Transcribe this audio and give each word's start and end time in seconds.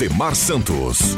Rosemar 0.00 0.34
Santos. 0.34 1.14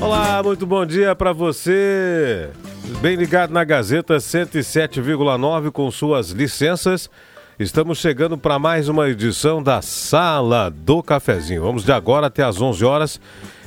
Olá, 0.00 0.42
muito 0.42 0.66
bom 0.66 0.84
dia 0.84 1.14
para 1.14 1.32
você. 1.32 2.50
Bem 3.04 3.16
ligado 3.16 3.52
na 3.52 3.62
Gazeta 3.64 4.16
107,9 4.16 5.70
com 5.70 5.90
suas 5.90 6.30
licenças. 6.30 7.10
Estamos 7.58 7.98
chegando 7.98 8.38
para 8.38 8.58
mais 8.58 8.88
uma 8.88 9.06
edição 9.10 9.62
da 9.62 9.82
Sala 9.82 10.70
do 10.70 11.02
Cafezinho. 11.02 11.60
Vamos 11.60 11.84
de 11.84 11.92
agora 11.92 12.28
até 12.28 12.42
às 12.42 12.62
11 12.62 12.82
horas 12.82 13.20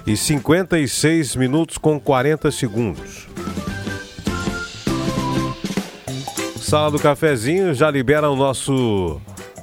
e 0.07 0.17
56 0.17 1.35
minutos 1.35 1.77
com 1.77 1.99
40 1.99 2.49
segundos. 2.49 3.27
Sala 6.59 6.89
do 6.89 6.97
Cafezinho 6.97 7.75
já 7.75 7.91
libera 7.91 8.31
o 8.31 8.35
nosso 8.35 9.21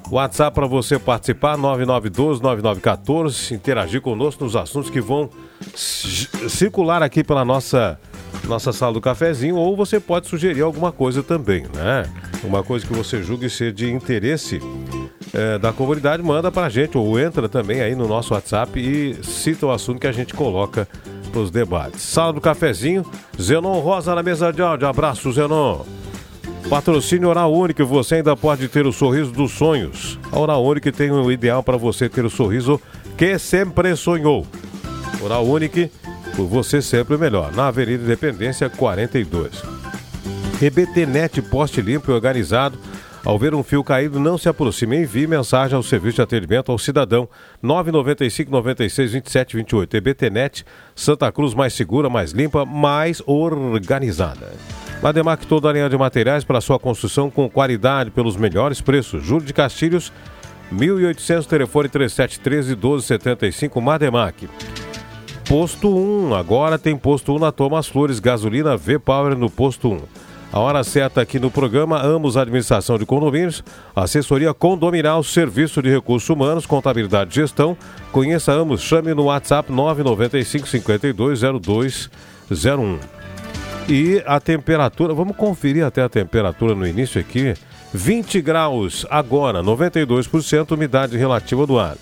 WhatsApp 0.08 0.54
para 0.54 0.68
você 0.68 1.00
participar, 1.00 1.58
9912-9914, 1.58 3.50
interagir 3.50 4.00
conosco 4.00 4.44
nos 4.44 4.54
assuntos 4.54 4.88
que 4.88 5.00
vão 5.00 5.28
circular 5.74 7.02
aqui 7.02 7.24
pela 7.24 7.44
nossa 7.44 7.98
nossa 8.46 8.72
sala 8.72 8.92
do 8.92 9.00
cafezinho, 9.00 9.56
ou 9.56 9.76
você 9.76 9.98
pode 9.98 10.28
sugerir 10.28 10.62
alguma 10.62 10.92
coisa 10.92 11.22
também, 11.22 11.64
né? 11.74 12.04
Uma 12.42 12.62
coisa 12.62 12.86
que 12.86 12.92
você 12.92 13.22
julgue 13.22 13.48
ser 13.48 13.72
de 13.72 13.90
interesse 13.90 14.60
é, 15.32 15.58
da 15.58 15.72
comunidade, 15.72 16.22
manda 16.22 16.50
pra 16.50 16.68
gente, 16.68 16.96
ou 16.96 17.18
entra 17.18 17.48
também 17.48 17.80
aí 17.80 17.94
no 17.94 18.06
nosso 18.06 18.34
WhatsApp 18.34 18.78
e 18.78 19.22
cita 19.24 19.66
o 19.66 19.70
assunto 19.70 20.00
que 20.00 20.06
a 20.06 20.12
gente 20.12 20.34
coloca 20.34 20.86
nos 21.34 21.50
debates. 21.50 22.02
Sala 22.02 22.32
do 22.32 22.40
cafezinho, 22.40 23.04
Zenon 23.40 23.80
Rosa 23.80 24.14
na 24.14 24.22
mesa 24.22 24.52
de 24.52 24.62
áudio. 24.62 24.86
Abraço, 24.86 25.32
Zenon. 25.32 25.80
Patrocínio 26.68 27.28
Oral 27.28 27.52
Único, 27.52 27.84
você 27.84 28.16
ainda 28.16 28.34
pode 28.36 28.68
ter 28.68 28.86
o 28.86 28.92
sorriso 28.92 29.30
dos 29.32 29.52
sonhos. 29.52 30.18
A 30.32 30.38
Oral 30.38 30.64
Único 30.64 30.90
tem 30.90 31.10
o 31.10 31.30
ideal 31.30 31.62
para 31.62 31.76
você 31.76 32.08
ter 32.08 32.24
o 32.24 32.30
sorriso 32.30 32.80
que 33.16 33.38
sempre 33.38 33.94
sonhou. 33.96 34.46
Oral 35.22 35.44
Único 35.44 35.90
por 36.34 36.46
você 36.46 36.82
sempre 36.82 37.16
melhor. 37.16 37.52
Na 37.52 37.68
Avenida 37.68 38.04
Independência 38.04 38.68
42. 38.68 39.62
EBTnet 40.60 41.42
Poste 41.42 41.80
Limpo 41.80 42.10
e 42.10 42.14
Organizado. 42.14 42.78
Ao 43.24 43.38
ver 43.38 43.54
um 43.54 43.62
fio 43.62 43.82
caído, 43.82 44.20
não 44.20 44.36
se 44.36 44.48
aproxime. 44.48 44.98
Envie 44.98 45.26
mensagem 45.26 45.74
ao 45.74 45.82
serviço 45.82 46.16
de 46.16 46.22
atendimento 46.22 46.70
ao 46.70 46.78
cidadão 46.78 47.26
995 47.62 48.50
96 48.50 49.12
27 49.12 49.56
28. 49.56 49.96
EBTnet, 49.96 50.64
Santa 50.94 51.32
Cruz 51.32 51.54
mais 51.54 51.72
segura, 51.72 52.10
mais 52.10 52.32
limpa, 52.32 52.66
mais 52.66 53.22
organizada. 53.26 54.52
Lademac 55.02 55.46
toda 55.46 55.70
a 55.70 55.72
linha 55.72 55.88
de 55.88 55.96
materiais 55.96 56.44
para 56.44 56.60
sua 56.60 56.78
construção 56.78 57.30
com 57.30 57.48
qualidade 57.48 58.10
pelos 58.10 58.36
melhores 58.36 58.80
preços. 58.80 59.22
Júlio 59.24 59.46
de 59.46 59.54
Castilhos, 59.54 60.12
1800, 60.70 61.46
telefone 61.46 61.88
3713 61.88 62.74
1275, 62.74 63.80
Mademac. 63.80 64.48
Posto 65.48 65.88
1, 65.94 66.34
agora 66.34 66.78
tem 66.78 66.96
posto 66.96 67.34
1 67.34 67.38
na 67.38 67.52
Thomas 67.52 67.86
Flores, 67.86 68.18
gasolina 68.18 68.78
V-Power 68.78 69.36
no 69.36 69.50
posto 69.50 69.90
1. 69.90 70.00
A 70.50 70.58
hora 70.58 70.82
certa 70.82 71.20
aqui 71.20 71.38
no 71.38 71.50
programa, 71.50 72.00
Amos 72.00 72.34
Administração 72.36 72.96
de 72.96 73.04
Condomínios, 73.04 73.62
assessoria 73.94 74.54
condominal, 74.54 75.22
serviço 75.22 75.82
de 75.82 75.90
recursos 75.90 76.30
humanos, 76.30 76.64
contabilidade 76.64 77.32
e 77.32 77.34
gestão. 77.34 77.76
Conheça 78.10 78.52
Amos, 78.52 78.80
chame 78.80 79.12
no 79.12 79.24
WhatsApp 79.24 79.70
995 79.70 80.66
520201. 80.66 82.98
E 83.86 84.22
a 84.24 84.40
temperatura, 84.40 85.12
vamos 85.12 85.36
conferir 85.36 85.84
até 85.84 86.02
a 86.02 86.08
temperatura 86.08 86.74
no 86.74 86.86
início 86.86 87.20
aqui. 87.20 87.52
20 87.92 88.40
graus 88.40 89.04
agora, 89.10 89.62
92% 89.62 90.72
umidade 90.72 91.18
relativa 91.18 91.66
do 91.66 91.78
ar. 91.78 91.96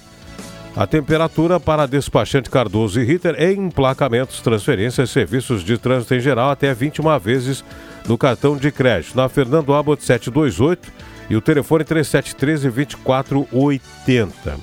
A 0.74 0.86
temperatura 0.86 1.60
para 1.60 1.86
despachante 1.86 2.48
Cardoso 2.48 2.98
e 2.98 3.04
Ritter 3.04 3.34
em 3.38 3.66
emplacamentos, 3.66 4.40
transferências, 4.40 5.10
serviços 5.10 5.62
de 5.62 5.76
trânsito 5.76 6.14
em 6.14 6.20
geral 6.20 6.50
até 6.50 6.72
21 6.72 7.18
vezes 7.18 7.62
no 8.08 8.16
cartão 8.16 8.56
de 8.56 8.72
crédito. 8.72 9.14
Na 9.14 9.28
Fernando 9.28 9.74
Abbott 9.74 10.02
728 10.02 10.90
e 11.28 11.36
o 11.36 11.42
telefone 11.42 11.84
3713 11.84 12.70
2480. 12.70 14.56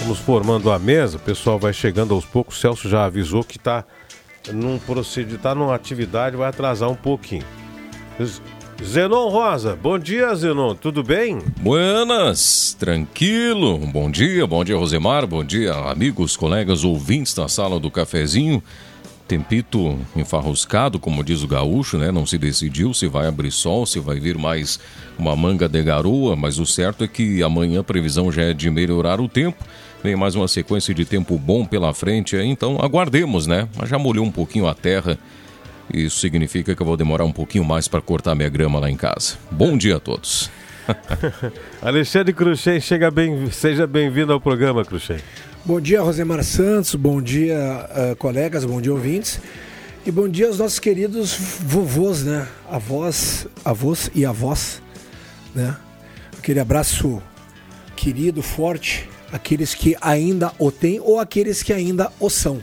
Vamos 0.00 0.18
formando 0.18 0.70
a 0.70 0.78
mesa, 0.78 1.16
o 1.16 1.20
pessoal 1.20 1.58
vai 1.58 1.72
chegando 1.72 2.12
aos 2.12 2.26
poucos. 2.26 2.58
O 2.58 2.60
Celso 2.60 2.88
já 2.88 3.06
avisou 3.06 3.42
que 3.42 3.56
está 3.56 3.82
num 4.52 4.78
procedimento, 4.78 5.36
está 5.36 5.54
numa 5.54 5.74
atividade, 5.74 6.36
vai 6.36 6.50
atrasar 6.50 6.90
um 6.90 6.94
pouquinho. 6.94 7.44
Zenon 8.84 9.28
Rosa, 9.30 9.74
bom 9.74 9.98
dia 9.98 10.34
Zenon, 10.34 10.74
tudo 10.74 11.02
bem? 11.02 11.38
Buenas, 11.60 12.76
tranquilo, 12.78 13.78
bom 13.78 14.10
dia, 14.10 14.46
bom 14.46 14.62
dia 14.62 14.76
Rosemar, 14.76 15.26
bom 15.26 15.42
dia 15.42 15.72
amigos, 15.72 16.36
colegas, 16.36 16.84
ouvintes 16.84 17.32
da 17.32 17.48
sala 17.48 17.80
do 17.80 17.90
cafezinho. 17.90 18.62
Tempito 19.26 19.98
enfarruscado, 20.14 21.00
como 21.00 21.24
diz 21.24 21.42
o 21.42 21.48
gaúcho, 21.48 21.98
né? 21.98 22.12
Não 22.12 22.24
se 22.24 22.38
decidiu 22.38 22.94
se 22.94 23.08
vai 23.08 23.26
abrir 23.26 23.50
sol, 23.50 23.84
se 23.84 23.98
vai 23.98 24.20
vir 24.20 24.38
mais 24.38 24.78
uma 25.18 25.34
manga 25.34 25.68
de 25.68 25.82
garoa, 25.82 26.36
mas 26.36 26.58
o 26.58 26.66
certo 26.66 27.02
é 27.02 27.08
que 27.08 27.42
amanhã 27.42 27.80
a 27.80 27.84
previsão 27.84 28.30
já 28.30 28.42
é 28.42 28.52
de 28.52 28.70
melhorar 28.70 29.20
o 29.20 29.28
tempo. 29.28 29.64
Vem 30.04 30.14
mais 30.14 30.36
uma 30.36 30.46
sequência 30.46 30.94
de 30.94 31.04
tempo 31.04 31.36
bom 31.38 31.64
pela 31.64 31.92
frente, 31.92 32.36
então 32.36 32.78
aguardemos, 32.80 33.48
né? 33.48 33.68
Mas 33.76 33.88
já 33.88 33.98
molhou 33.98 34.24
um 34.24 34.30
pouquinho 34.30 34.68
a 34.68 34.74
terra 34.74 35.18
isso 35.92 36.18
significa 36.18 36.74
que 36.74 36.82
eu 36.82 36.86
vou 36.86 36.96
demorar 36.96 37.24
um 37.24 37.32
pouquinho 37.32 37.64
mais 37.64 37.88
para 37.88 38.00
cortar 38.00 38.34
minha 38.34 38.48
grama 38.48 38.78
lá 38.78 38.90
em 38.90 38.96
casa. 38.96 39.36
Bom 39.50 39.76
dia 39.76 39.96
a 39.96 40.00
todos. 40.00 40.50
Alexandre 41.82 42.32
Cruxem, 42.32 42.80
chega 42.80 43.10
bem, 43.10 43.50
seja 43.50 43.86
bem-vindo 43.86 44.32
ao 44.32 44.40
programa, 44.40 44.84
Cruxem. 44.84 45.18
Bom 45.64 45.80
dia, 45.80 46.00
Rosemar 46.00 46.42
Santos, 46.44 46.94
bom 46.94 47.20
dia, 47.20 47.58
uh, 47.90 48.16
colegas, 48.16 48.64
bom 48.64 48.80
dia, 48.80 48.92
ouvintes. 48.92 49.40
E 50.06 50.12
bom 50.12 50.28
dia 50.28 50.46
aos 50.46 50.58
nossos 50.58 50.78
queridos 50.78 51.36
vovôs, 51.60 52.22
né? 52.22 52.46
Avós, 52.70 53.48
avós 53.64 54.08
e 54.14 54.24
avós, 54.24 54.80
né? 55.52 55.76
Aquele 56.38 56.60
abraço 56.60 57.20
querido, 57.96 58.40
forte, 58.42 59.08
aqueles 59.32 59.74
que 59.74 59.96
ainda 60.00 60.52
o 60.60 60.70
têm 60.70 61.00
ou 61.00 61.18
aqueles 61.18 61.62
que 61.64 61.72
ainda 61.72 62.12
o 62.20 62.30
são. 62.30 62.62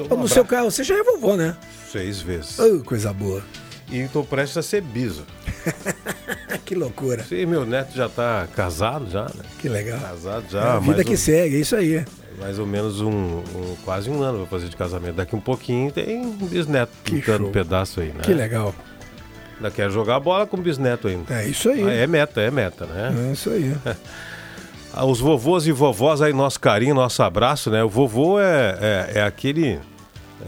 Então, 0.00 0.16
no 0.16 0.26
seu 0.26 0.44
caso, 0.44 0.70
você 0.70 0.82
já 0.82 0.98
é 0.98 1.02
vovô, 1.02 1.36
né? 1.36 1.54
Seis 1.92 2.20
vezes. 2.22 2.58
Oh, 2.58 2.80
coisa 2.82 3.12
boa. 3.12 3.42
E 3.90 3.98
estou 3.98 4.24
prestes 4.24 4.56
a 4.56 4.62
ser 4.62 4.80
biso. 4.80 5.24
que 6.64 6.74
loucura. 6.74 7.22
Sim, 7.24 7.44
meu 7.46 7.66
neto 7.66 7.94
já 7.94 8.08
tá 8.08 8.48
casado 8.56 9.10
já, 9.10 9.24
né? 9.24 9.44
Que 9.58 9.68
legal. 9.68 10.00
Casado 10.00 10.44
É 10.46 10.50
já. 10.50 10.74
a 10.74 10.78
vida 10.78 11.04
que 11.04 11.12
um- 11.12 11.16
segue, 11.16 11.56
é 11.56 11.60
isso 11.60 11.76
aí. 11.76 12.02
Mais 12.40 12.58
ou 12.58 12.66
menos 12.66 13.00
um, 13.02 13.10
um- 13.10 13.76
quase 13.84 14.08
um 14.08 14.22
ano 14.22 14.38
pra 14.38 14.46
fazer 14.46 14.68
de 14.70 14.76
casamento. 14.76 15.16
Daqui 15.16 15.36
um 15.36 15.40
pouquinho 15.40 15.92
tem 15.92 16.18
um 16.24 16.30
bisneto 16.32 16.92
Que 17.04 17.16
pintando 17.16 17.38
show. 17.40 17.48
um 17.48 17.52
pedaço 17.52 18.00
aí, 18.00 18.08
né? 18.08 18.20
Que 18.22 18.32
legal. 18.32 18.74
Ainda 19.56 19.70
quer 19.70 19.90
jogar 19.90 20.18
bola 20.18 20.46
com 20.46 20.56
o 20.56 20.60
bisneto 20.62 21.08
ainda. 21.08 21.34
É 21.34 21.46
isso 21.46 21.68
aí. 21.68 21.84
Ah, 21.86 21.92
É 21.92 22.06
meta, 22.06 22.40
é 22.40 22.50
meta, 22.50 22.86
né? 22.86 23.14
É 23.28 23.32
isso 23.32 23.50
aí. 23.50 23.74
Ah, 24.94 25.06
Os 25.06 25.20
vovôs 25.20 25.66
e 25.66 25.72
vovós 25.72 26.20
aí, 26.20 26.34
nosso 26.34 26.60
carinho, 26.60 26.94
nosso 26.94 27.22
abraço, 27.22 27.70
né? 27.70 27.82
O 27.82 27.88
vovô 27.88 28.38
é, 28.38 28.76
é, 28.78 29.12
é 29.20 29.22
aquele 29.22 29.80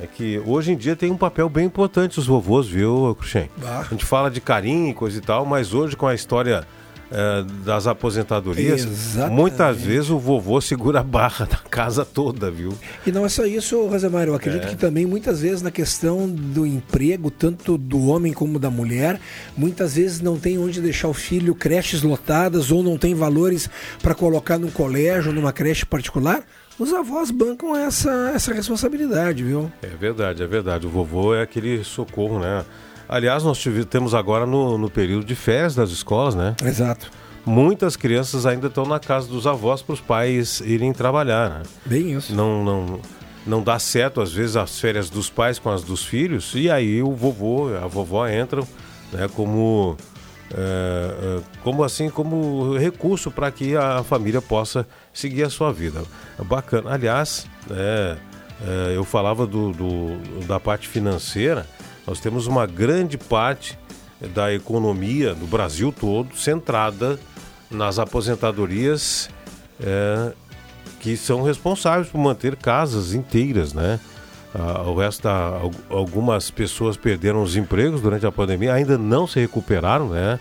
é 0.02 0.06
que 0.06 0.41
hoje 0.44 0.73
em 0.73 0.76
dia 0.76 0.96
tem 0.96 1.11
um 1.11 1.17
papel 1.17 1.49
bem 1.49 1.67
importante 1.67 2.19
os 2.19 2.26
vovôs, 2.26 2.67
viu, 2.67 3.14
Cruxem? 3.19 3.49
A 3.62 3.85
gente 3.85 4.05
fala 4.05 4.31
de 4.31 4.41
carinho 4.41 4.91
e 4.91 4.94
coisa 4.94 5.19
e 5.19 5.20
tal, 5.20 5.46
mas 5.46 5.73
hoje 5.73 5.96
com 5.96 6.06
a 6.06 6.14
história 6.14 6.67
é, 7.11 7.44
das 7.64 7.87
aposentadorias, 7.87 8.85
Exatamente. 8.85 9.37
muitas 9.37 9.81
vezes 9.81 10.11
o 10.11 10.19
vovô 10.19 10.61
segura 10.61 10.99
a 10.99 11.02
barra 11.02 11.44
da 11.44 11.58
casa 11.58 12.05
toda, 12.05 12.50
viu? 12.50 12.76
E 13.06 13.12
não 13.12 13.25
é 13.25 13.29
só 13.29 13.44
isso, 13.44 13.87
Rosemar. 13.87 14.26
Eu 14.26 14.35
acredito 14.35 14.67
que 14.67 14.76
também 14.76 15.06
muitas 15.06 15.41
vezes 15.43 15.62
na 15.62 15.70
questão 15.70 16.29
do 16.29 16.67
emprego, 16.67 17.31
tanto 17.31 17.79
do 17.79 18.08
homem 18.08 18.32
como 18.32 18.58
da 18.58 18.70
mulher, 18.70 19.20
muitas 19.56 19.94
vezes 19.94 20.20
não 20.20 20.37
tem 20.37 20.58
onde 20.58 20.81
deixar 20.81 21.06
o 21.06 21.14
filho, 21.14 21.55
creches 21.55 22.02
lotadas 22.02 22.73
ou 22.73 22.82
não 22.82 22.99
tem 22.99 23.14
valores 23.14 23.70
para 24.02 24.14
colocar 24.14 24.58
num 24.58 24.70
colégio, 24.70 25.32
numa 25.32 25.52
creche 25.52 25.87
particular. 25.87 26.43
Os 26.79 26.93
avós 26.93 27.31
bancam 27.31 27.76
essa, 27.76 28.32
essa 28.35 28.53
responsabilidade, 28.53 29.44
viu? 29.44 29.71
É 29.82 29.87
verdade, 29.87 30.43
é 30.43 30.47
verdade. 30.47 30.87
O 30.87 30.91
vovô 30.91 31.35
é 31.35 31.43
aquele 31.43 31.85
socorro, 31.85 32.41
né? 32.41 32.65
Aliás, 33.09 33.44
nós 33.44 33.59
tive- 33.59 33.85
temos 33.85 34.12
agora 34.15 34.44
no, 34.44 34.76
no 34.76 34.91
período 34.91 35.25
de 35.25 35.35
férias 35.37 35.75
das 35.75 35.91
escolas, 35.91 36.35
né? 36.35 36.56
Exato. 36.65 37.11
Muitas 37.47 37.94
crianças 37.97 38.44
ainda 38.47 38.67
estão 38.69 38.87
na 38.87 38.99
casa 38.99 39.29
dos 39.29 39.47
avós 39.47 39.82
para 39.82 39.93
os 39.93 40.00
pais 40.00 40.61
irem 40.65 40.93
trabalhar, 40.93 41.50
né? 41.50 41.62
Bem 41.85 42.12
isso. 42.15 42.35
Não, 42.35 42.65
não, 42.65 43.00
não 43.47 43.62
dá 43.62 43.79
certo, 43.79 44.20
às 44.20 44.32
vezes, 44.32 44.56
as 44.56 44.81
férias 44.81 45.09
dos 45.11 45.29
pais 45.31 45.59
com 45.59 45.70
as 45.70 45.82
dos 45.85 46.05
filhos, 46.05 46.53
e 46.55 46.70
aí 46.70 47.03
o 47.03 47.12
vovô, 47.12 47.69
a 47.77 47.87
vovó 47.87 48.27
entram 48.27 48.67
né, 49.12 49.29
como, 49.35 49.97
é, 50.56 51.39
é, 51.39 51.41
como 51.62 51.83
assim, 51.83 52.09
como 52.09 52.77
recurso 52.79 53.31
para 53.31 53.51
que 53.51 53.77
a 53.77 54.03
família 54.05 54.41
possa 54.41 54.87
seguir 55.12 55.43
a 55.43 55.51
sua 55.51 55.73
vida. 55.73 56.03
Bacana. 56.39 56.93
Aliás, 56.95 57.47
é, 57.71 58.17
é, 58.65 58.97
eu 58.97 59.05
falava 59.05 59.47
do, 59.47 59.73
do- 59.73 60.47
da 60.47 60.61
parte 60.61 60.87
financeira, 60.89 61.67
nós 62.06 62.21
temos 62.21 62.47
uma 62.47 62.67
grande 62.67 63.19
parte 63.19 63.79
da 64.33 64.53
economia 64.55 65.35
do 65.35 65.47
Brasil 65.47 65.93
todo 65.93 66.37
centrada 66.37 67.19
nas 67.71 67.99
aposentadorias 67.99 69.29
é, 69.81 70.33
que 71.01 71.17
são 71.17 71.43
responsáveis 71.43 72.09
por 72.09 72.19
manter 72.19 72.56
casas 72.56 73.12
inteiras, 73.12 73.73
né? 73.75 73.99
Ah, 74.55 74.83
o 74.87 74.95
resto, 74.97 75.25
da- 75.25 75.33
al- 75.61 75.71
algumas 75.91 76.49
pessoas 76.51 76.97
perderam 76.97 77.43
os 77.43 77.56
empregos 77.56 78.01
durante 78.01 78.25
a 78.25 78.31
pandemia, 78.31 78.73
ainda 78.73 78.97
não 78.97 79.27
se 79.27 79.41
recuperaram, 79.41 80.09
né? 80.11 80.39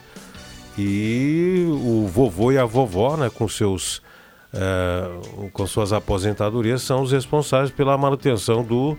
E 0.77 1.65
o 1.69 2.07
vovô 2.07 2.51
e 2.51 2.57
a 2.57 2.65
vovó, 2.65 3.15
né, 3.17 3.29
com 3.29 3.47
seus 3.47 4.01
eh, 4.55 5.49
com 5.51 5.65
suas 5.65 5.91
aposentadorias, 5.91 6.83
são 6.83 7.01
os 7.01 7.11
responsáveis 7.11 7.71
pela 7.71 7.97
manutenção 7.97 8.63
do 8.63 8.95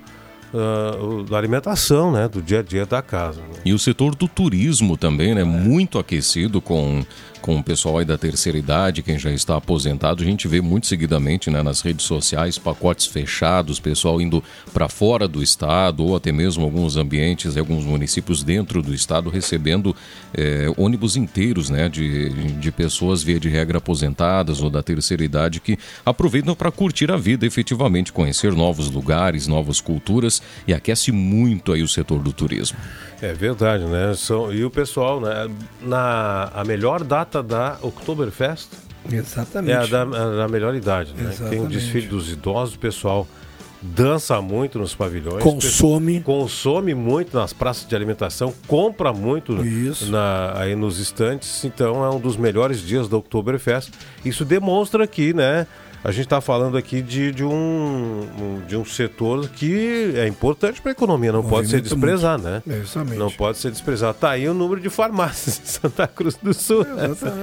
o- 0.53 1.23
da 1.25 1.37
alimentação, 1.37 2.13
né, 2.13 2.29
do 2.29 2.41
dia 2.43 2.61
a 2.61 2.63
dia 2.63 2.87
da 2.87 3.01
casa. 3.03 3.41
né? 3.41 3.49
E 3.65 3.73
o 3.73 3.79
setor 3.79 4.15
do 4.15 4.27
turismo 4.29 4.97
também, 4.97 5.35
né? 5.35 5.43
Muito 5.45 5.99
aquecido 5.99 6.61
com, 6.61 7.05
com 7.45 7.59
o 7.59 7.63
pessoal 7.63 7.99
aí 7.99 8.07
da 8.07 8.17
terceira 8.17 8.57
idade, 8.57 9.03
quem 9.03 9.19
já 9.19 9.31
está 9.31 9.55
aposentado. 9.55 10.23
A 10.23 10.25
gente 10.25 10.49
vê 10.49 10.63
muito 10.63 10.87
seguidamente 10.87 11.51
né, 11.51 11.63
nas 11.63 11.83
redes 11.83 12.07
sociais 12.07 12.57
pacotes 12.57 13.05
fechados, 13.05 13.79
pessoal 13.79 14.19
indo 14.19 14.43
para 14.73 14.89
fora 14.89 15.29
do 15.29 15.43
estado 15.43 16.07
ou 16.07 16.17
até 16.17 16.33
mesmo 16.33 16.65
alguns 16.65 16.97
ambientes, 16.97 17.55
alguns 17.59 17.85
municípios 17.85 18.43
dentro 18.43 18.81
do 18.81 18.95
estado 18.95 19.29
recebendo 19.29 19.95
eh, 20.33 20.73
ônibus 20.79 21.17
inteiros, 21.17 21.69
né? 21.69 21.87
De, 21.87 22.31
de 22.31 22.73
pessoas 22.73 23.23
via 23.23 23.39
de 23.39 23.51
regra 23.51 23.77
aposentadas 23.77 24.63
ou 24.63 24.71
da 24.71 24.83
terceira 24.83 25.23
idade 25.23 25.61
que 25.61 25.79
aproveitam 26.03 26.55
para 26.55 26.71
curtir 26.71 27.13
a 27.13 27.17
vida, 27.19 27.45
efetivamente 27.45 28.11
conhecer 28.11 28.55
novos 28.55 28.91
lugares, 28.91 29.47
novas 29.47 29.83
culturas 29.83 30.41
e 30.67 30.73
aquece 30.73 31.13
muito 31.13 31.75
aí 31.75 31.83
o 31.83 31.89
setor 31.89 32.23
do 32.23 32.33
turismo. 32.33 32.79
É 33.21 33.33
verdade, 33.33 33.85
né? 33.85 34.15
São, 34.15 34.53
e 34.53 34.65
o 34.65 34.71
pessoal, 34.71 35.21
né? 35.21 35.51
Na 35.83 36.51
a 36.55 36.65
melhor 36.65 37.05
data 37.05 37.34
da 37.43 37.79
Oktoberfest 37.83 38.69
Exatamente. 39.11 39.73
é 39.73 39.77
a 39.77 39.87
da, 39.87 40.03
a 40.03 40.37
da 40.37 40.49
melhor 40.49 40.75
idade, 40.75 41.13
né? 41.15 41.33
Tem 41.51 41.61
o 41.61 41.69
desfile 41.69 42.07
dos 42.07 42.31
idosos, 42.33 42.75
o 42.75 42.79
pessoal 42.79 43.27
dança 43.83 44.41
muito 44.41 44.79
nos 44.79 44.95
pavilhões. 44.95 45.43
Consome. 45.43 46.21
consome 46.23 46.95
muito 46.95 47.37
nas 47.37 47.53
praças 47.53 47.87
de 47.87 47.95
alimentação, 47.95 48.55
compra 48.67 49.13
muito 49.13 49.53
Isso. 49.65 50.11
na- 50.11 50.55
aí 50.59 50.75
nos 50.75 50.99
estantes, 50.99 51.63
então 51.67 52.03
é 52.03 52.09
um 52.09 52.19
dos 52.19 52.37
melhores 52.39 52.81
dias 52.81 53.09
da 53.09 53.19
Oktoberfest. 53.19 53.91
Isso 54.25 54.43
demonstra 54.43 55.07
que, 55.07 55.35
né, 55.35 55.67
a 56.05 56.11
gente 56.13 56.25
está 56.27 56.39
falando 56.41 56.77
aqui 56.77 57.01
de, 57.01 57.33
de, 57.33 57.43
um, 57.43 58.21
de 58.69 58.77
um 58.77 58.85
setor 58.85 59.49
que 59.49 60.13
é 60.17 60.29
importante 60.29 60.81
para 60.83 60.91
a 60.91 60.93
economia, 60.93 61.33
não 61.33 61.43
pode 61.43 61.69
ser 61.69 61.81
desprezado, 61.81 62.43
né? 62.43 62.63
Exatamente. 62.69 63.19
Não 63.19 63.31
pode 63.31 63.57
ser 63.59 63.71
desprezado. 63.71 64.19
Tá 64.19 64.31
aí 64.31 64.47
o 64.47 64.53
número 64.53 64.81
de 64.81 64.91
farmácias 64.91 65.59
em 65.59 65.67
Santa 65.67 66.07
Cruz 66.07 66.37
do 66.41 66.53
Sul. 66.53 66.87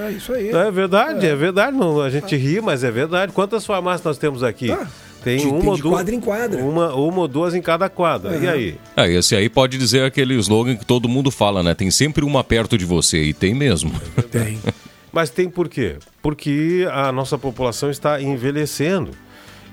É 0.07 0.11
isso 0.11 0.31
aí. 0.31 0.51
Não, 0.51 0.59
é 0.61 0.69
verdade, 0.71 1.25
é, 1.25 1.35
verdade. 1.35 1.75
Não, 1.75 1.99
a 2.01 2.09
gente 2.11 2.35
ri, 2.35 2.61
mas 2.61 2.83
é 2.83 2.91
verdade. 2.91 3.31
Quantas 3.31 3.65
farmácias 3.65 4.03
nós 4.05 4.17
temos 4.19 4.43
aqui? 4.43 4.71
Ah, 4.71 4.85
tem 5.23 5.37
de- 5.37 5.47
uma 5.47 5.59
tem 5.59 5.69
ou 5.69 5.75
de 5.75 5.81
duas. 5.81 5.95
quadra 5.95 6.15
em 6.15 6.19
quadra. 6.19 6.63
Uma, 6.63 6.93
uma 6.93 7.19
ou 7.21 7.27
duas 7.27 7.55
em 7.55 7.61
cada 7.61 7.89
quadra. 7.89 8.35
E 8.35 8.45
Aham. 8.45 8.51
aí? 8.51 8.77
Ah, 8.95 9.07
esse 9.07 9.35
aí 9.35 9.49
pode 9.49 9.77
dizer 9.77 10.03
aquele 10.03 10.35
slogan 10.35 10.75
que 10.75 10.85
todo 10.85 11.09
mundo 11.09 11.31
fala, 11.31 11.63
né? 11.63 11.73
Tem 11.73 11.89
sempre 11.89 12.23
uma 12.23 12.43
perto 12.43 12.77
de 12.77 12.85
você, 12.85 13.23
e 13.23 13.33
tem 13.33 13.53
mesmo. 13.55 13.91
Tem. 14.31 14.59
Mas 15.11 15.29
tem 15.29 15.49
por 15.49 15.67
quê? 15.67 15.97
Porque 16.21 16.87
a 16.91 17.11
nossa 17.11 17.37
população 17.37 17.89
está 17.89 18.21
envelhecendo 18.21 19.11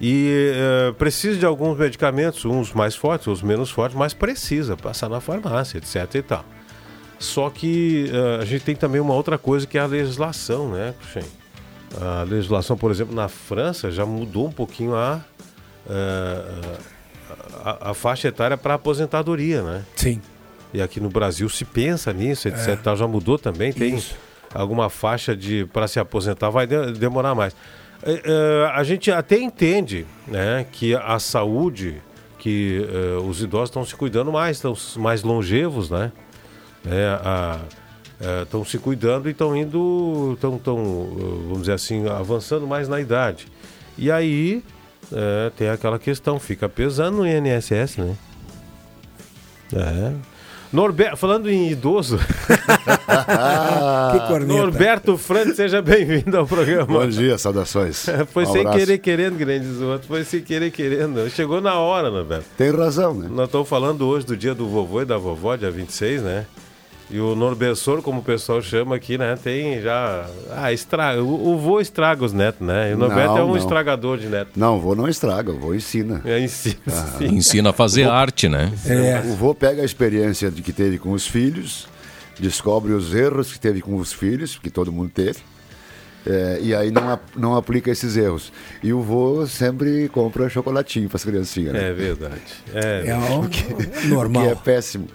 e 0.01 0.53
eh, 0.55 0.93
precisa 0.99 1.39
de 1.39 1.47
alguns 1.47 1.79
medicamentos, 1.79 2.45
uns 2.45 2.73
mais 2.73 2.95
fortes, 2.95 3.27
outros 3.27 3.47
menos 3.47 3.71
fortes, 3.71 3.97
mas 3.97 4.15
precisa 4.15 4.77
passar 4.77 5.09
na 5.09 5.21
farmácia, 5.21 5.79
etc 5.79 6.15
e 6.15 6.23
tal. 6.23 6.45
Só 7.19 7.51
que 7.51 8.11
eh, 8.13 8.43
a 8.43 8.45
gente 8.45 8.65
tem 8.65 8.77
também 8.77 9.01
uma 9.01 9.15
outra 9.15 9.39
coisa 9.39 9.67
que 9.67 9.79
é 9.79 9.81
a 9.81 9.87
legislação, 9.87 10.71
né, 10.71 10.95
Cruxem? 10.99 11.25
A 12.01 12.23
legislação, 12.23 12.77
por 12.77 12.91
exemplo, 12.91 13.15
na 13.15 13.29
França 13.29 13.91
já 13.91 14.05
mudou 14.05 14.47
um 14.47 14.53
pouquinho 14.53 14.95
a, 14.95 15.21
eh, 15.89 16.79
a, 17.65 17.91
a 17.91 17.95
faixa 17.95 18.29
etária 18.29 18.57
para 18.57 18.75
aposentadoria, 18.75 19.63
né? 19.63 19.85
Sim. 19.97 20.21
E 20.73 20.83
aqui 20.83 21.01
no 21.01 21.09
Brasil 21.09 21.49
se 21.49 21.65
pensa 21.65 22.13
nisso, 22.13 22.47
etc. 22.47 22.79
tal, 22.83 22.97
Já 22.97 23.07
mudou 23.07 23.39
também, 23.39 23.73
tem 23.73 23.97
Isso. 23.97 24.15
Alguma 24.55 24.89
faixa 24.89 25.37
de 25.37 25.67
para 25.73 25.87
se 25.89 25.99
aposentar, 26.01 26.51
vai 26.51 26.67
de- 26.67 26.93
demorar 26.93 27.35
mais. 27.35 27.55
É, 28.03 28.23
é, 28.25 28.71
a 28.75 28.83
gente 28.85 29.11
até 29.11 29.39
entende 29.39 30.07
né, 30.27 30.65
que 30.71 30.95
a 30.95 31.19
saúde, 31.19 32.01
que 32.39 32.87
é, 32.89 33.19
os 33.19 33.43
idosos 33.43 33.71
estão 33.71 33.85
se 33.85 33.95
cuidando 33.95 34.31
mais, 34.31 34.57
estão 34.57 34.77
mais 34.97 35.23
longevos, 35.23 35.91
né? 35.91 36.13
Estão 38.43 38.65
se 38.65 38.79
cuidando 38.79 39.29
e 39.29 39.33
estão 39.33 39.57
indo, 39.57 40.33
estão, 40.35 40.59
vamos 40.65 41.61
dizer 41.61 41.73
assim, 41.73 42.09
avançando 42.09 42.67
mais 42.67 42.89
na 42.89 43.01
idade. 43.01 43.47
E 43.97 44.11
aí 44.11 44.63
é, 45.13 45.51
tem 45.57 45.69
aquela 45.69 45.99
questão, 45.99 46.39
fica 46.39 46.69
pesando 46.69 47.19
no 47.19 47.27
INSS, 47.27 47.97
né? 47.99 48.17
É. 49.75 50.38
Norberto, 50.73 51.17
falando 51.17 51.51
em 51.51 51.71
idoso. 51.71 52.19
Norberto 54.47 55.17
Franco, 55.17 55.55
seja 55.55 55.81
bem-vindo 55.81 56.37
ao 56.37 56.47
programa. 56.47 56.85
Bom 56.87 57.07
dia, 57.09 57.39
saudações. 57.39 58.05
Foi 58.33 58.45
Um 58.45 58.53
sem 58.53 58.61
abraço. 58.61 58.79
querer 58.79 58.99
querendo, 58.99 59.37
grandes 59.39 59.81
outros. 59.81 60.07
Foi 60.07 60.25
sem 60.25 60.41
querer 60.43 60.71
querendo. 60.71 61.29
Chegou 61.31 61.61
na 61.61 61.75
hora, 61.79 62.11
Norberto. 62.11 62.45
Tem 62.57 62.71
razão, 62.71 63.15
né? 63.15 63.29
Nós 63.31 63.47
estamos 63.47 63.69
falando 63.69 64.07
hoje 64.07 64.27
do 64.27 64.37
dia 64.37 64.55
do 64.55 64.69
vovô 64.69 65.01
e 65.03 65.05
da 65.05 65.17
vovó, 65.17 65.57
dia 65.57 65.71
26, 65.71 66.23
né? 66.23 66.47
E 67.11 67.19
o 67.19 67.35
Norbessor, 67.35 68.03
como 68.03 68.21
o 68.21 68.23
pessoal 68.23 68.61
chama 68.61 68.95
aqui, 68.97 69.17
né? 69.17 69.35
Tem 69.43 69.81
já. 69.81 70.29
Ah, 70.51 70.71
estraga. 70.75 71.23
O, 71.23 71.55
o 71.55 71.59
vô 71.59 71.81
estraga 71.81 72.23
os 72.23 72.35
netos, 72.35 72.67
né? 72.67 72.91
E 72.91 72.95
o 72.95 72.99
Norberto 72.99 73.31
Não, 73.31 73.39
é 73.39 73.45
um 73.45 73.49
não. 73.49 73.57
estragador 73.57 74.19
de 74.19 74.27
netos. 74.27 74.53
Não, 74.57 74.79
vô 74.79 74.95
não 74.95 75.09
estraga, 75.09 75.51
o 75.51 75.59
vô 75.59 75.73
ensina. 75.75 76.21
É 76.27 76.47
si. 76.47 76.79
sim. 77.17 77.25
Ensina 77.25 77.71
a 77.71 77.73
fazer 77.73 78.05
arte, 78.09 78.47
né? 78.47 78.71
É. 78.87 79.21
O 79.27 79.37
vô 79.37 79.55
pega 79.55 79.81
a 79.81 79.85
experiência 79.87 80.51
de 80.51 80.61
que 80.61 80.71
teve 80.71 80.99
com 80.99 81.13
os 81.13 81.27
filhos, 81.27 81.89
descobre 82.39 82.93
os 82.93 83.15
erros 83.15 83.53
que 83.55 83.59
teve 83.59 83.81
com 83.81 83.97
os 83.97 84.13
filhos, 84.13 84.59
que 84.63 84.69
todo 84.69 84.93
mundo 84.93 85.11
teve, 85.15 85.39
é, 86.27 86.59
e 86.61 86.75
aí 86.75 86.91
não, 86.91 87.09
ap- 87.11 87.35
não 87.35 87.57
aplica 87.57 87.91
esses 87.91 88.19
erros. 88.19 88.53
E 88.83 88.93
o 88.93 89.01
vô 89.01 89.47
sempre 89.47 90.11
compra 90.11 90.47
chocolatinho 90.51 91.09
para 91.09 91.17
as 91.17 91.25
criancinhas, 91.25 91.73
né? 91.73 91.89
É 91.89 91.93
verdade. 91.95 92.43
É, 92.75 93.05
É 93.07 93.13
algo 93.13 93.49
Que 93.49 93.63
é 94.05 94.09
normal. 94.09 94.55
péssimo. 94.57 95.07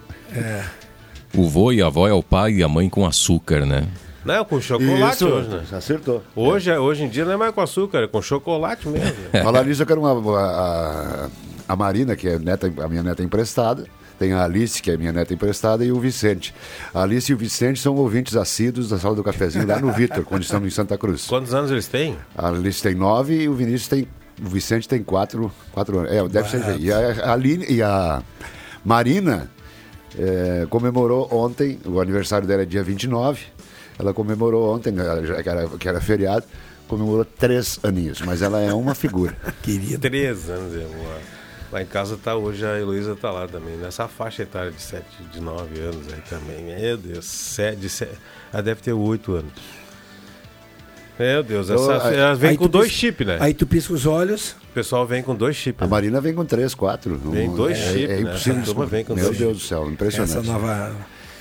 O 1.34 1.48
vô 1.48 1.72
e 1.72 1.82
a 1.82 1.86
avó 1.86 2.06
é 2.08 2.12
o 2.12 2.22
pai 2.22 2.54
e 2.54 2.62
a 2.62 2.68
mãe 2.68 2.88
com 2.88 3.04
açúcar, 3.06 3.66
né? 3.66 3.86
Não, 4.24 4.44
com 4.44 4.60
chocolate 4.60 5.16
Isso, 5.16 5.26
hoje, 5.28 5.48
né? 5.48 5.62
acertou. 5.72 6.22
Hoje, 6.34 6.70
é- 6.70 6.78
hoje 6.78 7.02
em 7.04 7.08
dia 7.08 7.24
não 7.24 7.32
é 7.32 7.36
mais 7.36 7.54
com 7.54 7.60
açúcar, 7.60 7.98
é 8.04 8.06
com 8.06 8.22
chocolate 8.22 8.88
mesmo. 8.88 9.14
Falar 9.42 9.64
nisso, 9.64 9.82
eu 9.82 9.86
quero 9.86 10.00
uma, 10.00 10.40
a, 10.40 11.28
a 11.68 11.76
Marina, 11.76 12.16
que 12.16 12.26
é 12.28 12.38
neta, 12.38 12.72
a 12.82 12.88
minha 12.88 13.02
neta 13.02 13.22
emprestada. 13.22 13.84
Tem 14.18 14.32
a 14.32 14.44
Alice, 14.44 14.80
que 14.80 14.92
é 14.92 14.96
minha 14.96 15.12
neta 15.12 15.34
emprestada, 15.34 15.84
e 15.84 15.90
o 15.90 15.98
Vicente. 15.98 16.54
A 16.94 17.02
Alice 17.02 17.30
e 17.30 17.34
o 17.34 17.38
Vicente 17.38 17.80
são 17.80 17.96
ouvintes 17.96 18.36
assíduos 18.36 18.88
da 18.88 18.98
sala 18.98 19.14
do 19.16 19.24
cafezinho 19.24 19.66
lá 19.66 19.80
no 19.80 19.92
Vitor, 19.92 20.24
quando 20.24 20.42
estamos 20.44 20.68
em 20.68 20.70
Santa 20.70 20.96
Cruz. 20.96 21.26
Quantos 21.26 21.52
anos 21.52 21.70
eles 21.70 21.88
têm? 21.88 22.16
A 22.38 22.48
Alice 22.48 22.80
tem 22.80 22.94
nove 22.94 23.42
e 23.42 23.48
o 23.48 23.54
Vinícius 23.54 23.88
tem. 23.88 24.06
O 24.40 24.48
Vicente 24.48 24.88
tem 24.88 25.02
quatro, 25.02 25.52
quatro 25.72 25.98
anos. 25.98 26.12
É, 26.12 26.26
deve 26.28 26.48
ser. 26.48 26.80
E 26.80 26.92
a, 26.92 27.32
Aline, 27.32 27.66
e 27.68 27.82
a 27.82 28.22
Marina 28.84 29.50
eh, 30.18 30.66
comemorou 30.70 31.28
ontem, 31.32 31.78
o 31.84 32.00
aniversário 32.00 32.46
dela 32.46 32.62
é 32.62 32.66
dia 32.66 32.82
29. 32.82 33.42
Ela 33.98 34.12
comemorou 34.12 34.74
ontem, 34.74 34.94
já 35.24 35.42
que 35.42 35.48
era, 35.48 35.68
que 35.68 35.88
era 35.88 36.00
feriado, 36.00 36.44
comemorou 36.88 37.24
três 37.24 37.78
aninhos, 37.82 38.20
mas 38.22 38.42
ela 38.42 38.60
é 38.60 38.72
uma 38.72 38.94
figura. 38.94 39.36
Querido. 39.62 39.98
Três 40.00 40.48
anos. 40.50 40.74
é, 40.74 40.86
Lá, 41.72 41.82
em 41.82 41.86
casa 41.86 42.16
tá 42.16 42.36
hoje, 42.36 42.64
a 42.64 42.78
Heloísa 42.78 43.16
tá 43.16 43.32
lá 43.32 43.48
também, 43.48 43.76
nessa 43.76 44.06
faixa 44.06 44.42
etária 44.44 44.70
de 44.70 44.80
7, 44.80 45.04
de 45.32 45.40
9 45.40 45.80
anos 45.80 46.12
aí 46.12 46.20
também. 46.28 46.62
Meu 46.62 46.96
Deus, 46.96 47.24
sete, 47.24 47.88
sete, 47.88 48.12
ela 48.52 48.62
deve 48.62 48.80
ter 48.80 48.92
8 48.92 49.32
anos. 49.32 49.52
Meu 51.18 51.42
Deus, 51.42 51.70
Então, 51.70 51.92
essa, 51.92 52.08
aí- 52.08 52.16
ela 52.16 52.34
vem 52.34 52.56
com 52.56 52.66
dois 52.68 52.88
pisca- 52.88 53.00
chips, 53.00 53.26
né? 53.26 53.36
Aí 53.40 53.54
tu 53.54 53.66
pisca 53.66 53.92
os 53.92 54.04
olhos. 54.06 54.56
O 54.70 54.74
pessoal 54.74 55.06
vem 55.06 55.22
com 55.22 55.34
dois 55.34 55.54
chips. 55.54 55.80
A 55.82 55.84
né? 55.86 55.90
Marina 55.90 56.20
vem 56.20 56.34
com 56.34 56.44
três, 56.44 56.74
quatro. 56.74 57.16
Vem 57.16 57.46
Não- 57.48 57.54
dois 57.56 57.78
é, 57.78 57.92
chips, 57.92 58.10
é 58.10 58.16
né? 58.16 58.20
impossível. 58.22 58.56
Essa 58.62 58.64
turma 58.66 58.86
vem 58.86 59.04
com 59.04 59.14
Meu 59.14 59.24
dois 59.26 59.38
Deus 59.38 59.58
do 59.58 59.62
céu, 59.62 59.88
impressionante. 59.88 60.32
Essa 60.38 60.42
nova. 60.42 60.92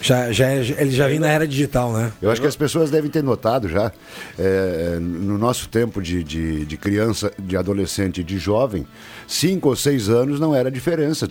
Já, 0.01 0.33
já 0.33 0.47
é- 0.49 0.57
ele 0.79 0.91
já 0.91 1.07
vem 1.07 1.17
na 1.17 1.29
era 1.29 1.47
digital, 1.47 1.93
né? 1.93 2.11
Eu 2.21 2.29
acho 2.29 2.41
que 2.41 2.47
as 2.47 2.57
pessoas 2.57 2.91
devem 2.91 3.09
ter 3.09 3.23
notado 3.23 3.69
já, 3.69 3.89
é, 4.37 4.97
no 4.99 5.37
nosso 5.37 5.69
tempo 5.69 6.01
de, 6.01 6.21
de, 6.21 6.65
de 6.65 6.75
criança, 6.75 7.31
de 7.39 7.55
adolescente 7.55 8.19
e 8.19 8.23
de 8.23 8.37
jovem, 8.37 8.85
cinco 9.25 9.69
ou 9.69 9.77
seis 9.77 10.09
anos 10.09 10.41
não 10.41 10.53
era 10.53 10.69
diferença. 10.69 11.25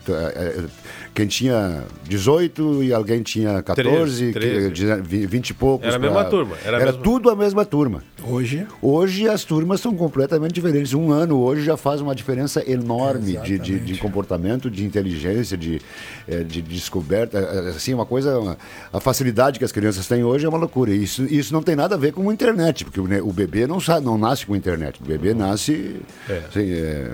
Quem 1.15 1.27
tinha 1.27 1.83
18 2.05 2.83
e 2.83 2.93
alguém 2.93 3.23
tinha 3.23 3.63
14, 3.63 4.33
13. 4.33 4.71
que- 4.71 4.71
de- 4.71 5.03
vi- 5.03 5.27
20 5.27 5.51
e 5.51 5.55
poucos. 5.55 5.87
Era 5.87 5.97
a 5.97 5.99
mesma 5.99 6.25
turma, 6.25 6.57
era 6.65 6.77
Era, 6.77 6.83
a 6.85 6.87
mesma- 6.87 7.03
tudo 7.03 7.29
a 7.29 7.37
mesma 7.37 7.65
turma. 7.67 8.03
Hoje. 8.25 8.67
Hoje 8.81 9.29
as 9.29 9.45
turmas 9.45 9.81
são 9.81 9.95
completamente 9.95 10.53
diferentes. 10.55 10.95
Um 10.95 11.11
ano 11.11 11.39
hoje 11.41 11.65
já 11.65 11.77
faz 11.77 12.01
uma 12.01 12.15
diferença 12.15 12.63
enorme 12.71 13.37
de, 13.45 13.59
de, 13.59 13.81
de 13.81 13.99
comportamento, 13.99 14.71
de 14.71 14.85
inteligência, 14.85 15.57
de, 15.57 15.83
eh, 16.29 16.43
de 16.45 16.63
descoberta. 16.63 17.39
Eh, 17.39 17.69
Assim, 17.77 17.93
uma 17.93 18.07
coisa, 18.07 18.57
a 18.93 19.01
facilidade 19.01 19.59
que 19.59 19.65
as 19.65 19.73
crianças 19.73 20.07
têm 20.07 20.23
hoje 20.25 20.47
é 20.47 20.49
uma 20.49 20.57
loucura. 20.59 20.93
E 20.93 21.03
Isso, 21.03 21.25
isso 21.25 21.53
não 21.53 21.63
tem 21.63 21.75
nada 21.77 21.95
a 21.97 21.99
ver 21.99 22.13
com 22.13 22.31
a 22.31 22.33
internet, 22.33 22.85
porque 22.85 23.01
o, 23.01 23.29
o 23.29 23.33
bebê 23.33 23.67
não, 23.67 23.79
não 24.03 24.17
nasce 24.17 24.47
com 24.47 24.55
a 24.55 24.57
internet. 24.57 25.01
O 25.03 25.05
bebê 25.05 25.35
nasce. 25.35 25.97
É. 26.29 26.39
assim, 26.49 26.71
é, 26.71 27.11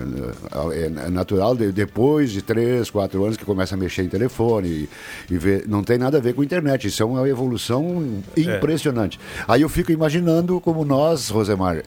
é- 0.73 1.05
é 1.07 1.09
natural, 1.09 1.55
de- 1.55 1.71
depois 1.71 2.31
de 2.31 2.41
três, 2.43 2.89
quatro 2.91 3.23
anos 3.25 3.35
que 3.35 3.43
começa 3.43 3.73
a 3.73 3.77
mexer 3.77 3.88
em 3.97 4.07
telefone 4.07 4.67
e, 4.67 4.89
e 5.33 5.37
vê- 5.37 5.63
não 5.67 5.83
tem 5.83 5.97
nada 5.97 6.17
a 6.17 6.21
ver 6.21 6.33
com 6.33 6.43
internet. 6.43 6.87
Isso 6.87 7.01
é 7.01 7.05
uma 7.05 7.27
evolução 7.27 8.21
impressionante. 8.37 9.19
Aí 9.47 9.61
eu 9.61 9.69
fico 9.69 9.91
imaginando 9.91 10.59
como 10.61 10.85
nós, 10.85 11.29
Rosemar, 11.29 11.83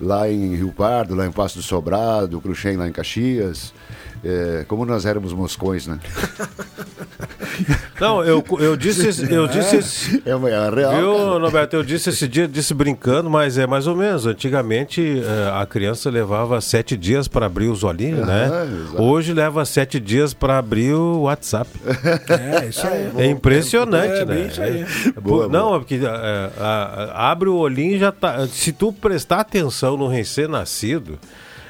lá 0.00 0.30
em 0.30 0.54
Rio 0.56 0.72
Pardo, 0.72 1.14
lá 1.14 1.26
em 1.26 1.32
Passo 1.32 1.56
do 1.58 1.62
Sobrado, 1.62 2.40
Cruxem 2.40 2.76
lá 2.76 2.88
em 2.88 2.92
Caxias, 2.92 3.72
é, 4.24 4.64
como 4.66 4.84
nós 4.86 5.04
éramos 5.06 5.32
moscões, 5.32 5.86
né? 5.86 5.98
Não, 8.00 8.24
eu, 8.24 8.44
eu 8.58 8.76
disse, 8.76 9.32
eu 9.32 9.46
disse 9.46 9.76
esse- 9.76 10.22
É, 10.26 10.34
uma- 10.34 10.50
é 10.50 10.70
real. 10.70 10.92
Viu, 10.96 11.14
cara. 11.14 11.38
Norberto? 11.38 11.76
Eu 11.76 11.84
disse 11.84 12.10
esse 12.10 12.26
dia, 12.26 12.48
disse 12.48 12.74
brincando, 12.74 13.30
mas 13.30 13.56
é 13.56 13.66
mais 13.66 13.86
ou 13.86 13.94
menos. 13.94 14.26
Antigamente 14.26 15.22
eh, 15.24 15.50
a 15.54 15.64
criança 15.64 16.10
levava 16.10 16.60
sete 16.60 16.96
dias 16.96 17.28
para 17.28 17.46
abrir 17.46 17.68
os 17.68 17.84
olhinhos, 17.84 18.26
né? 18.26 18.46
exato. 18.86 19.02
Hoje 19.02 19.32
leva 19.32 19.64
sete 19.64 20.00
dias 20.00 20.34
para 20.34 20.58
abrir 20.58 20.92
o 20.94 21.22
WhatsApp. 21.22 21.70
É, 22.34 22.66
isso 22.66 22.86
aí. 22.86 23.10
É 23.18 23.26
impressionante, 23.26 24.20
É, 24.20 24.24
né? 24.24 24.46
isso 24.50 24.60
aí. 24.62 24.84
É, 25.16 25.20
Boa, 25.20 25.48
não, 25.48 25.74
é 25.74 25.78
porque 25.78 25.94
é, 26.02 26.06
a- 26.06 26.50
a- 26.60 27.30
abre 27.30 27.48
o 27.48 27.54
olhinho 27.56 27.94
e 27.94 27.98
já 27.98 28.10
tá. 28.10 28.46
Se 28.48 28.72
tu 28.72 28.92
prestar 28.92 29.40
atenção 29.40 29.96
no 29.96 30.08
recém-nascido, 30.08 31.18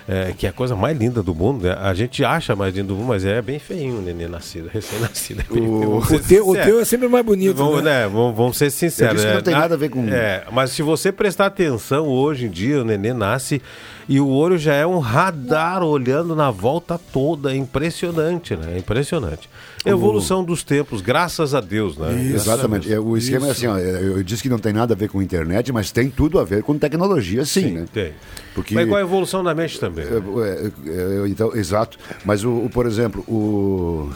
é, 0.06 0.32
que 0.36 0.46
é 0.46 0.50
a 0.50 0.52
coisa 0.52 0.76
mais 0.76 0.96
linda 0.98 1.22
do 1.22 1.34
mundo, 1.34 1.64
né? 1.64 1.76
A 1.80 1.94
gente 1.94 2.22
acha 2.24 2.54
mais 2.54 2.74
lindo 2.74 2.88
do 2.88 2.94
mundo, 2.96 3.08
mas 3.08 3.24
é 3.24 3.40
bem 3.40 3.58
feinho 3.58 3.98
o 3.98 4.02
neném 4.02 4.28
nascido, 4.28 4.68
recém-nascido. 4.72 5.40
É 5.40 5.44
ser 5.44 6.14
O 6.14 6.20
teu, 6.20 6.48
o 6.48 6.52
teu 6.54 6.80
é 6.80 6.84
sempre 6.84 7.08
mais 7.08 7.24
bonito. 7.24 7.54
Vamos, 7.56 7.82
né? 7.82 8.02
né, 8.02 8.08
vamos, 8.08 8.36
vamos 8.36 8.56
ser 8.58 8.70
sinceros. 8.70 9.12
Eu 9.12 9.14
disse 9.16 9.26
que 9.26 9.32
é, 9.32 9.34
não 9.36 9.42
tem 9.42 9.54
na- 9.54 9.60
nada 9.60 9.74
a 9.74 9.78
ver 9.78 9.88
com- 9.88 10.06
É, 10.08 10.44
mas 10.52 10.70
se 10.72 10.82
você 10.82 11.10
prestar 11.10 11.46
atenção, 11.46 12.06
hoje 12.06 12.46
em 12.46 12.50
dia 12.50 12.82
o 12.82 12.84
neném 12.84 13.14
nasce 13.14 13.62
e 14.06 14.20
o 14.20 14.28
olho 14.28 14.58
já 14.58 14.74
é 14.74 14.86
um 14.86 14.98
radar 14.98 15.82
olhando 15.82 16.36
na 16.36 16.50
volta 16.50 17.00
toda. 17.12 17.52
É 17.52 17.56
impressionante, 17.56 18.54
né? 18.56 18.74
É 18.74 18.78
impressionante. 18.78 19.48
Evolução 19.86 20.44
dos 20.44 20.62
tempos, 20.62 21.00
graças 21.00 21.54
a 21.54 21.60
Deus, 21.60 21.96
né? 21.96 22.08
A 22.08 22.34
Exatamente. 22.34 22.92
É, 22.92 22.98
O 23.00 23.16
esquema 23.16 23.48
é 23.48 23.50
assim, 23.50 23.66
ó, 23.66 23.78
eu 23.78 24.22
disse 24.22 24.42
que 24.42 24.48
não 24.48 24.58
tem 24.58 24.72
nada 24.72 24.92
a 24.94 24.96
ver 24.96 25.08
com 25.08 25.22
internet, 25.22 25.72
mas 25.72 25.90
tem 25.90 26.10
tudo 26.10 26.38
a 26.38 26.44
ver 26.44 26.62
com 26.62 26.76
tecnologia, 26.78 27.44
sim, 27.44 27.70
né? 27.72 27.84
Tem. 27.92 28.12
Porque 28.54 28.74
Mas 28.74 28.84
igual 28.84 28.98
a 28.98 29.02
evolução 29.02 29.42
da 29.42 29.54
mente 29.54 29.78
também. 29.80 30.04
né? 30.04 30.12
É, 30.12 30.88
é, 30.88 31.24
é, 31.24 31.28
então, 31.28 31.54
exato. 31.54 31.98
Mas, 32.24 32.44
o, 32.44 32.50
o, 32.50 32.70
por 32.70 32.86
exemplo, 32.86 33.22
o 33.28 34.10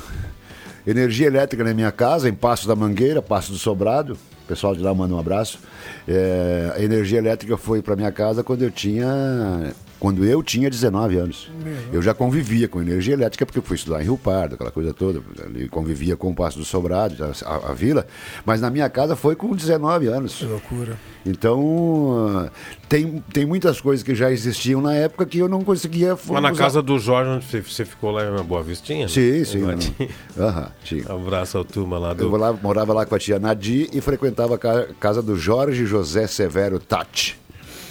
energia 0.86 1.26
elétrica 1.26 1.64
na 1.64 1.74
minha 1.74 1.92
casa, 1.92 2.28
em 2.28 2.34
Passo 2.34 2.66
da 2.66 2.74
Mangueira, 2.74 3.20
Passo 3.20 3.52
do 3.52 3.58
Sobrado, 3.58 4.14
o 4.14 4.46
pessoal 4.48 4.74
de 4.74 4.82
lá 4.82 4.94
manda 4.94 5.14
um 5.14 5.18
abraço. 5.18 5.58
É, 6.06 6.72
a 6.76 6.82
energia 6.82 7.18
elétrica 7.18 7.56
foi 7.56 7.82
para 7.82 7.96
minha 7.96 8.12
casa 8.12 8.42
quando 8.42 8.62
eu 8.62 8.70
tinha. 8.70 9.74
Quando 10.00 10.24
eu 10.24 10.42
tinha 10.44 10.70
19 10.70 11.16
anos. 11.16 11.50
Eu 11.92 12.00
já 12.00 12.14
convivia 12.14 12.68
com 12.68 12.80
energia 12.80 13.14
elétrica 13.14 13.44
porque 13.44 13.58
eu 13.58 13.62
fui 13.62 13.74
estudar 13.76 14.00
em 14.00 14.04
Rio 14.04 14.16
Pardo, 14.16 14.54
aquela 14.54 14.70
coisa 14.70 14.94
toda. 14.94 15.20
Ali 15.44 15.68
convivia 15.68 16.16
com 16.16 16.30
o 16.30 16.34
Passo 16.34 16.56
do 16.58 16.64
Sobrado, 16.64 17.16
a, 17.44 17.54
a- 17.70 17.72
vila. 17.74 18.06
Mas 18.46 18.60
na 18.60 18.70
minha 18.70 18.88
casa 18.88 19.16
foi 19.16 19.34
com 19.34 19.54
19 19.56 20.06
anos. 20.06 20.34
Que 20.36 20.44
loucura. 20.44 20.96
Então, 21.26 22.48
tem, 22.88 23.22
tem 23.32 23.44
muitas 23.44 23.80
coisas 23.80 24.02
que 24.04 24.14
já 24.14 24.30
existiam 24.30 24.80
na 24.80 24.94
época 24.94 25.26
que 25.26 25.38
eu 25.38 25.48
não 25.48 25.62
conseguia 25.62 26.16
Mas 26.28 26.42
na 26.42 26.52
usar. 26.52 26.62
casa 26.64 26.82
do 26.82 26.98
Jorge, 26.98 27.30
onde 27.30 27.44
você- 27.46 27.60
você 27.60 27.84
ficou 27.84 28.10
lá 28.12 28.24
em 28.24 28.42
Boa 28.44 28.62
Vistinha? 28.62 29.02
né? 29.02 29.08
Sim, 29.08 29.44
sim. 29.44 29.64
Tinha- 29.76 30.08
Aham, 30.38 30.68
tinha. 30.84 31.04
Abraço 31.12 31.58
ao 31.58 31.64
turma 31.64 31.98
lá 31.98 32.10
Eu 32.10 32.14
do. 32.14 32.30
vou 32.30 32.38
lá, 32.38 32.52
morava 32.52 32.92
lá 32.92 33.04
com 33.04 33.14
a 33.14 33.18
tia 33.18 33.38
Nadi 33.38 33.88
e 33.92 34.00
frequentava 34.00 34.54
a 34.54 34.58
ca- 34.58 34.86
casa 35.00 35.20
do 35.22 35.36
Jorge 35.36 35.84
José 35.86 36.26
Severo 36.26 36.78
Tati. 36.78 37.38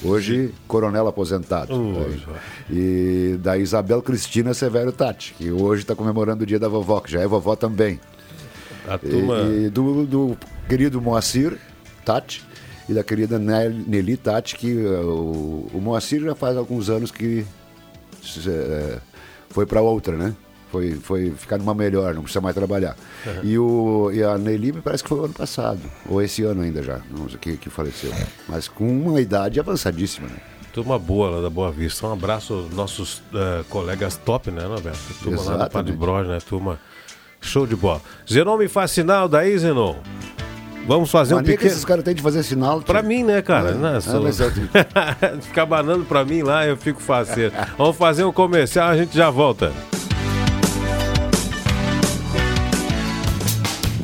Hoje, 0.03 0.53
coronel 0.67 1.07
aposentado. 1.07 1.73
Uh. 1.75 2.15
E 2.69 3.37
da 3.41 3.57
Isabel 3.57 4.01
Cristina 4.01 4.53
Severo 4.53 4.91
Tati, 4.91 5.33
que 5.37 5.51
hoje 5.51 5.81
está 5.81 5.95
comemorando 5.95 6.43
o 6.43 6.45
dia 6.45 6.59
da 6.59 6.67
vovó, 6.67 6.99
que 6.99 7.11
já 7.11 7.21
é 7.21 7.27
vovó 7.27 7.55
também. 7.55 7.99
A 8.87 8.95
E, 8.95 9.09
turma. 9.09 9.41
e 9.41 9.69
do, 9.69 10.05
do 10.05 10.37
querido 10.69 11.01
Moacir 11.01 11.57
Tati 12.05 12.43
e 12.87 12.93
da 12.93 13.03
querida 13.03 13.37
Nel- 13.39 13.71
Nelly 13.87 14.15
Tati, 14.17 14.55
que 14.55 14.71
eh, 14.71 14.89
o, 15.01 15.67
o 15.73 15.81
Moacir 15.81 16.21
já 16.21 16.35
faz 16.35 16.55
alguns 16.55 16.89
anos 16.89 17.11
que 17.11 17.45
eh, 18.45 18.99
foi 19.49 19.65
para 19.65 19.81
outra, 19.81 20.15
né? 20.15 20.33
Foi, 20.71 20.91
foi 20.95 21.31
ficar 21.31 21.57
numa 21.57 21.73
melhor, 21.73 22.13
não 22.13 22.23
precisa 22.23 22.41
mais 22.41 22.53
trabalhar. 22.55 22.95
E, 23.43 23.57
o, 23.57 24.11
e 24.13 24.21
a 24.21 24.37
Nelly 24.37 24.73
me 24.73 24.81
parece 24.81 25.01
que 25.03 25.09
foi 25.09 25.19
o 25.19 25.23
ano 25.25 25.33
passado, 25.33 25.79
ou 26.09 26.21
esse 26.21 26.43
ano 26.43 26.61
ainda 26.61 26.83
já, 26.83 26.99
não 27.09 27.29
sei 27.29 27.37
que, 27.39 27.57
que 27.57 27.69
faleceu. 27.69 28.11
Mas 28.49 28.67
com 28.67 28.85
uma 28.85 29.21
idade 29.21 29.59
avançadíssima, 29.59 30.27
né? 30.27 30.35
Turma 30.73 30.99
boa 30.99 31.29
lá 31.29 31.41
da 31.41 31.49
Boa 31.49 31.71
Vista. 31.71 32.05
Um 32.05 32.13
abraço 32.13 32.53
aos 32.53 32.69
nossos 32.71 33.23
eh, 33.33 33.63
colegas 33.69 34.15
top, 34.17 34.51
né, 34.51 34.63
Roberto? 34.63 34.99
Turma 35.23 35.37
lá 35.37 35.43
do 35.43 35.49
Exatamente. 35.49 35.71
Padre 35.71 35.91
Broge, 35.93 36.29
né? 36.29 36.37
Turma 36.47 36.79
show 37.41 37.65
de 37.65 37.75
bola. 37.75 37.99
Zenon 38.31 38.57
me 38.57 38.67
faz 38.67 38.91
sinal 38.91 39.27
daí, 39.27 39.57
Zenon. 39.57 39.95
Vamos 40.87 41.09
fazer 41.09 41.33
um 41.33 41.37
Mania 41.37 41.51
que 41.53 41.57
pequeno. 41.57 41.71
esses 41.71 41.83
caras 41.83 42.03
têm 42.05 42.13
de 42.13 42.21
fazer 42.21 42.43
sinal. 42.43 42.79
Pra 42.81 42.99
tio. 42.99 43.09
mim, 43.09 43.23
né, 43.23 43.41
cara? 43.41 43.71
É. 43.71 43.73
Né, 43.73 43.97
Ah, 43.97 44.01
sou- 44.01 44.27
é- 44.27 44.31
Ficar 45.41 45.65
banando 45.65 46.05
pra 46.05 46.23
mim 46.23 46.43
lá, 46.43 46.65
eu 46.67 46.77
fico 46.77 47.01
faceiro. 47.01 47.53
Vamos 47.77 47.97
fazer 47.97 48.23
um 48.23 48.31
comercial, 48.31 48.89
a 48.89 48.95
gente 48.97 49.15
já 49.17 49.29
volta. 49.31 49.73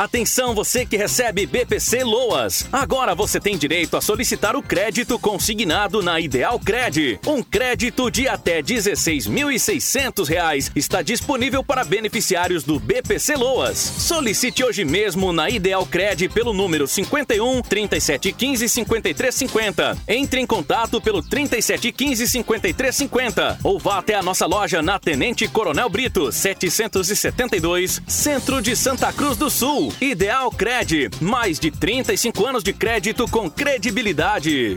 Atenção 0.00 0.54
você 0.54 0.86
que 0.86 0.96
recebe 0.96 1.44
BPC 1.44 2.02
Loas. 2.04 2.66
Agora 2.72 3.14
você 3.14 3.38
tem 3.38 3.58
direito 3.58 3.98
a 3.98 4.00
solicitar 4.00 4.56
o 4.56 4.62
crédito 4.62 5.18
consignado 5.18 6.02
na 6.02 6.18
Ideal 6.18 6.58
Cred. 6.58 7.20
Um 7.26 7.42
crédito 7.42 8.10
de 8.10 8.26
até 8.26 8.56
R$ 8.56 8.62
16.600 8.62 10.72
está 10.74 11.02
disponível 11.02 11.62
para 11.62 11.84
beneficiários 11.84 12.64
do 12.64 12.80
BPC 12.80 13.36
Loas. 13.36 13.76
Solicite 13.76 14.64
hoje 14.64 14.86
mesmo 14.86 15.34
na 15.34 15.50
Ideal 15.50 15.84
Cred 15.84 16.30
pelo 16.30 16.54
número 16.54 16.86
51 16.86 17.60
3715 17.60 18.70
5350. 18.70 19.98
Entre 20.08 20.40
em 20.40 20.46
contato 20.46 20.98
pelo 20.98 21.22
3715 21.22 22.26
5350 22.26 23.58
ou 23.62 23.78
vá 23.78 23.98
até 23.98 24.14
a 24.14 24.22
nossa 24.22 24.46
loja 24.46 24.80
na 24.80 24.98
Tenente 24.98 25.46
Coronel 25.46 25.90
Brito 25.90 26.32
772, 26.32 28.00
Centro 28.08 28.62
de 28.62 28.74
Santa 28.74 29.12
Cruz 29.12 29.36
do 29.36 29.50
Sul. 29.50 29.89
Ideal 30.00 30.50
Cred, 30.50 31.10
mais 31.20 31.58
de 31.58 31.70
35 31.70 32.46
anos 32.46 32.62
de 32.62 32.72
crédito 32.72 33.26
com 33.28 33.50
credibilidade. 33.50 34.76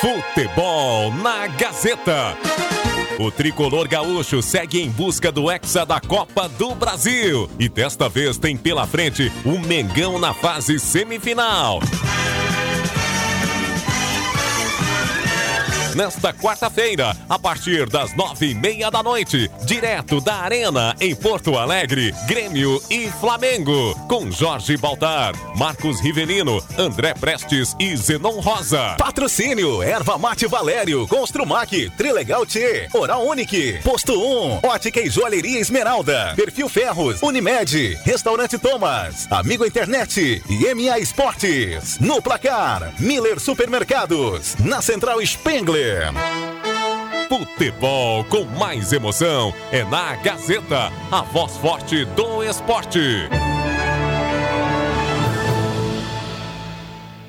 Futebol 0.00 1.10
na 1.22 1.46
Gazeta. 1.46 2.36
O 3.18 3.30
tricolor 3.30 3.88
gaúcho 3.88 4.42
segue 4.42 4.82
em 4.82 4.90
busca 4.90 5.32
do 5.32 5.50
Hexa 5.50 5.86
da 5.86 5.98
Copa 5.98 6.50
do 6.50 6.74
Brasil. 6.74 7.48
E 7.58 7.66
desta 7.66 8.06
vez 8.06 8.36
tem 8.36 8.58
pela 8.58 8.86
frente 8.86 9.32
o 9.42 9.58
Mengão 9.58 10.18
na 10.18 10.34
fase 10.34 10.78
semifinal. 10.78 11.80
Nesta 15.96 16.30
quarta-feira, 16.30 17.16
a 17.26 17.38
partir 17.38 17.88
das 17.88 18.14
nove 18.14 18.50
e 18.50 18.54
meia 18.54 18.90
da 18.90 19.02
noite, 19.02 19.50
direto 19.64 20.20
da 20.20 20.34
Arena, 20.34 20.94
em 21.00 21.16
Porto 21.16 21.56
Alegre, 21.56 22.14
Grêmio 22.26 22.80
e 22.90 23.10
Flamengo, 23.12 23.94
com 24.06 24.30
Jorge 24.30 24.76
Baltar, 24.76 25.32
Marcos 25.56 25.98
Rivelino, 26.02 26.62
André 26.76 27.14
Prestes 27.14 27.74
e 27.80 27.96
Zenon 27.96 28.40
Rosa. 28.40 28.94
Patrocínio, 28.98 29.82
Erva 29.82 30.18
Mate 30.18 30.46
Valério, 30.46 31.08
Construmac, 31.08 31.90
Trilegal 31.96 32.44
T, 32.44 32.88
Oral 32.92 33.26
Unique, 33.26 33.80
Posto 33.82 34.12
1, 34.12 34.60
Ótica 34.68 35.00
e 35.00 35.08
Joalheria 35.08 35.60
Esmeralda, 35.60 36.34
Perfil 36.36 36.68
Ferros, 36.68 37.22
Unimed, 37.22 37.98
Restaurante 38.04 38.58
Thomas, 38.58 39.26
Amigo 39.30 39.64
Internet 39.64 40.42
e 40.46 40.74
MA 40.74 40.98
Esportes. 40.98 41.98
No 42.00 42.20
placar, 42.20 42.92
Miller 43.00 43.40
Supermercados, 43.40 44.56
na 44.58 44.82
Central 44.82 45.24
Spengler. 45.24 45.85
Futebol 47.28 48.24
com 48.24 48.44
mais 48.44 48.92
emoção 48.92 49.52
é 49.72 49.84
na 49.84 50.14
Gazeta, 50.16 50.92
a 51.10 51.22
voz 51.22 51.56
forte 51.56 52.04
do 52.04 52.42
esporte. 52.42 53.28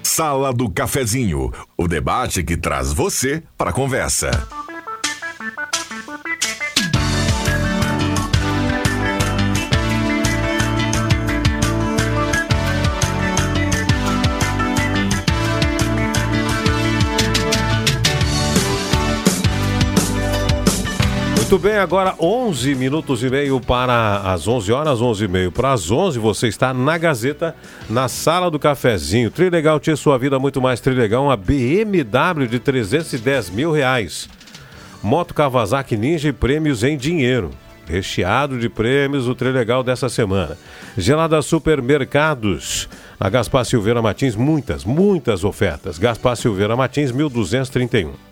Sala 0.04 0.52
do 0.52 0.70
Cafezinho, 0.70 1.52
o 1.78 1.88
debate 1.88 2.44
que 2.44 2.58
traz 2.58 2.92
você 2.92 3.44
para 3.58 3.70
a 3.70 3.74
conversa. 3.74 4.32
Muito 21.50 21.64
bem, 21.64 21.78
agora 21.78 22.14
11 22.20 22.76
minutos 22.76 23.24
e 23.24 23.30
meio 23.30 23.62
para 23.62 24.18
as 24.34 24.50
11 24.50 24.70
horas, 24.70 25.00
11 25.00 25.24
e 25.24 25.28
meio 25.30 25.50
para 25.50 25.72
as 25.72 25.90
11. 25.90 26.20
Você 26.20 26.50
está 26.50 26.74
na 26.74 26.98
Gazeta, 26.98 27.56
na 27.90 28.10
sala 28.10 28.52
do 28.52 28.60
cafezinho. 28.60 29.32
Trilegal 29.32 29.80
tinha 29.80 29.96
sua 29.96 30.18
vida 30.18 30.38
muito 30.38 30.62
mais 30.62 30.82
trilegal. 30.82 31.24
Uma 31.24 31.38
BMW 31.38 32.48
de 32.50 32.60
310 32.60 33.50
mil 33.52 33.72
reais. 33.72 34.28
Moto 35.02 35.34
Kawasaki 35.34 35.96
Ninja 35.96 36.28
e 36.28 36.34
prêmios 36.34 36.84
em 36.84 36.98
dinheiro. 36.98 37.52
Recheado 37.88 38.60
de 38.60 38.68
prêmios 38.68 39.26
o 39.26 39.34
Trilegal 39.34 39.84
dessa 39.84 40.10
semana. 40.10 40.58
Gelada 40.98 41.42
Supermercados. 41.42 42.90
Na 43.18 43.30
Gaspar 43.30 43.64
Silveira 43.64 44.02
Martins, 44.02 44.36
muitas, 44.36 44.84
muitas 44.84 45.46
ofertas. 45.46 45.98
Gaspar 45.98 46.36
Silveira 46.36 46.76
Martins, 46.76 47.10
1231. 47.10 48.27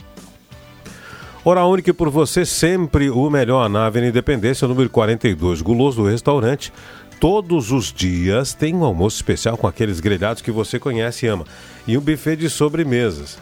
Hora 1.48 1.64
única 1.64 1.94
por 1.94 2.10
você, 2.10 2.44
sempre 2.44 3.08
o 3.08 3.30
melhor 3.30 3.70
na 3.70 3.86
Avenida 3.86 4.10
Independência, 4.10 4.68
número 4.68 4.90
42, 4.90 5.62
Guloso 5.62 6.02
do 6.02 6.10
Restaurante. 6.10 6.74
Todos 7.20 7.72
os 7.72 7.94
dias 7.94 8.56
tem 8.56 8.74
um 8.74 8.84
almoço 8.84 9.18
especial 9.18 9.56
com 9.56 9.68
aqueles 9.68 10.00
grelhados 10.00 10.42
que 10.42 10.50
você 10.50 10.80
conhece 10.80 11.28
e 11.28 11.30
ama. 11.30 11.46
E 11.86 11.96
um 12.00 12.02
buffet 12.02 12.36
de 12.36 12.50
sobremesas. 12.50 13.38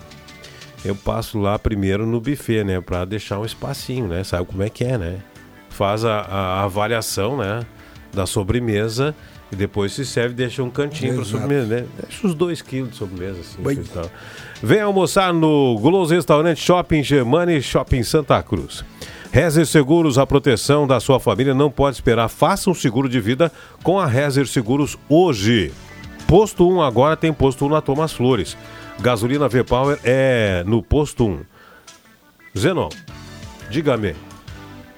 Eu 0.83 0.97
passo 0.97 1.39
lá 1.39 1.57
primeiro 1.57 2.05
no 2.05 2.19
buffet, 2.19 2.65
né? 2.65 2.81
Pra 2.81 3.05
deixar 3.05 3.39
um 3.39 3.45
espacinho, 3.45 4.05
né? 4.05 4.21
Sabe 4.25 4.45
como 4.47 4.61
é 4.63 4.69
que 4.69 4.83
é, 4.83 4.97
né? 4.97 5.19
Faz 5.69 6.03
a, 6.03 6.23
a 6.23 6.63
avaliação, 6.63 7.37
né? 7.37 7.65
Da 8.11 8.25
sobremesa 8.25 9.15
e 9.49 9.55
depois 9.55 9.93
se 9.93 10.05
serve 10.05 10.35
deixa 10.35 10.61
um 10.61 10.69
cantinho 10.69 11.15
para 11.15 11.23
sobremesa, 11.23 11.67
né? 11.67 11.85
Deixa 12.01 12.27
uns 12.27 12.35
dois 12.35 12.61
quilos 12.61 12.89
de 12.91 12.97
sobremesa, 12.97 13.39
assim. 13.39 13.63
Coisa 13.63 13.79
e 13.79 13.85
tal. 13.85 14.11
Vem 14.65 14.79
almoçar 14.79 15.33
no 15.33 15.77
Guloso 15.77 16.15
Restaurante 16.15 16.61
Shopping 16.61 17.03
Germani 17.03 17.61
Shopping 17.61 18.01
Santa 18.01 18.41
Cruz. 18.41 18.81
Rezer 19.29 19.65
Seguros, 19.65 20.17
a 20.17 20.25
proteção 20.25 20.87
da 20.87 21.01
sua 21.01 21.19
família 21.19 21.53
não 21.53 21.69
pode 21.69 21.97
esperar. 21.97 22.29
Faça 22.29 22.69
um 22.69 22.73
seguro 22.73 23.09
de 23.09 23.19
vida 23.19 23.51
com 23.83 23.99
a 23.99 24.05
Rezer 24.05 24.47
Seguros 24.47 24.97
hoje. 25.09 25.73
Posto 26.25 26.65
1 26.65 26.81
agora 26.81 27.17
tem 27.17 27.33
posto 27.33 27.65
1 27.65 27.69
na 27.71 27.81
Thomas 27.81 28.13
Flores. 28.13 28.55
Gasolina 29.01 29.49
V-Power 29.49 29.99
é 30.01 30.63
no 30.65 30.81
posto 30.81 31.25
1. 31.25 31.39
Zenon, 32.57 32.87
diga-me. 33.69 34.15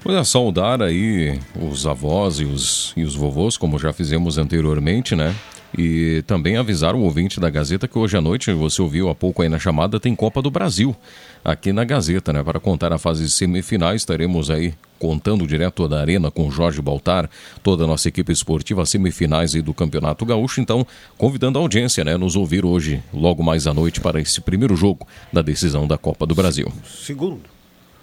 É, 0.08 0.24
saudar 0.24 0.84
aí 0.84 1.40
os 1.60 1.88
avós 1.88 2.40
e 2.40 2.46
os, 2.46 2.94
e 2.96 3.04
os 3.04 3.16
vovôs, 3.16 3.58
como 3.58 3.80
já 3.80 3.92
fizemos 3.92 4.38
anteriormente, 4.38 5.16
né? 5.16 5.34
E 5.78 6.24
também 6.26 6.58
avisar 6.58 6.96
o 6.96 7.02
ouvinte 7.02 7.40
da 7.40 7.50
Gazeta 7.50 7.88
que 7.88 7.98
hoje 7.98 8.16
à 8.16 8.22
noite, 8.22 8.52
você 8.54 8.82
ouviu 8.82 9.10
há 9.10 9.16
pouco 9.16 9.42
aí 9.42 9.50
na 9.50 9.60
chamada, 9.60 10.00
tem 10.00 10.16
Copa 10.16 10.42
do 10.42 10.50
Brasil 10.50 10.96
aqui 11.44 11.74
na 11.74 11.84
Gazeta, 11.84 12.32
né? 12.32 12.44
Para 12.44 12.60
contar 12.60 12.94
a 12.94 12.98
fase 12.98 13.30
semifinais, 13.30 14.02
estaremos 14.02 14.50
aí 14.50 14.74
contando 14.98 15.46
direto 15.46 15.88
da 15.88 16.00
Arena 16.00 16.32
com 16.32 16.50
Jorge 16.50 16.82
Baltar, 16.82 17.30
toda 17.62 17.84
a 17.84 17.88
nossa 17.88 18.08
equipe 18.08 18.32
esportiva, 18.32 18.86
semifinais 18.86 19.54
aí 19.54 19.62
do 19.62 19.74
Campeonato 19.74 20.26
Gaúcho. 20.26 20.62
Então, 20.62 20.88
convidando 21.18 21.60
a 21.60 21.62
audiência, 21.62 22.04
né? 22.04 22.18
Nos 22.18 22.36
ouvir 22.36 22.66
hoje, 22.66 23.04
logo 23.14 23.44
mais 23.44 23.68
à 23.68 23.74
noite, 23.74 24.00
para 24.00 24.22
esse 24.22 24.40
primeiro 24.42 24.76
jogo 24.76 25.06
da 25.32 25.42
decisão 25.42 25.86
da 25.86 25.98
Copa 25.98 26.26
do 26.26 26.34
Brasil. 26.34 26.72
Segundo. 26.86 27.55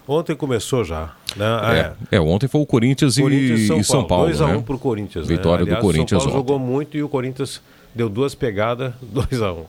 Ontem 0.07 0.35
começou 0.35 0.85
já. 0.85 1.15
Né? 1.37 1.45
Ah, 1.47 1.97
É, 2.11 2.17
é, 2.17 2.21
ontem 2.21 2.49
foi 2.49 2.61
o 2.61 2.67
Corinthians, 2.67 3.17
e- 3.17 3.23
Corinthians 3.23 3.61
e 3.61 3.85
São 3.85 4.05
Paulo. 4.05 4.29
2x1 4.31 4.47
né? 4.57 4.63
pro 4.67 4.79
Corinthians. 4.79 5.29
né? 5.29 5.37
Vitória 5.37 5.63
Aliás, 5.65 5.79
do 5.81 5.87
Corinthians 5.87 6.23
O 6.23 6.25
São 6.25 6.33
Paulo 6.33 6.41
ontem. 6.43 6.53
jogou 6.55 6.59
muito 6.75 6.97
e 6.97 7.03
o 7.03 7.09
Corinthians 7.09 7.63
deu 7.95 8.09
duas 8.09 8.35
pegadas, 8.35 8.93
2x1. 9.15 9.65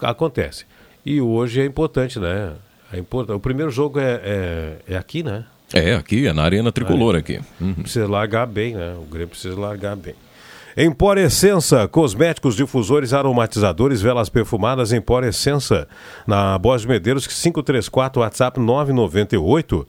Acontece. 0.00 0.64
E 1.04 1.20
hoje 1.20 1.60
é 1.60 1.64
importante, 1.64 2.18
né? 2.18 2.52
É 2.92 2.98
importante. 2.98 3.36
O 3.36 3.40
primeiro 3.40 3.70
jogo 3.70 3.98
é, 3.98 4.20
é, 4.22 4.76
é 4.94 4.96
aqui, 4.96 5.22
né? 5.22 5.44
É, 5.72 5.94
aqui, 5.94 6.26
é 6.26 6.32
na 6.32 6.42
Arena 6.42 6.72
Tricolor 6.72 7.14
aqui. 7.14 7.40
Uhum. 7.60 7.74
Precisa 7.74 8.08
largar 8.08 8.46
bem, 8.46 8.74
né? 8.74 8.94
O 8.98 9.04
Grêmio 9.04 9.28
precisa 9.28 9.58
largar 9.58 9.94
bem. 9.96 10.14
Empor 10.82 11.18
Essença, 11.18 11.86
cosméticos, 11.86 12.56
difusores, 12.56 13.12
aromatizadores, 13.12 14.00
velas 14.00 14.30
perfumadas, 14.30 14.94
Empor 14.94 15.24
Essença. 15.24 15.86
Na 16.26 16.56
Borges 16.56 16.86
de 16.86 16.88
Medeiros, 16.88 17.26
534, 17.26 18.22
WhatsApp 18.22 18.58
998 18.58 19.86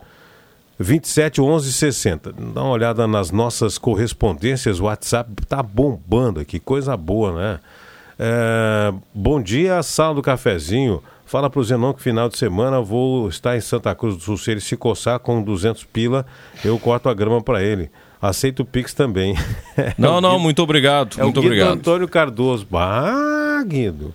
27 0.78 1.40
11 1.40 1.72
60. 1.72 2.34
Dá 2.34 2.62
uma 2.62 2.72
olhada 2.72 3.08
nas 3.08 3.32
nossas 3.32 3.78
correspondências, 3.78 4.82
o 4.82 4.84
WhatsApp 4.84 5.32
tá 5.48 5.64
bombando 5.64 6.42
aqui, 6.42 6.60
coisa 6.60 6.98
boa, 6.98 7.40
né? 7.40 7.60
É, 8.20 8.94
bom 9.14 9.42
dia, 9.42 9.82
sala 9.84 10.16
do 10.16 10.22
cafezinho. 10.22 11.02
Fala 11.26 11.50
pro 11.50 11.64
Zenon 11.64 11.94
que 11.94 12.02
final 12.02 12.28
de 12.28 12.38
semana 12.38 12.82
vou 12.82 13.30
estar 13.30 13.56
em 13.56 13.62
Santa 13.62 13.96
Cruz 13.96 14.18
do 14.18 14.24
Sul. 14.24 14.38
Se 14.38 14.52
ele 14.52 14.60
se 14.60 14.76
coçar 14.76 15.20
com 15.20 15.42
200 15.42 15.86
pila, 15.86 16.26
eu 16.66 16.78
corto 16.78 17.08
a 17.08 17.14
grama 17.14 17.42
para 17.42 17.64
ele. 17.64 17.90
Aceito 18.22 18.62
o 18.62 18.66
Pix 18.66 18.94
também. 18.94 19.36
Não, 19.98 20.18
É 20.18 20.22
não, 20.22 20.30
Guido- 20.32 20.40
muito 20.44 20.62
obrigado, 20.62 21.16
é 21.20 21.24
muito 21.24 21.38
o 21.38 21.42
Guido 21.42 21.54
obrigado. 21.54 21.74
Antônio 21.78 22.08
Cardoso. 22.08 22.68
Ah, 22.74 23.64
Guido. 23.66 24.14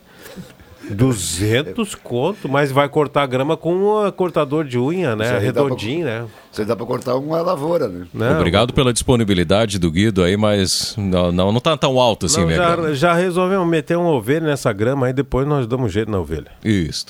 200 0.89 1.97
conto, 1.97 2.49
mas 2.49 2.71
vai 2.71 2.89
cortar 2.89 3.23
a 3.23 3.27
grama 3.27 3.57
com 3.57 3.75
um 4.07 4.11
cortador 4.13 4.65
de 4.65 4.79
unha, 4.79 5.17
né? 5.17 5.37
Aí 5.39 5.47
dá 5.47 5.53
pra- 5.55 5.63
Redondinho, 5.65 6.05
né? 6.07 6.25
Você 6.53 6.65
dá 6.65 6.77
pra 6.77 6.87
cortar 6.87 7.17
uma 7.17 7.41
lavoura, 7.43 7.89
né? 7.89 8.33
Obrigado 8.37 8.73
pela 8.73 8.93
disponibilidade 8.93 9.79
do 9.81 9.91
Guido 9.91 10.23
aí, 10.23 10.37
mas 10.37 10.95
não, 10.97 11.33
não, 11.33 11.51
não 11.53 11.61
tá 11.61 11.77
tão 11.77 11.99
alto 12.01 12.27
assim, 12.27 12.43
Não, 12.43 12.51
já, 12.51 12.95
já 12.95 13.15
resolvemos 13.15 13.67
meter 13.67 13.97
uma 13.99 14.11
ovelha 14.11 14.47
nessa 14.47 14.73
grama, 14.73 15.07
aí 15.09 15.13
depois 15.13 15.47
nós 15.47 15.67
damos 15.67 15.93
jeito 15.93 16.11
na 16.11 16.21
ovelha. 16.21 16.53
Isso. 16.65 17.07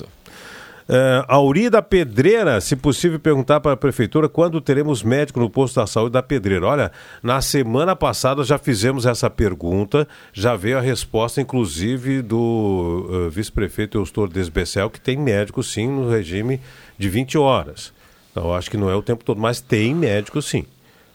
É, 0.89 1.25
Auri 1.27 1.69
da 1.69 1.81
Pedreira, 1.81 2.61
se 2.61 2.73
possível 2.73 3.19
perguntar 3.19 3.59
para 3.59 3.73
a 3.73 3.77
prefeitura 3.77 4.29
quando 4.29 4.61
teremos 4.61 5.03
médico 5.03 5.37
no 5.37 5.49
posto 5.49 5.75
da 5.75 5.85
saúde 5.85 6.13
da 6.13 6.23
Pedreira. 6.23 6.65
Olha, 6.65 6.91
na 7.21 7.41
semana 7.41 7.93
passada 7.93 8.41
já 8.43 8.57
fizemos 8.57 9.05
essa 9.05 9.29
pergunta, 9.29 10.07
já 10.31 10.55
veio 10.55 10.77
a 10.77 10.81
resposta, 10.81 11.41
inclusive, 11.41 12.21
do 12.21 13.09
eh, 13.11 13.29
vice-prefeito 13.29 13.97
Eustor 13.97 14.29
Desbecel, 14.29 14.89
que 14.89 15.01
tem 15.01 15.17
médico 15.17 15.61
sim 15.61 15.87
no 15.89 16.09
regime 16.09 16.61
de 16.97 17.09
20 17.09 17.37
horas. 17.37 17.91
Então, 18.31 18.53
acho 18.53 18.71
que 18.71 18.77
não 18.77 18.89
é 18.89 18.95
o 18.95 19.01
tempo 19.01 19.25
todo, 19.25 19.41
mas 19.41 19.59
tem 19.59 19.93
médico 19.93 20.41
sim. 20.41 20.65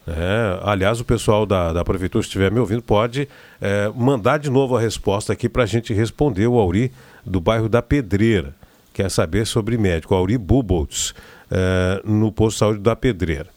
É, 0.06 0.58
aliás, 0.64 1.00
o 1.00 1.04
pessoal 1.04 1.46
da, 1.46 1.72
da 1.72 1.84
prefeitura, 1.84 2.22
se 2.22 2.28
estiver 2.28 2.50
me 2.50 2.58
ouvindo, 2.58 2.82
pode 2.82 3.26
é, 3.60 3.90
mandar 3.94 4.38
de 4.38 4.50
novo 4.50 4.76
a 4.76 4.80
resposta 4.80 5.32
aqui 5.32 5.48
para 5.48 5.62
a 5.62 5.66
gente 5.66 5.94
responder 5.94 6.46
o 6.46 6.58
Auri 6.58 6.92
do 7.24 7.40
bairro 7.40 7.68
da 7.68 7.80
Pedreira. 7.80 8.54
Quer 8.92 9.10
saber 9.10 9.46
sobre 9.46 9.76
médico, 9.78 10.14
Auri 10.14 10.36
Buboltz, 10.36 11.14
é, 11.50 12.00
no 12.04 12.30
posto 12.30 12.56
de 12.56 12.58
saúde 12.58 12.80
da 12.80 12.94
Pedreira. 12.94 13.48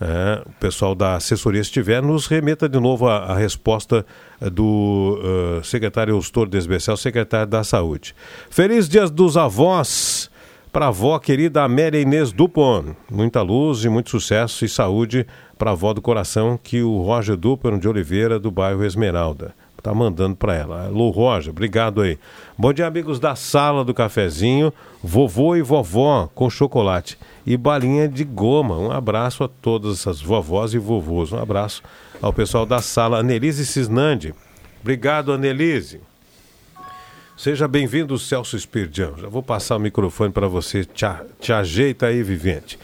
É, 0.00 0.42
o 0.46 0.52
pessoal 0.58 0.94
da 0.94 1.16
assessoria, 1.16 1.62
se 1.62 1.68
estiver, 1.68 2.02
nos 2.02 2.26
remeta 2.26 2.66
de 2.66 2.80
novo 2.80 3.06
a, 3.06 3.18
a 3.18 3.36
resposta 3.36 4.06
eh, 4.40 4.48
do 4.48 5.20
eh, 5.22 5.60
secretário 5.62 6.14
Eustor 6.14 6.48
Desbecel, 6.48 6.96
secretário 6.96 7.46
da 7.46 7.62
Saúde. 7.62 8.14
Feliz 8.48 8.88
Dias 8.88 9.10
dos 9.10 9.36
Avós 9.36 10.30
para 10.72 10.86
a 10.86 10.88
avó 10.88 11.18
querida 11.18 11.64
Amélia 11.64 12.00
Inês 12.00 12.32
Dupont. 12.32 12.96
Muita 13.10 13.42
luz 13.42 13.84
e 13.84 13.90
muito 13.90 14.08
sucesso 14.08 14.64
e 14.64 14.70
saúde 14.70 15.26
para 15.58 15.68
a 15.68 15.72
avó 15.74 15.92
do 15.92 16.00
coração 16.00 16.58
que 16.62 16.80
o 16.80 17.02
Roger 17.02 17.36
Dupont 17.36 17.78
de 17.78 17.86
Oliveira, 17.86 18.38
do 18.38 18.50
bairro 18.50 18.82
Esmeralda. 18.82 19.54
Tá 19.82 19.94
mandando 19.94 20.36
para 20.36 20.54
ela. 20.54 20.86
Alô, 20.86 21.10
Roger, 21.10 21.50
obrigado 21.50 22.02
aí. 22.02 22.18
Bom 22.56 22.72
dia, 22.72 22.86
amigos 22.86 23.18
da 23.18 23.34
sala 23.34 23.84
do 23.84 23.94
cafezinho. 23.94 24.72
Vovô 25.02 25.56
e 25.56 25.62
vovó 25.62 26.28
com 26.34 26.50
chocolate 26.50 27.18
e 27.46 27.56
balinha 27.56 28.06
de 28.06 28.22
goma. 28.22 28.76
Um 28.76 28.90
abraço 28.90 29.42
a 29.42 29.48
todas 29.48 30.00
essas 30.00 30.20
vovós 30.20 30.74
e 30.74 30.78
vovôs. 30.78 31.32
Um 31.32 31.38
abraço 31.38 31.82
ao 32.20 32.32
pessoal 32.32 32.66
da 32.66 32.80
sala. 32.80 33.18
Anelise 33.18 33.64
Cisnandi. 33.64 34.34
Obrigado, 34.82 35.32
Anelise. 35.32 36.00
Seja 37.36 37.66
bem-vindo, 37.66 38.18
Celso 38.18 38.54
Espirdião. 38.54 39.16
Já 39.16 39.26
vou 39.26 39.42
passar 39.42 39.76
o 39.76 39.80
microfone 39.80 40.30
para 40.30 40.46
você. 40.46 40.84
Te, 40.84 41.06
te 41.40 41.54
ajeita 41.54 42.08
aí, 42.08 42.22
vivente. 42.22 42.78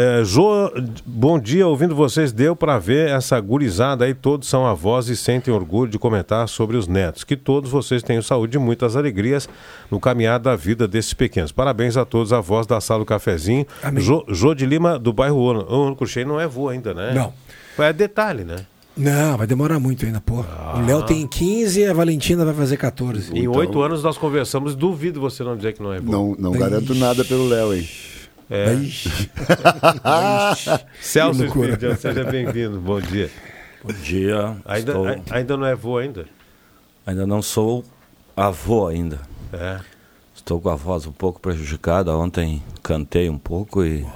É, 0.00 0.22
Jô, 0.22 0.70
bom 1.04 1.40
dia, 1.40 1.66
ouvindo 1.66 1.92
vocês, 1.92 2.30
deu 2.30 2.54
para 2.54 2.78
ver 2.78 3.08
essa 3.08 3.40
gurizada 3.40 4.04
aí, 4.04 4.14
todos 4.14 4.48
são 4.48 4.64
avós 4.64 5.08
e 5.08 5.16
sentem 5.16 5.52
orgulho 5.52 5.90
de 5.90 5.98
comentar 5.98 6.48
sobre 6.48 6.76
os 6.76 6.86
netos. 6.86 7.24
Que 7.24 7.36
todos 7.36 7.68
vocês 7.68 8.00
tenham 8.00 8.22
saúde 8.22 8.56
e 8.56 8.60
muitas 8.60 8.94
alegrias 8.94 9.48
no 9.90 9.98
caminhar 9.98 10.38
da 10.38 10.54
vida 10.54 10.86
desses 10.86 11.12
pequenos. 11.14 11.50
Parabéns 11.50 11.96
a 11.96 12.04
todos, 12.04 12.32
avós 12.32 12.64
da 12.64 12.80
sala 12.80 13.00
do 13.00 13.06
cafezinho. 13.06 13.66
Jô, 13.96 14.24
Jô 14.28 14.54
de 14.54 14.64
Lima, 14.66 15.00
do 15.00 15.12
bairro 15.12 15.38
Ono. 15.38 15.62
O 15.62 15.86
Ono 15.86 15.96
Cruxei 15.96 16.24
não 16.24 16.38
é 16.38 16.46
vô 16.46 16.68
ainda, 16.68 16.94
né? 16.94 17.12
Não. 17.12 17.32
É 17.84 17.92
detalhe, 17.92 18.44
né? 18.44 18.66
Não, 18.96 19.36
vai 19.36 19.48
demorar 19.48 19.80
muito 19.80 20.06
ainda, 20.06 20.20
pô. 20.20 20.44
O 20.76 20.86
Léo 20.86 21.02
tem 21.02 21.26
15 21.26 21.80
e 21.80 21.86
a 21.86 21.92
Valentina 21.92 22.44
vai 22.44 22.54
fazer 22.54 22.76
14. 22.76 23.36
Em 23.36 23.48
oito 23.48 23.82
anos 23.82 24.04
nós 24.04 24.16
conversamos, 24.16 24.76
duvido 24.76 25.20
você 25.20 25.42
não 25.42 25.56
dizer 25.56 25.72
que 25.72 25.82
não 25.82 25.92
é 25.92 25.98
vô. 25.98 26.12
Não, 26.12 26.36
não 26.38 26.52
garanto 26.52 26.94
nada 26.94 27.24
pelo 27.24 27.48
Léo, 27.48 27.74
hein? 27.74 27.88
É. 28.50 28.74
Celso 31.00 31.38
Que 31.40 31.44
loucura. 31.44 31.70
Espírito, 31.72 32.00
seja 32.00 32.24
bem-vindo, 32.24 32.80
bom 32.80 33.00
dia. 33.00 33.30
Bom 33.84 33.92
dia. 33.92 34.56
Ainda, 34.64 34.92
estou- 34.92 35.06
ai- 35.06 35.22
ainda 35.30 35.56
não 35.56 35.66
é 35.66 35.74
vô 35.74 35.98
ainda? 35.98 36.26
Ainda 37.06 37.26
não 37.26 37.42
sou 37.42 37.84
avô 38.36 38.86
ainda. 38.86 39.20
É. 39.52 39.78
Estou 40.34 40.60
com 40.60 40.68
a 40.70 40.74
voz 40.76 41.06
um 41.06 41.12
pouco 41.12 41.40
prejudicada. 41.40 42.14
Ontem 42.16 42.62
cantei 42.82 43.28
um 43.28 43.38
pouco 43.38 43.84
e 43.84 44.06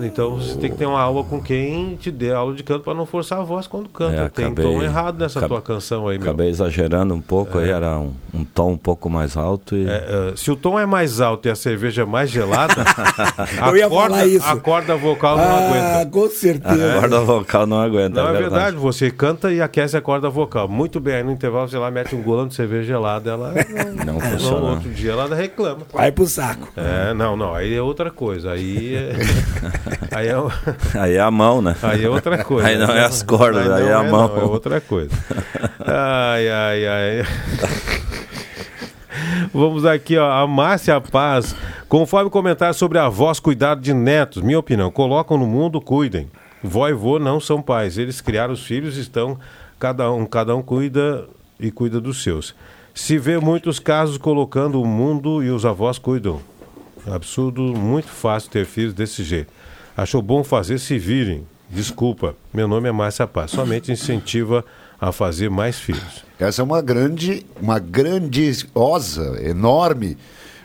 Então 0.00 0.36
você 0.36 0.56
tem 0.58 0.70
que 0.70 0.76
ter 0.76 0.86
uma 0.86 1.00
aula 1.00 1.24
com 1.24 1.40
quem 1.40 1.96
te 1.96 2.10
dê 2.10 2.32
aula 2.32 2.54
de 2.54 2.62
canto 2.62 2.82
para 2.84 2.94
não 2.94 3.04
forçar 3.06 3.40
a 3.40 3.42
voz 3.42 3.66
quando 3.66 3.88
canta. 3.88 4.16
É, 4.22 4.28
tem 4.28 4.46
acabei- 4.46 4.64
tom 4.64 4.82
errado 4.82 5.18
nessa 5.18 5.38
acab- 5.38 5.48
tua 5.50 5.62
canção 5.62 6.08
aí, 6.08 6.18
meu. 6.18 6.28
acabei 6.28 6.48
exagerando 6.48 7.14
um 7.14 7.20
pouco. 7.20 7.58
Aí 7.58 7.68
É. 7.68 7.72
era 7.72 7.98
um, 7.98 8.12
um 8.32 8.44
tom 8.44 8.72
um 8.72 8.76
pouco 8.76 9.08
mais 9.10 9.36
alto 9.36 9.76
e 9.76 9.88
É, 9.88 10.30
é, 10.32 10.36
se 10.36 10.50
o 10.50 10.56
tom 10.56 10.78
é 10.78 10.86
mais 10.86 11.20
alto 11.20 11.48
e 11.48 11.50
a 11.50 11.54
cerveja 11.56 12.02
é 12.02 12.04
mais 12.04 12.30
gelada, 12.30 12.74
a, 13.60 13.68
Eu 13.70 13.76
ia 13.76 13.88
corda, 13.88 14.14
falar 14.14 14.26
isso. 14.26 14.46
a 14.48 14.56
corda 14.56 14.96
vocal 14.96 15.36
não 15.36 15.44
Ah, 15.44 15.58
aguenta. 15.98 16.10
com 16.10 16.28
certeza. 16.28 16.92
a 16.96 17.00
corda 17.00 17.20
vocal 17.20 17.66
não 17.66 17.80
aguenta. 17.80 18.22
Não, 18.22 18.28
é 18.30 18.38
verdade. 18.38 18.76
você 18.76 19.10
canta 19.10 19.52
e 19.52 19.60
aquece 19.60 19.96
a 19.96 20.00
corda 20.00 20.28
vocal. 20.30 20.68
Muito 20.68 21.00
bem, 21.00 21.14
aí 21.16 21.22
no 21.22 21.32
intervalo 21.32 21.68
você 21.68 21.76
lá 21.78 21.90
mete 21.90 22.14
um 22.14 22.22
golão 22.22 22.46
de 22.46 22.54
cerveja 22.54 22.84
gelada, 22.86 23.30
ela 23.30 23.52
Não 24.06 24.14
no 24.14 24.20
funciona. 24.20 24.66
outro 24.70 24.90
dia 24.90 25.12
ela 25.12 25.34
reclama. 25.34 25.80
Vai 25.92 26.12
pro 26.12 26.26
saco. 26.26 26.68
É, 26.76 27.12
não, 27.14 27.36
não, 27.36 27.54
aí 27.54 27.74
é 27.74 27.82
outra 27.82 28.10
coisa. 28.10 28.52
Aí 28.52 28.94
é, 28.94 29.12
aí 30.10 30.28
é, 30.28 30.34
Aí 30.98 31.14
é 31.14 31.20
a 31.20 31.30
mão, 31.30 31.62
né? 31.62 31.76
aí 31.82 32.04
é 32.04 32.08
outra 32.08 32.42
coisa. 32.44 32.68
Aí 32.68 32.78
não 32.78 32.94
é 32.94 33.04
as 33.04 33.22
cordas, 33.22 33.70
aí, 33.70 33.82
não 33.82 33.88
é 33.88 33.94
a 33.94 34.02
mão. 34.02 34.28
não, 34.28 34.38
é 34.38 34.44
outra 34.44 34.80
coisa. 34.80 35.10
Ai, 35.80 36.48
ai, 36.48 36.86
ai. 36.86 37.26
Vamos 39.52 39.84
aqui, 39.84 40.16
ó. 40.16 40.30
A 40.30 40.46
Márcia 40.46 41.00
Paz. 41.00 41.54
Conforme 41.88 42.30
comentar 42.30 42.74
sobre 42.74 42.98
avós 42.98 43.40
cuidar 43.40 43.76
de 43.76 43.94
netos, 43.94 44.42
minha 44.42 44.58
opinião, 44.58 44.90
colocam 44.90 45.38
no 45.38 45.46
mundo, 45.46 45.80
cuidem. 45.80 46.28
Vó 46.62 46.88
e 46.88 46.92
vô 46.92 47.18
não 47.18 47.40
são 47.40 47.62
pais. 47.62 47.98
Eles 47.98 48.20
criaram 48.20 48.52
os 48.52 48.64
filhos, 48.64 48.96
estão. 48.96 49.38
Cada 49.78 50.10
um, 50.12 50.26
cada 50.26 50.54
um 50.54 50.62
cuida 50.62 51.26
e 51.58 51.70
cuida 51.70 52.00
dos 52.00 52.22
seus. 52.22 52.54
Se 52.94 53.16
vê 53.16 53.38
muitos 53.38 53.78
casos 53.78 54.18
colocando 54.18 54.82
o 54.82 54.86
mundo 54.86 55.42
e 55.42 55.50
os 55.50 55.64
avós 55.64 55.98
cuidam. 55.98 56.40
Absurdo, 57.06 57.62
muito 57.62 58.08
fácil 58.08 58.50
ter 58.50 58.66
filhos 58.66 58.92
desse 58.92 59.22
jeito. 59.22 59.52
Achou 59.98 60.22
bom 60.22 60.44
fazer, 60.44 60.78
se 60.78 60.96
virem. 60.96 61.44
Desculpa, 61.68 62.36
meu 62.54 62.68
nome 62.68 62.88
é 62.88 62.92
Márcia 62.92 63.26
Paz. 63.26 63.50
Somente 63.50 63.90
incentiva 63.90 64.64
a 65.00 65.10
fazer 65.10 65.50
mais 65.50 65.80
filhos. 65.80 66.24
Essa 66.38 66.62
é 66.62 66.64
uma 66.64 66.80
grande, 66.80 67.44
uma 67.60 67.80
grandiosa, 67.80 69.42
enorme 69.42 70.16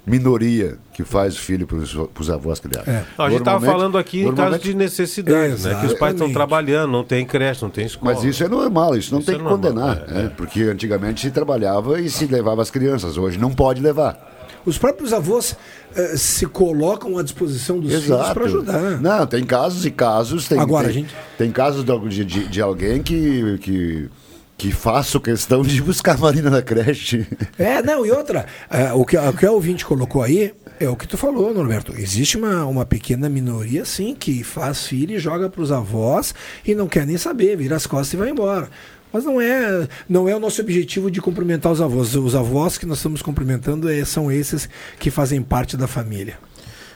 minoria 0.05 0.77
que 0.93 1.03
faz 1.03 1.35
o 1.35 1.39
filho 1.39 1.65
para 1.65 1.77
os 1.77 2.29
avós 2.29 2.59
criar. 2.59 2.83
Não, 3.17 3.25
a 3.25 3.29
gente 3.31 3.39
estava 3.39 3.65
falando 3.65 3.97
aqui 3.97 4.21
em 4.21 4.35
caso 4.35 4.59
de 4.59 4.75
necessidade, 4.75 5.63
né? 5.63 5.79
Que 5.79 5.87
os 5.87 5.93
pais 5.95 6.13
estão 6.13 6.31
trabalhando, 6.31 6.91
não 6.91 7.03
tem 7.03 7.25
creche, 7.25 7.63
não 7.63 7.71
tem 7.71 7.87
escola. 7.87 8.13
Mas 8.13 8.23
isso 8.23 8.43
é 8.43 8.47
normal, 8.47 8.95
isso 8.95 9.11
não 9.11 9.19
Isso 9.19 9.25
tem 9.25 9.35
é 9.35 9.37
que 9.39 9.43
normal, 9.43 9.71
condenar, 9.71 10.03
é, 10.09 10.13
né? 10.13 10.31
porque 10.37 10.61
antigamente 10.61 11.21
se 11.21 11.31
trabalhava 11.31 11.99
e 11.99 12.07
se 12.07 12.27
levava 12.27 12.61
as 12.61 12.69
crianças, 12.69 13.17
hoje 13.17 13.39
não 13.39 13.51
pode 13.51 13.81
levar. 13.81 14.32
Os 14.65 14.77
próprios 14.77 15.11
avós 15.13 15.55
eh, 15.95 16.15
se 16.17 16.45
colocam 16.45 17.17
à 17.17 17.23
disposição 17.23 17.79
dos 17.79 17.91
filhos 17.93 18.29
para 18.29 18.45
ajudar. 18.45 19.01
Não, 19.01 19.27
tem 19.27 19.43
casos 19.43 19.85
e 19.85 19.91
casos. 19.91 20.47
Tem, 20.47 20.59
Agora, 20.59 20.85
tem, 20.85 20.93
gente- 20.93 21.15
tem 21.37 21.51
casos 21.51 21.83
de, 22.09 22.23
de, 22.25 22.47
de 22.47 22.61
alguém 22.61 23.01
que, 23.03 23.57
que, 23.59 24.09
que 24.57 24.71
faço 24.71 25.19
questão 25.19 25.61
de 25.63 25.81
buscar 25.81 26.15
a 26.15 26.17
Marina 26.17 26.49
na 26.49 26.61
creche. 26.61 27.27
É, 27.59 27.81
não, 27.81 28.05
e 28.05 28.11
outra, 28.11 28.45
eh, 28.69 28.93
o, 28.93 29.03
que, 29.05 29.17
o 29.17 29.33
que 29.33 29.45
a 29.45 29.51
ouvinte 29.51 29.85
colocou 29.85 30.21
aí 30.23 30.53
é 30.79 30.87
o 30.89 30.95
que 30.95 31.07
tu 31.07 31.17
falou, 31.17 31.53
Norberto. 31.53 31.93
Existe 31.97 32.37
uma, 32.37 32.65
uma 32.65 32.85
pequena 32.85 33.27
minoria, 33.29 33.85
sim, 33.85 34.15
que 34.17 34.43
faz 34.43 34.85
filho 34.87 35.15
e 35.15 35.19
joga 35.19 35.49
para 35.49 35.61
os 35.61 35.71
avós 35.71 36.33
e 36.65 36.73
não 36.73 36.87
quer 36.87 37.05
nem 37.05 37.17
saber, 37.17 37.55
vira 37.57 37.75
as 37.75 37.85
costas 37.85 38.13
e 38.13 38.17
vai 38.17 38.29
embora. 38.29 38.69
Mas 39.13 39.23
não 39.23 39.39
é, 39.39 39.87
não 40.09 40.27
é 40.27 40.35
o 40.35 40.39
nosso 40.39 40.59
objetivo 40.59 41.09
de 41.11 41.21
cumprimentar 41.21 41.71
os 41.71 41.79
avós. 41.79 42.15
Os 42.15 42.35
avós 42.35 42.77
que 42.77 42.85
nós 42.85 42.97
estamos 42.97 43.21
cumprimentando 43.21 43.87
eh, 43.89 44.03
são 44.03 44.31
esses 44.31 44.67
que 44.99 45.11
fazem 45.11 45.41
parte 45.41 45.77
da 45.77 45.87
família. 45.87 46.37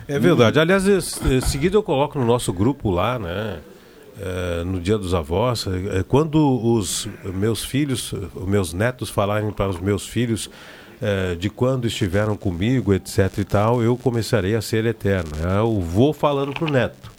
É 0.08 0.18
verdade. 0.18 0.60
Aliás, 0.60 0.84
seguida 1.48 1.78
eu 1.78 1.84
coloco 1.84 2.18
no 2.18 2.26
nosso 2.26 2.52
grupo 2.52 2.90
lá, 2.90 3.20
né? 3.20 3.60
eh, 4.20 4.64
no 4.66 4.80
Dia 4.80 4.98
dos 4.98 5.14
Avós, 5.14 5.66
eh, 5.68 6.04
quando 6.08 6.38
os 6.64 7.08
meus 7.24 7.64
filhos, 7.64 8.14
os 8.14 8.48
meus 8.48 8.74
netos 8.74 9.10
falarem 9.10 9.52
para 9.52 9.70
os 9.70 9.80
meus 9.80 10.08
filhos 10.08 10.50
eh, 11.02 11.36
de 11.36 11.50
quando 11.50 11.86
estiveram 11.88 12.36
comigo, 12.36 12.94
etc 12.94 13.38
e 13.38 13.44
tal, 13.44 13.82
eu 13.82 13.96
começarei 13.96 14.56
a 14.56 14.62
ser 14.62 14.86
eterno. 14.86 15.32
É 15.44 15.62
o 15.62 15.80
vô 15.80 16.14
falando 16.14 16.54
para 16.54 16.66
o 16.66 16.72
neto. 16.72 17.12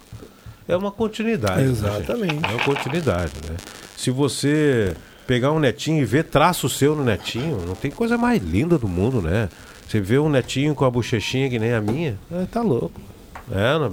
É 0.66 0.76
uma 0.76 0.90
continuidade. 0.90 1.62
né, 1.62 1.70
Exatamente. 1.70 2.34
gente? 2.34 2.44
é 2.44 2.48
uma 2.48 2.64
continuidade, 2.64 3.32
né? 3.48 3.56
Se 3.98 4.12
você 4.12 4.94
pegar 5.26 5.50
um 5.50 5.58
netinho 5.58 6.00
e 6.00 6.04
ver 6.04 6.22
traço 6.22 6.68
seu 6.68 6.94
no 6.94 7.02
netinho, 7.02 7.64
não 7.66 7.74
tem 7.74 7.90
coisa 7.90 8.16
mais 8.16 8.40
linda 8.40 8.78
do 8.78 8.86
mundo, 8.86 9.20
né? 9.20 9.48
Você 9.88 10.00
vê 10.00 10.20
um 10.20 10.28
netinho 10.28 10.72
com 10.72 10.84
a 10.84 10.90
bochechinha 10.90 11.50
que 11.50 11.58
nem 11.58 11.72
a 11.72 11.80
minha, 11.80 12.16
é, 12.30 12.46
tá 12.46 12.62
louco. 12.62 13.00
É? 13.50 13.76
Não, 13.76 13.86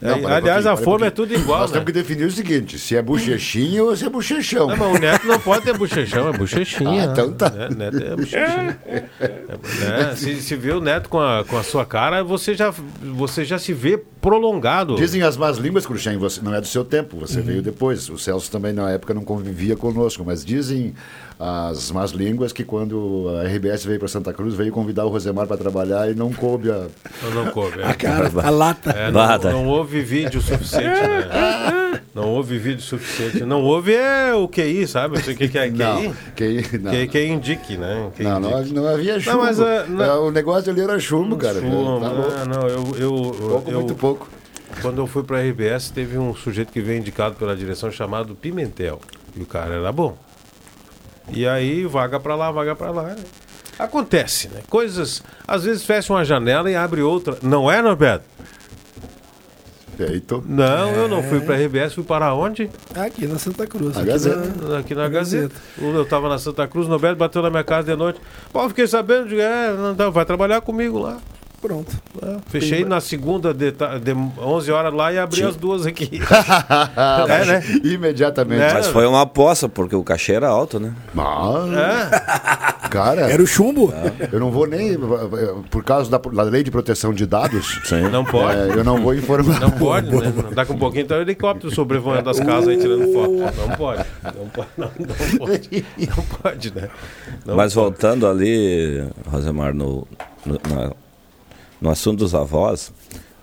É, 0.00 0.14
para 0.18 0.30
um 0.30 0.34
aliás, 0.34 0.64
a 0.66 0.78
forma 0.78 1.08
é 1.08 1.10
tudo 1.10 1.34
igual, 1.34 1.60
Nós 1.60 1.70
né? 1.70 1.74
temos 1.74 1.86
que 1.86 1.92
definir 1.92 2.24
o 2.24 2.30
seguinte: 2.30 2.78
se 2.78 2.96
é 2.96 3.02
bochechinha 3.02 3.84
ou 3.84 3.94
se 3.94 4.06
é 4.06 4.08
bochechão. 4.08 4.68
Não, 4.68 4.76
mas 4.78 4.96
o 4.96 4.98
neto 4.98 5.26
não 5.26 5.38
pode 5.38 5.62
ter 5.62 5.76
bochechão, 5.76 6.28
é 6.28 6.32
bochechinha. 6.32 7.02
Ah, 7.02 7.12
então 7.12 7.32
tá. 7.34 7.52
É, 7.54 7.74
neto 7.74 7.98
é 7.98 8.16
bochechinha. 8.16 8.78
É, 8.88 10.16
se, 10.16 10.40
se 10.40 10.56
vê 10.56 10.72
o 10.72 10.80
neto 10.80 11.10
com 11.10 11.20
a, 11.20 11.44
com 11.44 11.58
a 11.58 11.62
sua 11.62 11.84
cara, 11.84 12.24
você 12.24 12.54
já, 12.54 12.72
você 13.02 13.44
já 13.44 13.58
se 13.58 13.74
vê 13.74 13.98
prolongado. 14.20 14.96
Dizem 14.96 15.22
as 15.22 15.36
más 15.36 15.56
línguas, 15.58 15.86
Cruxem, 15.86 16.16
você 16.16 16.40
não 16.42 16.54
é 16.54 16.60
do 16.60 16.66
seu 16.66 16.84
tempo, 16.84 17.16
você 17.18 17.40
veio 17.40 17.62
depois. 17.62 18.08
O 18.08 18.18
Celso 18.18 18.50
também 18.50 18.72
na 18.72 18.90
época 18.90 19.14
não 19.14 19.22
convivia 19.24 19.76
conosco, 19.76 20.22
mas 20.26 20.44
dizem 20.44 20.94
as 21.38 21.90
más 21.92 22.10
línguas 22.10 22.52
que 22.52 22.64
quando 22.64 23.26
a 23.40 23.44
RBS 23.44 23.84
veio 23.84 23.98
para 23.98 24.08
Santa 24.08 24.32
Cruz, 24.32 24.54
veio 24.54 24.72
convidar 24.72 25.04
o 25.04 25.08
Rosemar 25.08 25.46
para 25.46 25.56
trabalhar 25.56 26.10
e 26.10 26.14
não 26.14 26.32
coube 26.32 26.70
a. 26.70 26.86
Não, 27.22 27.44
não 27.44 27.50
coube. 27.52 27.80
é. 27.80 27.84
A 27.84 27.94
cara, 27.94 28.30
a 28.42 28.50
lata. 28.50 28.90
É, 28.90 29.10
não, 29.10 29.52
não 29.52 29.68
houve 29.68 30.00
vídeo 30.00 30.40
suficiente, 30.40 30.86
né? 31.00 32.00
Não 32.14 32.30
houve 32.30 32.58
vídeo 32.58 32.82
suficiente. 32.82 33.44
Não 33.44 33.62
houve 33.62 33.94
é 33.94 34.34
o 34.34 34.48
QI, 34.48 34.88
sabe? 34.88 35.16
Não 35.18 35.22
sei 35.22 35.34
o 35.34 35.36
que, 35.36 35.48
que 35.48 35.58
é 35.58 35.68
QI. 35.70 35.76
Não, 35.78 36.12
QI, 36.34 36.78
não. 36.80 36.90
Que, 36.90 37.06
que 37.06 37.24
indique, 37.26 37.76
né? 37.76 38.10
Que 38.16 38.24
Não, 38.24 38.40
não, 38.40 38.58
indique. 38.60 38.74
não 38.74 38.88
havia 38.88 39.20
chumbo. 39.20 39.36
Não, 39.36 39.44
mas, 39.44 39.60
é, 39.60 39.86
não- 39.86 40.04
É, 40.04 40.14
O 40.18 40.30
negócio 40.32 40.72
ali 40.72 40.80
era 40.80 40.98
chumbo, 40.98 41.36
cara. 41.36 41.60
Chumbo, 41.60 42.00
Tá 42.00 42.08
louco. 42.10 42.30
não, 42.32 42.44
não, 42.46 42.68
eu, 42.68 42.96
eu, 42.98 43.12
Pouco, 43.48 43.70
eu- 43.70 43.78
muito 43.78 43.94
pouco. 43.94 44.17
Quando 44.82 44.98
eu 44.98 45.06
fui 45.06 45.22
para 45.24 45.38
a 45.38 45.40
RBS, 45.42 45.90
teve 45.90 46.16
um 46.18 46.34
sujeito 46.34 46.72
que 46.72 46.80
veio 46.80 46.98
indicado 47.00 47.34
pela 47.34 47.56
direção 47.56 47.90
chamado 47.90 48.34
Pimentel. 48.34 49.00
E 49.36 49.42
o 49.42 49.46
cara 49.46 49.74
era 49.74 49.90
bom. 49.92 50.16
E 51.30 51.46
aí, 51.46 51.84
vaga 51.84 52.18
para 52.20 52.34
lá, 52.34 52.50
vaga 52.50 52.74
para 52.76 52.90
lá. 52.90 53.02
né? 53.02 53.16
Acontece, 53.78 54.48
né? 54.48 54.60
Coisas. 54.68 55.22
Às 55.46 55.64
vezes 55.64 55.84
fecha 55.84 56.12
uma 56.12 56.24
janela 56.24 56.70
e 56.70 56.74
abre 56.76 57.02
outra. 57.02 57.36
Não 57.42 57.70
é, 57.70 57.80
Norberto? 57.82 58.24
Feito. 59.96 60.44
Não, 60.46 60.90
eu 60.92 61.08
não 61.08 61.18
É. 61.18 61.22
fui 61.24 61.40
para 61.40 61.56
a 61.56 61.58
RBS, 61.58 61.94
fui 61.94 62.04
para 62.04 62.32
onde? 62.32 62.70
Aqui 62.94 63.26
na 63.26 63.36
Santa 63.38 63.66
Cruz. 63.66 63.94
Na 63.96 64.02
aqui 64.02 64.10
Gazeta. 64.10 64.68
na- 64.68 64.78
Aqui 64.78 64.94
na 64.94 65.08
Gazeta. 65.08 65.54
Eu 65.76 66.02
estava 66.02 66.28
na 66.28 66.38
Santa 66.38 66.68
Cruz, 66.68 66.86
o 66.86 66.90
Norberto 66.90 67.16
bateu 67.16 67.42
na 67.42 67.50
minha 67.50 67.64
casa 67.64 67.90
de 67.90 67.96
noite. 67.96 68.20
Pô, 68.52 68.68
fiquei 68.68 68.86
sabendo, 68.86 69.28
digo, 69.28 69.40
é, 69.40 69.72
não, 69.96 70.12
vai 70.12 70.24
trabalhar 70.24 70.60
comigo 70.60 70.98
lá. 71.00 71.18
Pronto. 71.60 71.90
É, 72.22 72.36
Fechei 72.46 72.84
na 72.84 73.00
segunda 73.00 73.52
de, 73.52 73.72
de 73.72 74.12
11 74.40 74.70
horas 74.70 74.94
lá 74.94 75.12
e 75.12 75.18
abri 75.18 75.42
as 75.42 75.56
duas 75.56 75.84
aqui. 75.86 76.20
é, 77.28 77.44
né? 77.44 77.62
Imediatamente. 77.82 78.60
Né? 78.60 78.72
Mas 78.74 78.86
foi 78.86 79.04
uma 79.06 79.22
aposta, 79.22 79.68
porque 79.68 79.96
o 79.96 80.04
cachê 80.04 80.34
era 80.34 80.46
alto, 80.48 80.78
né? 80.78 80.94
Mas, 81.12 81.72
É? 81.72 82.88
cara, 82.88 83.22
Era 83.22 83.42
o 83.42 83.46
chumbo? 83.46 83.92
eu 84.32 84.38
não 84.38 84.52
vou 84.52 84.68
nem. 84.68 84.96
Por 85.68 85.82
causa 85.82 86.08
da, 86.08 86.18
da 86.18 86.42
lei 86.44 86.62
de 86.62 86.70
proteção 86.70 87.12
de 87.12 87.26
dados, 87.26 87.80
Não 88.12 88.24
pode. 88.24 88.56
é, 88.56 88.78
eu 88.78 88.84
não 88.84 89.02
vou 89.02 89.12
informar. 89.14 89.58
Não 89.58 89.70
pode, 89.72 90.10
né? 90.14 90.32
Daqui 90.54 90.72
um 90.72 90.78
pouquinho 90.78 91.02
então 91.02 91.18
o 91.18 91.22
helicóptero 91.22 91.74
sobrevoando 91.74 92.30
as 92.30 92.38
casas 92.38 92.68
aí 92.68 92.76
tirando 92.78 93.12
foto. 93.12 93.32
Não 93.58 93.76
pode. 93.76 94.04
Não 94.22 94.48
pode, 94.48 94.68
não, 94.76 94.90
não 94.96 95.38
pode. 95.38 95.84
Não 95.98 96.24
pode, 96.40 96.74
né? 96.74 96.88
Não 97.44 97.56
Mas 97.56 97.74
pode. 97.74 97.84
voltando 97.84 98.28
ali, 98.28 99.04
Rosemar, 99.28 99.74
no, 99.74 100.06
no, 100.46 100.54
na- 100.72 100.92
no 101.80 101.90
assunto 101.90 102.18
dos 102.18 102.34
avós, 102.34 102.92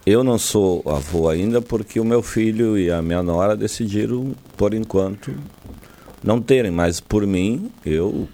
eu 0.06 0.24
não 0.24 0.38
sou 0.38 0.84
avô 0.86 1.30
ainda 1.30 1.62
porque 1.62 2.00
o 2.00 2.06
meu 2.06 2.22
filho 2.22 2.78
e 2.78 2.92
a 2.92 3.02
minha 3.02 3.24
nora 3.24 3.56
decidiram, 3.56 4.34
por 4.56 4.74
enquanto, 4.74 5.34
não 6.24 6.42
terem. 6.42 6.72
Mas 6.72 7.00
por 7.00 7.26
mim, 7.26 7.72
eu. 7.86 8.28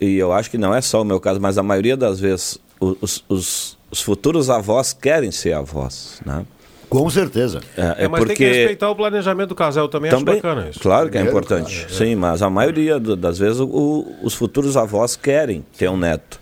E 0.00 0.16
eu 0.16 0.32
acho 0.32 0.50
que 0.50 0.58
não 0.58 0.74
é 0.74 0.80
só 0.80 1.02
o 1.02 1.04
meu 1.04 1.20
caso, 1.20 1.40
mas 1.40 1.58
a 1.58 1.62
maioria 1.62 1.96
das 1.96 2.18
vezes 2.20 2.58
os, 2.80 3.24
os, 3.28 3.78
os 3.90 4.00
futuros 4.02 4.48
avós 4.50 4.92
querem 4.92 5.30
ser 5.30 5.52
avós, 5.52 6.20
né? 6.24 6.44
Com 6.88 7.08
certeza. 7.10 7.60
É, 7.76 8.04
É, 8.04 8.08
mas 8.08 8.24
tem 8.24 8.36
que 8.36 8.44
respeitar 8.44 8.88
o 8.90 8.94
planejamento 8.94 9.48
do 9.50 9.54
casal. 9.56 9.84
Eu 9.84 9.88
também, 9.88 10.10
também, 10.10 10.34
acho 10.34 10.42
bacana 10.42 10.68
isso. 10.70 10.78
Claro 10.78 11.10
que 11.10 11.18
é 11.18 11.22
importante. 11.22 11.74
claro, 11.80 11.92
é. 11.92 11.96
Sim, 11.96 12.14
mas 12.14 12.42
a 12.42 12.48
maioria 12.48 12.98
do- 13.00 13.16
das 13.16 13.38
vezes 13.38 13.58
o- 13.58 13.66
o- 13.66 14.16
os 14.22 14.34
futuros 14.34 14.76
avós 14.76 15.16
querem 15.16 15.64
ter 15.76 15.90
um 15.90 15.96
neto. 15.96 16.38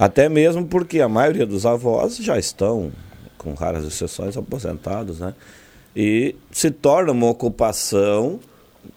Até 0.00 0.28
mesmo 0.30 0.66
porque 0.66 1.00
a 1.00 1.08
maioria 1.08 1.44
dos 1.46 1.66
avós 1.66 2.16
já 2.16 2.38
estão, 2.38 2.90
com 3.36 3.52
raras 3.52 3.84
exceções, 3.84 4.34
aposentados, 4.36 5.20
né? 5.20 5.34
E 5.94 6.34
se 6.50 6.70
torna 6.70 7.12
uma 7.12 7.28
ocupação 7.28 8.40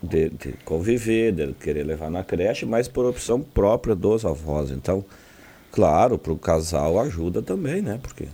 de, 0.01 0.29
de 0.29 0.53
conviver, 0.63 1.33
de 1.33 1.51
querer 1.53 1.83
levar 1.83 2.09
na 2.09 2.23
creche, 2.23 2.65
mas 2.65 2.87
por 2.87 3.05
opção 3.05 3.41
própria 3.41 3.93
dos 3.93 4.23
avós. 4.23 4.71
Então, 4.71 5.03
claro, 5.73 6.17
para 6.17 6.31
o 6.31 6.37
casal 6.37 6.97
ajuda 6.99 7.41
também, 7.41 7.81
né? 7.81 7.99
Porque 8.01 8.27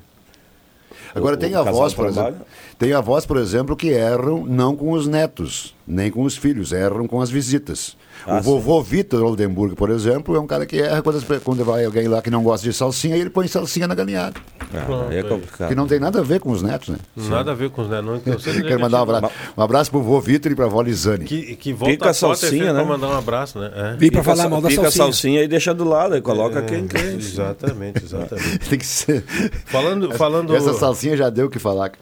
Agora 1.15 1.35
o- 1.35 1.39
tem 1.39 1.55
avós, 1.55 1.93
por 1.95 2.05
trabalha. 2.11 2.35
exemplo, 2.35 2.47
tem 2.77 2.93
avós, 2.93 3.25
por 3.25 3.37
exemplo, 3.37 3.75
que 3.75 3.87
erram 3.89 4.45
não 4.45 4.75
com 4.75 4.91
os 4.91 5.07
netos, 5.07 5.73
nem 5.89 6.11
com 6.11 6.21
os 6.23 6.37
filhos, 6.37 6.71
erram 6.71 7.07
com 7.07 7.19
as 7.19 7.29
visitas. 7.31 7.97
Ah, 8.27 8.37
o 8.37 8.41
vovô 8.41 8.81
Vitor 8.83 9.23
Oldenburg, 9.23 9.75
por 9.75 9.89
exemplo, 9.89 10.35
é 10.35 10.39
um 10.39 10.45
cara 10.45 10.65
que 10.65 10.79
erra 10.79 11.01
quando, 11.01 11.41
quando 11.41 11.65
vai 11.65 11.85
alguém 11.85 12.07
lá 12.07 12.21
que 12.21 12.29
não 12.29 12.43
gosta 12.43 12.67
de 12.67 12.73
salsinha, 12.73 13.15
ele 13.15 13.29
põe 13.29 13.47
salsinha 13.47 13.87
na 13.87 13.95
galinhada. 13.95 14.35
ah, 14.73 15.07
é 15.09 15.23
complicado. 15.23 15.69
Que 15.69 15.75
não 15.75 15.87
tem 15.87 15.99
nada 15.99 16.19
a 16.19 16.21
ver 16.21 16.39
com 16.39 16.51
os 16.51 16.61
netos, 16.61 16.89
né? 16.89 16.97
Nada 17.15 17.51
a 17.51 17.55
ver 17.55 17.69
com 17.69 17.81
os 17.81 17.89
netos. 17.89 18.05
Não, 18.05 18.19
que 18.53 18.61
Quero 18.61 18.79
mandar 18.81 18.99
um 18.99 19.03
abraço, 19.03 19.33
um 19.57 19.61
abraço 19.61 19.89
pro 19.91 20.01
vô 20.01 20.19
Vitor 20.19 20.51
e 20.51 20.55
pra 20.55 20.67
vó 20.67 20.81
Lisane. 20.81 21.25
Que, 21.25 21.55
que 21.55 21.73
volta 21.73 21.93
Pica 21.93 22.09
a 22.09 22.13
salsinha, 22.13 22.73
né? 22.73 22.73
pra 22.73 22.83
mandar 22.85 23.07
um 23.07 23.17
abraço, 23.17 23.57
né? 23.57 23.71
É. 23.73 23.91
Vim 23.95 24.11
pra 24.11 24.21
Pica 24.21 24.23
falar 24.23 24.49
mal 24.49 24.61
da 24.61 24.67
pica 24.67 24.81
a 24.81 24.83
salsinha. 24.85 25.05
salsinha 25.05 25.43
e 25.43 25.47
deixa 25.47 25.73
do 25.73 25.85
lado, 25.85 26.13
aí 26.13 26.21
coloca 26.21 26.61
quem 26.61 26.83
É, 26.83 26.87
quer. 26.87 27.13
Exatamente, 27.15 28.03
exatamente. 28.03 28.59
Tem 28.69 28.77
que 28.77 28.85
ser. 28.85 29.23
Falando, 29.65 30.11
falando, 30.15 30.55
Essa 30.55 30.73
salsinha 30.73 31.15
já 31.15 31.29
deu 31.29 31.47
o 31.47 31.49
que 31.49 31.57
falar. 31.57 31.91
Se 31.91 31.97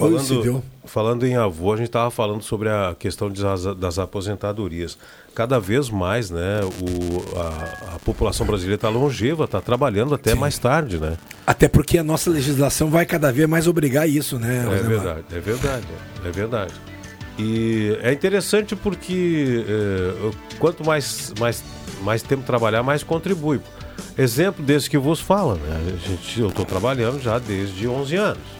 falando, 0.00 0.62
falando 0.84 1.26
em 1.26 1.36
avô, 1.36 1.72
a 1.72 1.76
gente 1.76 1.86
estava 1.86 2.10
falando 2.10 2.42
sobre 2.42 2.68
a 2.68 2.94
questão 2.98 3.30
de 3.30 3.42
das 3.78 3.98
aposentadorias. 3.98 4.98
Cada 5.34 5.60
vez 5.60 5.88
mais, 5.88 6.30
né, 6.30 6.60
o, 6.62 7.38
a, 7.38 7.94
a 7.94 7.98
população 8.00 8.46
brasileira 8.46 8.74
está 8.74 8.88
longeva, 8.88 9.44
está 9.44 9.60
trabalhando 9.60 10.14
até 10.14 10.34
mais 10.34 10.58
tarde, 10.58 10.98
né? 10.98 11.16
Até 11.46 11.68
porque 11.68 11.98
a 11.98 12.02
nossa 12.02 12.30
legislação 12.30 12.90
vai 12.90 13.06
cada 13.06 13.32
vez 13.32 13.48
mais 13.48 13.66
obrigar 13.66 14.08
isso, 14.08 14.38
né? 14.38 14.66
É 14.66 14.82
verdade, 14.82 15.24
é 15.32 15.40
verdade, 15.40 15.86
é 16.24 16.30
verdade. 16.30 16.74
E 17.38 17.96
é 18.02 18.12
interessante 18.12 18.76
porque 18.76 19.64
é, 19.66 20.30
quanto 20.58 20.84
mais, 20.84 21.32
mais, 21.38 21.62
mais 22.02 22.22
tempo 22.22 22.42
trabalhar, 22.42 22.82
mais 22.82 23.02
contribui. 23.02 23.60
Exemplo 24.18 24.62
desse 24.64 24.90
que 24.90 24.98
vos 24.98 25.20
fala, 25.20 25.54
né? 25.54 25.94
A 25.94 26.08
gente, 26.08 26.40
eu 26.40 26.48
estou 26.48 26.64
trabalhando 26.64 27.20
já 27.22 27.38
desde 27.38 27.88
11 27.88 28.16
anos. 28.16 28.59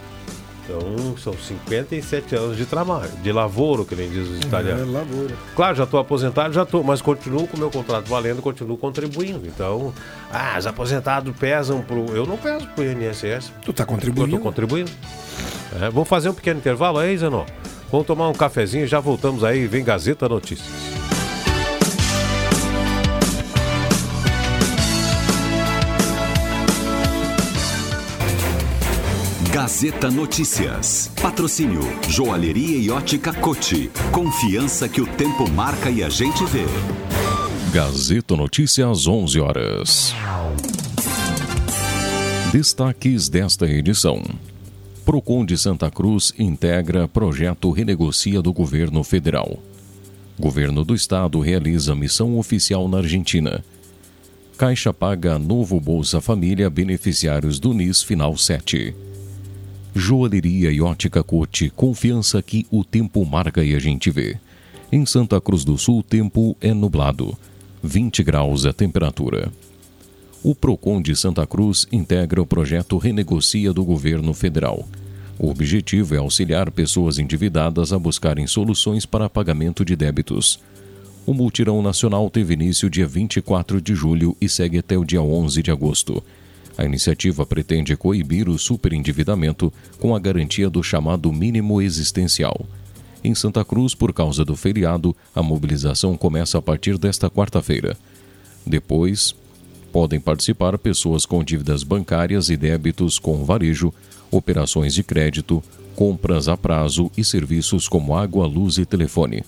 Então, 0.71 1.17
são 1.17 1.33
57 1.33 2.35
anos 2.35 2.55
de 2.57 2.65
trabalho, 2.65 3.11
de 3.21 3.31
lavoro, 3.31 3.83
que 3.83 3.93
nem 3.95 4.09
diz 4.09 4.27
os 4.27 4.37
italianos. 4.39 4.87
É, 4.87 4.91
lavoura. 4.91 5.35
Claro, 5.55 5.75
já 5.75 5.83
estou 5.83 5.99
aposentado, 5.99 6.53
já 6.53 6.63
estou, 6.63 6.83
mas 6.83 7.01
continuo 7.01 7.45
com 7.47 7.57
o 7.57 7.59
meu 7.59 7.69
contrato 7.69 8.07
valendo, 8.07 8.41
continuo 8.41 8.77
contribuindo. 8.77 9.45
Então, 9.45 9.93
ah, 10.31 10.55
os 10.57 10.65
aposentados 10.65 11.35
pesam 11.35 11.81
pro. 11.81 12.05
Eu 12.15 12.25
não 12.25 12.37
peso 12.37 12.67
pro 12.67 12.83
INSS. 12.85 13.51
Tu 13.65 13.73
tá 13.73 13.83
Eu 13.83 13.87
contribuindo? 13.87 14.35
estou 14.35 14.39
contribuindo. 14.39 14.91
É, 15.81 15.89
vamos 15.89 16.07
fazer 16.07 16.29
um 16.29 16.33
pequeno 16.33 16.59
intervalo 16.59 16.99
aí, 16.99 17.17
Zenon? 17.17 17.45
Vamos 17.91 18.07
tomar 18.07 18.29
um 18.29 18.33
cafezinho, 18.33 18.87
já 18.87 18.99
voltamos 19.01 19.43
aí, 19.43 19.67
vem 19.67 19.83
Gazeta 19.83 20.29
Notícias. 20.29 20.69
Gazeta 29.61 30.09
Notícias. 30.09 31.11
Patrocínio 31.21 31.81
Joalheria 32.09 32.79
e 32.79 32.89
Ótica 32.89 33.31
Cote. 33.31 33.91
Confiança 34.11 34.89
que 34.89 34.99
o 34.99 35.05
tempo 35.05 35.47
marca 35.47 35.87
e 35.87 36.03
a 36.03 36.09
gente 36.09 36.43
vê. 36.45 36.65
Gazeta 37.71 38.35
Notícias, 38.35 39.05
11 39.05 39.39
horas. 39.39 40.15
Destaques 42.51 43.29
desta 43.29 43.67
edição. 43.67 44.23
Procon 45.05 45.45
de 45.45 45.55
Santa 45.55 45.91
Cruz 45.91 46.33
integra 46.39 47.07
projeto 47.07 47.69
Renegocia 47.69 48.41
do 48.41 48.51
Governo 48.51 49.03
Federal. 49.03 49.59
Governo 50.39 50.83
do 50.83 50.95
Estado 50.95 51.39
realiza 51.39 51.93
missão 51.93 52.39
oficial 52.39 52.87
na 52.89 52.97
Argentina. 52.97 53.63
Caixa 54.57 54.91
paga 54.91 55.37
novo 55.37 55.79
Bolsa 55.79 56.19
Família 56.19 56.67
beneficiários 56.67 57.59
do 57.59 57.75
NIS 57.75 58.01
Final 58.01 58.35
7. 58.35 59.10
Joalheria 59.93 60.71
e 60.71 60.81
ótica 60.81 61.21
Cote, 61.21 61.69
confiança 61.69 62.41
que 62.41 62.65
o 62.71 62.81
tempo 62.81 63.25
marca 63.25 63.61
e 63.61 63.75
a 63.75 63.79
gente 63.79 64.09
vê. 64.09 64.37
Em 64.89 65.05
Santa 65.05 65.39
Cruz 65.41 65.65
do 65.65 65.77
Sul, 65.77 65.99
o 65.99 66.03
tempo 66.03 66.55
é 66.61 66.73
nublado. 66.73 67.37
20 67.83 68.23
graus 68.23 68.65
a 68.65 68.71
temperatura. 68.71 69.51
O 70.41 70.55
Procon 70.55 71.01
de 71.01 71.13
Santa 71.13 71.45
Cruz 71.45 71.87
integra 71.91 72.41
o 72.41 72.45
projeto 72.45 72.97
Renegocia 72.97 73.73
do 73.73 73.83
Governo 73.83 74.33
Federal. 74.33 74.87
O 75.37 75.49
objetivo 75.49 76.15
é 76.15 76.19
auxiliar 76.19 76.71
pessoas 76.71 77.19
endividadas 77.19 77.91
a 77.91 77.99
buscarem 77.99 78.47
soluções 78.47 79.05
para 79.05 79.29
pagamento 79.29 79.83
de 79.83 79.95
débitos. 79.97 80.57
O 81.25 81.33
multirão 81.33 81.81
nacional 81.81 82.29
teve 82.29 82.53
início 82.53 82.89
dia 82.89 83.05
24 83.05 83.81
de 83.81 83.93
julho 83.93 84.37
e 84.39 84.47
segue 84.47 84.77
até 84.77 84.97
o 84.97 85.03
dia 85.03 85.21
11 85.21 85.61
de 85.61 85.69
agosto. 85.69 86.23
A 86.77 86.85
iniciativa 86.85 87.45
pretende 87.45 87.95
coibir 87.95 88.49
o 88.49 88.57
superendividamento 88.57 89.71
com 89.99 90.15
a 90.15 90.19
garantia 90.19 90.69
do 90.69 90.81
chamado 90.81 91.31
mínimo 91.31 91.81
existencial. 91.81 92.65
Em 93.23 93.35
Santa 93.35 93.63
Cruz, 93.63 93.93
por 93.93 94.13
causa 94.13 94.43
do 94.43 94.55
feriado, 94.55 95.15
a 95.35 95.43
mobilização 95.43 96.17
começa 96.17 96.57
a 96.57 96.61
partir 96.61 96.97
desta 96.97 97.29
quarta-feira. 97.29 97.95
Depois, 98.65 99.35
podem 99.91 100.19
participar 100.19 100.77
pessoas 100.77 101.25
com 101.25 101.43
dívidas 101.43 101.83
bancárias 101.83 102.49
e 102.49 102.57
débitos 102.57 103.19
com 103.19 103.43
varejo, 103.43 103.93
operações 104.31 104.93
de 104.93 105.03
crédito, 105.03 105.61
compras 105.95 106.47
a 106.47 106.57
prazo 106.57 107.11
e 107.15 107.23
serviços 107.23 107.87
como 107.87 108.15
água, 108.15 108.47
luz 108.47 108.77
e 108.77 108.85
telefone. 108.85 109.43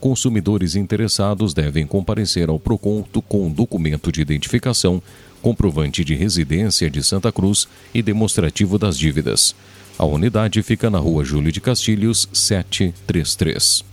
Consumidores 0.00 0.74
interessados 0.74 1.54
devem 1.54 1.86
comparecer 1.86 2.50
ao 2.50 2.58
Proconto 2.58 3.22
com 3.22 3.50
documento 3.50 4.12
de 4.12 4.20
identificação, 4.20 5.00
comprovante 5.44 6.02
de 6.02 6.14
residência 6.14 6.88
de 6.88 7.02
Santa 7.02 7.30
Cruz 7.30 7.68
e 7.92 8.00
demonstrativo 8.00 8.78
das 8.78 8.96
dívidas. 8.96 9.54
A 9.98 10.06
unidade 10.06 10.62
fica 10.62 10.88
na 10.88 10.98
rua 10.98 11.22
Júlio 11.22 11.52
de 11.52 11.60
Castilhos, 11.60 12.26
733. 12.32 13.84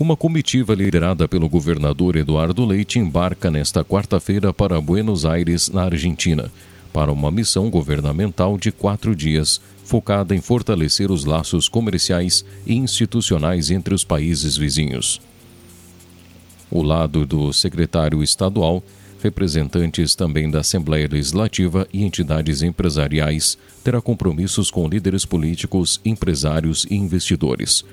Uma 0.00 0.16
comitiva 0.16 0.74
liderada 0.74 1.28
pelo 1.28 1.46
governador 1.46 2.16
Eduardo 2.16 2.64
Leite 2.64 2.98
embarca 2.98 3.50
nesta 3.50 3.84
quarta-feira 3.84 4.50
para 4.50 4.80
Buenos 4.80 5.26
Aires, 5.26 5.68
na 5.68 5.82
Argentina, 5.82 6.50
para 6.90 7.12
uma 7.12 7.30
missão 7.30 7.68
governamental 7.68 8.56
de 8.56 8.72
quatro 8.72 9.14
dias, 9.14 9.60
focada 9.84 10.34
em 10.34 10.40
fortalecer 10.40 11.10
os 11.10 11.26
laços 11.26 11.68
comerciais 11.68 12.46
e 12.66 12.74
institucionais 12.74 13.70
entre 13.70 13.92
os 13.92 14.04
países 14.04 14.56
vizinhos. 14.56 15.20
O 16.70 16.80
lado 16.80 17.26
do 17.26 17.52
secretário 17.52 18.22
estadual, 18.22 18.82
representantes 19.22 20.14
também 20.14 20.50
da 20.50 20.60
Assembleia 20.60 21.08
Legislativa 21.10 21.86
e 21.92 22.04
entidades 22.04 22.62
empresariais, 22.62 23.58
terá 23.82 24.00
compromissos 24.00 24.70
com 24.70 24.88
líderes 24.88 25.24
políticos, 25.24 26.00
empresários 26.04 26.86
e 26.90 26.94
investidores. 26.94 27.84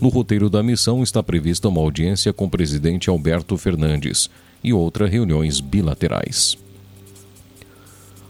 No 0.00 0.08
roteiro 0.08 0.50
da 0.50 0.62
missão 0.62 1.02
está 1.02 1.22
prevista 1.22 1.68
uma 1.68 1.80
audiência 1.80 2.32
com 2.32 2.44
o 2.44 2.50
presidente 2.50 3.08
Alberto 3.08 3.56
Fernandes 3.56 4.28
e 4.62 4.72
outras 4.72 5.10
reuniões 5.10 5.60
bilaterais. 5.60 6.58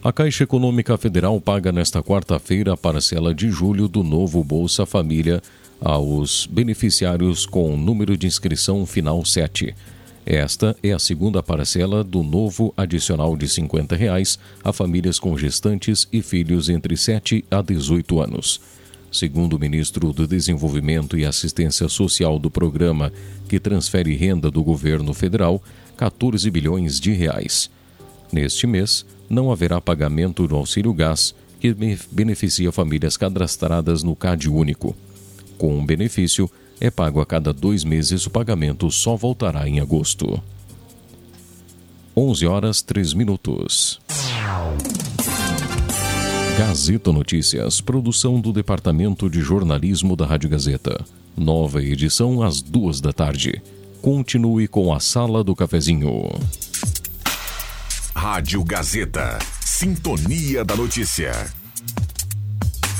A 0.02 0.12
Caixa 0.12 0.44
Econômica 0.44 0.96
Federal 0.96 1.40
paga 1.40 1.72
nesta 1.72 2.00
quarta-feira 2.00 2.74
a 2.74 2.76
parcela 2.76 3.35
de 3.35 3.50
julho 3.50 3.88
do 3.88 4.04
novo 4.04 4.44
Bolsa 4.44 4.87
Família 4.87 5.42
aos 5.80 6.46
beneficiários 6.46 7.44
com 7.44 7.76
número 7.76 8.16
de 8.16 8.26
inscrição 8.26 8.87
final 8.87 9.24
7. 9.24 9.74
Esta 10.26 10.76
é 10.82 10.90
a 10.90 10.98
segunda 10.98 11.40
parcela 11.40 12.02
do 12.02 12.20
novo 12.20 12.74
adicional 12.76 13.36
de 13.36 13.48
50 13.48 13.94
reais 13.94 14.40
a 14.64 14.72
famílias 14.72 15.20
com 15.20 15.38
gestantes 15.38 16.08
e 16.12 16.20
filhos 16.20 16.68
entre 16.68 16.96
7 16.96 17.44
a 17.48 17.62
18 17.62 18.20
anos. 18.20 18.60
Segundo 19.12 19.54
o 19.54 19.58
ministro 19.58 20.12
do 20.12 20.26
Desenvolvimento 20.26 21.16
e 21.16 21.24
Assistência 21.24 21.88
Social 21.88 22.40
do 22.40 22.50
programa, 22.50 23.12
que 23.48 23.60
transfere 23.60 24.16
renda 24.16 24.50
do 24.50 24.64
governo 24.64 25.14
federal, 25.14 25.62
14 25.96 26.50
bilhões 26.50 26.98
de 26.98 27.12
reais. 27.12 27.70
Neste 28.32 28.66
mês, 28.66 29.06
não 29.30 29.52
haverá 29.52 29.80
pagamento 29.80 30.48
do 30.48 30.56
auxílio 30.56 30.92
gás, 30.92 31.36
que 31.60 31.72
beneficia 32.10 32.72
famílias 32.72 33.16
cadastradas 33.16 34.02
no 34.02 34.16
CAD 34.16 34.48
único. 34.48 34.94
Com 35.56 35.78
o 35.78 35.86
benefício, 35.86 36.50
é 36.80 36.90
pago 36.90 37.20
a 37.20 37.26
cada 37.26 37.52
dois 37.52 37.84
meses, 37.84 38.26
o 38.26 38.30
pagamento 38.30 38.90
só 38.90 39.16
voltará 39.16 39.68
em 39.68 39.80
agosto. 39.80 40.42
11 42.16 42.46
horas 42.46 42.82
3 42.82 43.12
minutos. 43.14 44.00
Gazeta 46.58 47.12
Notícias, 47.12 47.80
produção 47.80 48.40
do 48.40 48.52
Departamento 48.52 49.28
de 49.28 49.40
Jornalismo 49.40 50.16
da 50.16 50.24
Rádio 50.24 50.48
Gazeta. 50.48 51.04
Nova 51.36 51.82
edição 51.82 52.42
às 52.42 52.62
duas 52.62 53.00
da 53.00 53.12
tarde. 53.12 53.60
Continue 54.00 54.66
com 54.66 54.94
a 54.94 55.00
Sala 55.00 55.44
do 55.44 55.54
Cafezinho. 55.54 56.30
Rádio 58.14 58.64
Gazeta. 58.64 59.38
Sintonia 59.60 60.64
da 60.64 60.74
Notícia. 60.74 61.52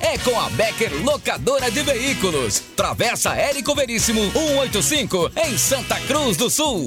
é 0.00 0.18
com 0.18 0.38
a 0.38 0.50
Becker 0.50 0.92
Locadora 1.04 1.70
de 1.70 1.82
Veículos. 1.82 2.60
Travessa 2.76 3.34
Érico 3.34 3.74
Veríssimo 3.74 4.20
185 4.32 5.30
em 5.46 5.56
Santa 5.56 5.98
Cruz 6.00 6.36
do 6.36 6.50
Sul. 6.50 6.84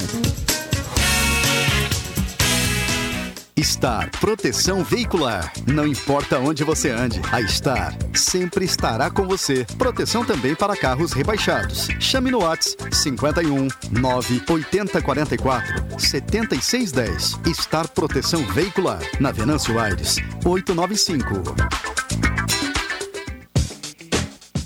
Star 3.63 4.11
Proteção 4.19 4.83
Veicular. 4.83 5.51
Não 5.65 5.87
importa 5.87 6.37
onde 6.37 6.63
você 6.63 6.89
ande, 6.89 7.21
a 7.31 7.41
Star 7.47 7.95
sempre 8.13 8.65
estará 8.65 9.09
com 9.09 9.25
você. 9.25 9.65
Proteção 9.77 10.25
também 10.25 10.53
para 10.53 10.75
carros 10.75 11.13
rebaixados. 11.13 11.87
Chame 11.99 12.29
no 12.29 12.39
Whats 12.39 12.75
51 12.91 13.67
980 13.91 15.01
44 15.01 15.99
7610. 15.99 17.39
Star 17.55 17.87
Proteção 17.89 18.45
Veicular. 18.47 19.01
Na 19.19 19.31
Venâncio 19.31 19.79
Aires 19.79 20.17
895. 20.43 22.02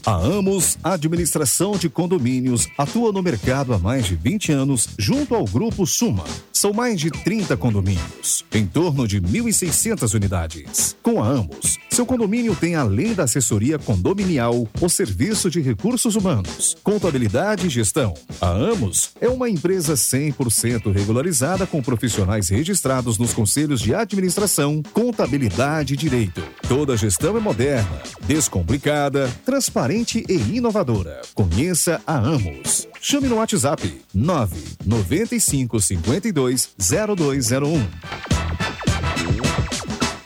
A 0.07 0.15
Amos 0.15 0.77
Administração 0.85 1.73
de 1.73 1.89
Condomínios 1.89 2.65
atua 2.77 3.11
no 3.11 3.21
mercado 3.21 3.73
há 3.73 3.77
mais 3.77 4.05
de 4.05 4.15
20 4.15 4.53
anos 4.53 4.87
junto 4.97 5.35
ao 5.35 5.43
Grupo 5.43 5.85
Suma. 5.85 6.23
São 6.57 6.73
mais 6.73 6.99
de 6.99 7.11
30 7.11 7.55
condomínios, 7.55 8.43
em 8.51 8.65
torno 8.65 9.07
de 9.07 9.21
1.600 9.21 10.15
unidades. 10.15 10.95
Com 11.03 11.21
a 11.21 11.27
Amos, 11.27 11.77
seu 11.91 12.03
condomínio 12.03 12.55
tem, 12.55 12.73
além 12.73 13.13
da 13.13 13.25
assessoria 13.25 13.77
condominial, 13.77 14.67
o 14.81 14.89
serviço 14.89 15.51
de 15.51 15.61
recursos 15.61 16.15
humanos, 16.15 16.75
contabilidade 16.81 17.67
e 17.67 17.69
gestão. 17.69 18.15
A 18.41 18.49
Amos 18.49 19.11
é 19.21 19.29
uma 19.29 19.47
empresa 19.47 19.93
100% 19.93 20.91
regularizada 20.91 21.67
com 21.67 21.79
profissionais 21.79 22.49
registrados 22.49 23.19
nos 23.19 23.35
conselhos 23.35 23.79
de 23.79 23.93
administração, 23.93 24.81
contabilidade 24.93 25.93
e 25.93 25.97
direito. 25.97 26.41
Toda 26.67 26.93
a 26.93 26.97
gestão 26.97 27.37
é 27.37 27.39
moderna, 27.39 28.01
descomplicada, 28.25 29.31
transparente 29.45 30.25
e 30.27 30.57
inovadora. 30.57 31.21
Conheça 31.35 32.01
a 32.07 32.17
Amos. 32.17 32.87
Chame 33.01 33.27
no 33.29 33.35
WhatsApp 33.37 33.79
995 34.13 35.67
52 36.01 36.69
0201. 36.77 37.87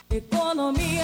Economia 0.09 1.00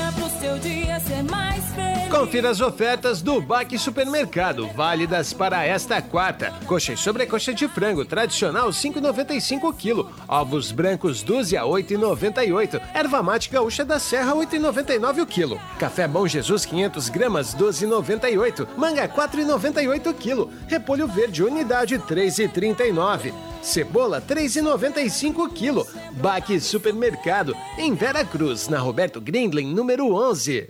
Confira 2.10 2.50
as 2.50 2.62
ofertas 2.62 3.22
do 3.22 3.42
Baque 3.42 3.78
Supermercado, 3.78 4.68
válidas 4.70 5.34
para 5.34 5.66
esta 5.66 6.02
quarta. 6.02 6.54
Coxa 6.66 6.94
e 6.94 6.98
sobrecoxa 6.98 7.54
de 7.54 7.68
frango 7.68 8.06
tradicional 8.06 8.70
5,95 8.70 9.76
kg. 9.76 10.10
Ovos 10.26 10.72
brancos 10.72 11.22
12 11.22 11.58
a 11.58 11.64
8,98. 11.64 12.82
Erva 12.94 13.22
mate 13.22 13.50
gaúcha 13.50 13.84
da 13.84 14.00
Serra 14.00 14.34
8,99 14.34 15.22
o 15.22 15.26
quilo. 15.26 15.62
Café 15.78 16.08
Bom 16.08 16.26
Jesus 16.26 16.66
500 16.66 17.10
gramas 17.10 17.54
12,98. 17.54 18.68
Manga 18.78 19.08
4,98 19.10 20.14
kg. 20.14 20.50
Repolho 20.68 21.08
verde 21.08 21.44
unidade 21.44 22.00
3,39. 22.00 23.34
Cebola 23.62 24.22
3,95 24.22 25.50
kg. 25.50 25.86
Baque 26.22 26.60
Supermercado 26.60 27.54
em 27.78 27.94
Vera 27.94 28.24
Cruz, 28.24 28.70
na 28.70 28.80
Roberto 28.80 29.20
Grindlin, 29.20 29.74
número 29.74 30.14
11. 30.14 30.70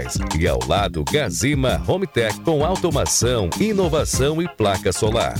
E 0.37 0.47
ao 0.47 0.59
lado, 0.67 1.03
Gazima 1.11 1.81
Home 1.87 2.07
Tech 2.07 2.39
com 2.41 2.65
automação, 2.65 3.49
inovação 3.59 4.41
e 4.41 4.47
placa 4.47 4.91
solar. 4.91 5.35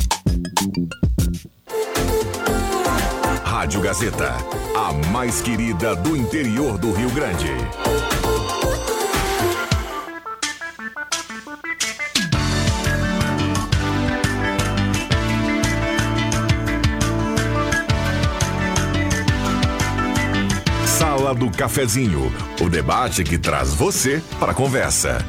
Rádio 3.44 3.82
Gazeta, 3.82 4.34
a 4.76 4.94
mais 5.10 5.42
querida 5.42 5.96
do 5.96 6.16
interior 6.16 6.78
do 6.78 6.92
Rio 6.92 7.10
Grande. 7.12 7.52
Sala 21.32 21.36
do 21.36 21.50
Cafezinho, 21.50 22.32
o 22.62 22.70
debate 22.70 23.24
que 23.24 23.38
traz 23.38 23.74
você 23.74 24.22
para 24.40 24.52
a 24.52 24.56
conversa. 24.56 25.26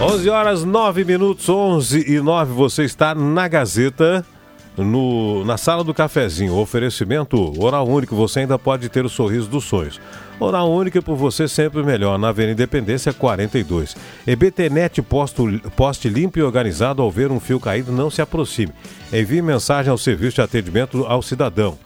Onze 0.00 0.28
horas 0.28 0.64
9 0.64 1.04
minutos, 1.04 1.48
11 1.48 2.12
e 2.12 2.20
9. 2.20 2.52
Você 2.52 2.84
está 2.84 3.14
na 3.14 3.46
Gazeta. 3.46 4.26
No, 4.76 5.44
na 5.44 5.56
sala 5.56 5.82
do 5.82 5.94
cafezinho. 5.94 6.54
Oferecimento 6.56 7.52
Oral 7.62 7.86
Único, 7.88 8.14
você 8.14 8.40
ainda 8.40 8.58
pode 8.58 8.88
ter 8.88 9.04
o 9.04 9.08
sorriso 9.08 9.48
dos 9.48 9.64
sonhos. 9.64 10.00
Oral 10.38 10.70
Única 10.70 11.00
por 11.00 11.16
você 11.16 11.48
sempre 11.48 11.82
melhor, 11.82 12.18
na 12.18 12.28
Avenida 12.28 12.62
Independência 12.62 13.12
42. 13.12 13.96
EBTnet 14.26 15.00
posto, 15.02 15.46
poste 15.74 16.08
limpo 16.08 16.38
e 16.38 16.42
organizado 16.42 17.00
ao 17.00 17.10
ver 17.10 17.30
um 17.30 17.40
fio 17.40 17.58
caído, 17.58 17.90
não 17.90 18.10
se 18.10 18.20
aproxime. 18.20 18.72
Envie 19.12 19.40
mensagem 19.40 19.90
ao 19.90 19.98
serviço 19.98 20.36
de 20.36 20.42
atendimento 20.42 21.04
ao 21.06 21.22
cidadão. 21.22 21.78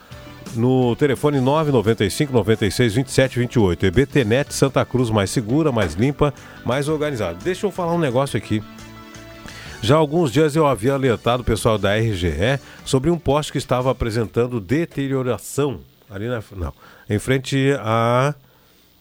No 0.54 0.96
telefone 0.96 1.40
995 1.40 2.32
96 2.32 2.94
27 2.94 3.38
28. 3.38 3.86
EBTnet 3.86 4.52
Santa 4.52 4.84
Cruz 4.84 5.08
mais 5.10 5.30
segura, 5.30 5.70
mais 5.70 5.94
limpa, 5.94 6.34
mais 6.64 6.88
organizada. 6.88 7.38
Deixa 7.42 7.66
eu 7.66 7.70
falar 7.70 7.92
um 7.92 7.98
negócio 7.98 8.36
aqui. 8.36 8.60
Já 9.82 9.94
há 9.94 9.98
alguns 9.98 10.30
dias 10.30 10.54
eu 10.54 10.66
havia 10.66 10.92
alertado 10.92 11.42
o 11.42 11.46
pessoal 11.46 11.78
da 11.78 11.96
RGE 11.96 12.60
sobre 12.84 13.08
um 13.10 13.18
poste 13.18 13.50
que 13.50 13.58
estava 13.58 13.90
apresentando 13.90 14.60
deterioração 14.60 15.80
ali 16.10 16.28
na, 16.28 16.42
não, 16.54 16.74
em 17.08 17.18
frente 17.18 17.72
à 17.78 18.34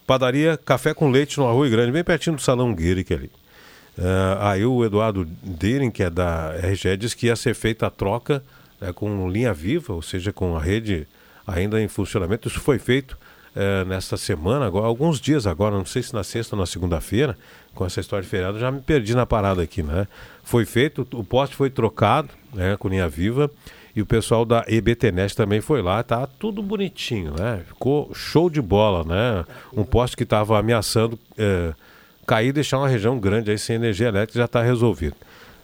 padaria 0.07 0.57
Café 0.57 0.93
com 0.93 1.09
Leite 1.09 1.38
no 1.38 1.47
Arroio 1.47 1.69
Grande, 1.69 1.91
bem 1.91 2.03
pertinho 2.03 2.38
do 2.38 2.41
Salão 2.41 2.73
Gueric 2.73 3.13
ali. 3.13 3.30
Uh, 3.97 4.39
aí 4.39 4.65
o 4.65 4.86
Eduardo 4.86 5.25
Deren, 5.25 5.91
que 5.91 6.01
é 6.01 6.09
da 6.09 6.53
RGE, 6.55 6.95
disse 6.95 7.17
que 7.17 7.27
ia 7.27 7.36
ser 7.36 7.53
feita 7.53 7.88
a 7.88 7.89
troca 7.89 8.41
né, 8.80 8.93
com 8.93 9.30
linha 9.30 9.53
viva, 9.53 9.91
ou 9.91 10.01
seja, 10.01 10.32
com 10.32 10.55
a 10.55 10.61
rede 10.61 11.05
ainda 11.45 11.82
em 11.82 11.89
funcionamento. 11.89 12.47
Isso 12.47 12.61
foi 12.61 12.80
feito 12.80 13.17
uh, 13.55 13.86
nesta 13.86 14.15
semana, 14.15 14.65
agora, 14.65 14.86
alguns 14.86 15.19
dias 15.19 15.45
agora, 15.45 15.75
não 15.75 15.86
sei 15.86 16.01
se 16.01 16.13
na 16.13 16.23
sexta 16.23 16.55
ou 16.55 16.59
na 16.59 16.65
segunda-feira, 16.65 17.38
com 17.75 17.86
essa 17.86 17.99
história 17.99 18.23
de 18.23 18.30
feriado, 18.30 18.57
já 18.57 18.71
me 18.71 18.80
perdi 18.80 19.13
na 19.13 19.25
parada 19.25 19.61
aqui, 19.61 19.84
né? 19.84 20.07
Foi 20.49 20.65
feito, 20.65 21.07
o 21.13 21.23
poste 21.23 21.55
foi 21.55 21.69
trocado 21.69 22.29
né, 22.51 22.75
com 22.75 22.87
linha 22.87 23.07
viva 23.07 23.51
e 23.95 24.01
o 24.01 24.05
pessoal 24.05 24.43
da 24.43 24.65
EBTNet 24.67 25.35
também 25.35 25.61
foi 25.61 25.79
lá, 25.79 26.01
tá 26.01 26.25
tudo 26.25 26.63
bonitinho, 26.63 27.35
né? 27.37 27.61
Ficou 27.67 28.11
show 28.15 28.49
de 28.49 28.59
bola, 28.59 29.03
né? 29.03 29.45
Um 29.71 29.83
poste 29.83 30.17
que 30.17 30.23
estava 30.23 30.57
ameaçando 30.57 31.19
é, 31.37 31.71
cair 32.25 32.47
e 32.47 32.51
deixar 32.51 32.79
uma 32.79 32.87
região 32.87 33.19
grande 33.19 33.51
aí 33.51 33.59
sem 33.59 33.75
energia 33.75 34.07
elétrica 34.07 34.39
já 34.39 34.45
está 34.45 34.63
resolvido. 34.63 35.15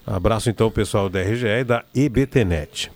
Abraço 0.05 0.51
então 0.51 0.67
o 0.67 0.71
pessoal 0.71 1.09
da 1.09 1.19
RGE 1.19 1.47
e 1.47 1.63
da 1.63 1.83
EBTNet. 1.95 2.91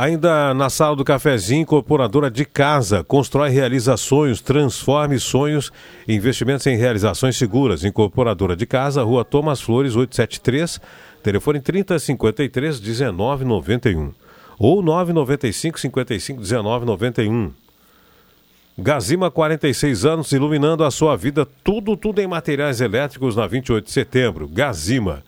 Ainda 0.00 0.54
na 0.54 0.70
sala 0.70 0.96
do 0.96 1.04
cafezinho, 1.04 1.60
incorporadora 1.60 2.30
de 2.30 2.46
casa, 2.46 3.04
constrói, 3.04 3.50
realiza 3.50 3.98
sonhos, 3.98 4.40
transforme 4.40 5.18
sonhos, 5.18 5.70
investimentos 6.08 6.66
em 6.66 6.74
realizações 6.74 7.36
seguras. 7.36 7.84
Incorporadora 7.84 8.56
de 8.56 8.64
casa, 8.64 9.02
Rua 9.02 9.26
Thomas 9.26 9.60
Flores, 9.60 9.94
873, 9.96 10.80
telefone 11.22 11.60
3053 11.60 12.80
1991 12.80 14.14
ou 14.58 14.80
995 14.80 15.78
55 15.78 16.40
1991. 16.40 17.52
Gazima, 18.78 19.30
46 19.30 20.06
anos, 20.06 20.32
iluminando 20.32 20.82
a 20.82 20.90
sua 20.90 21.14
vida, 21.14 21.46
tudo, 21.62 21.94
tudo 21.94 22.22
em 22.22 22.26
materiais 22.26 22.80
elétricos 22.80 23.36
na 23.36 23.46
28 23.46 23.84
de 23.84 23.90
setembro. 23.92 24.48
Gazima. 24.48 25.22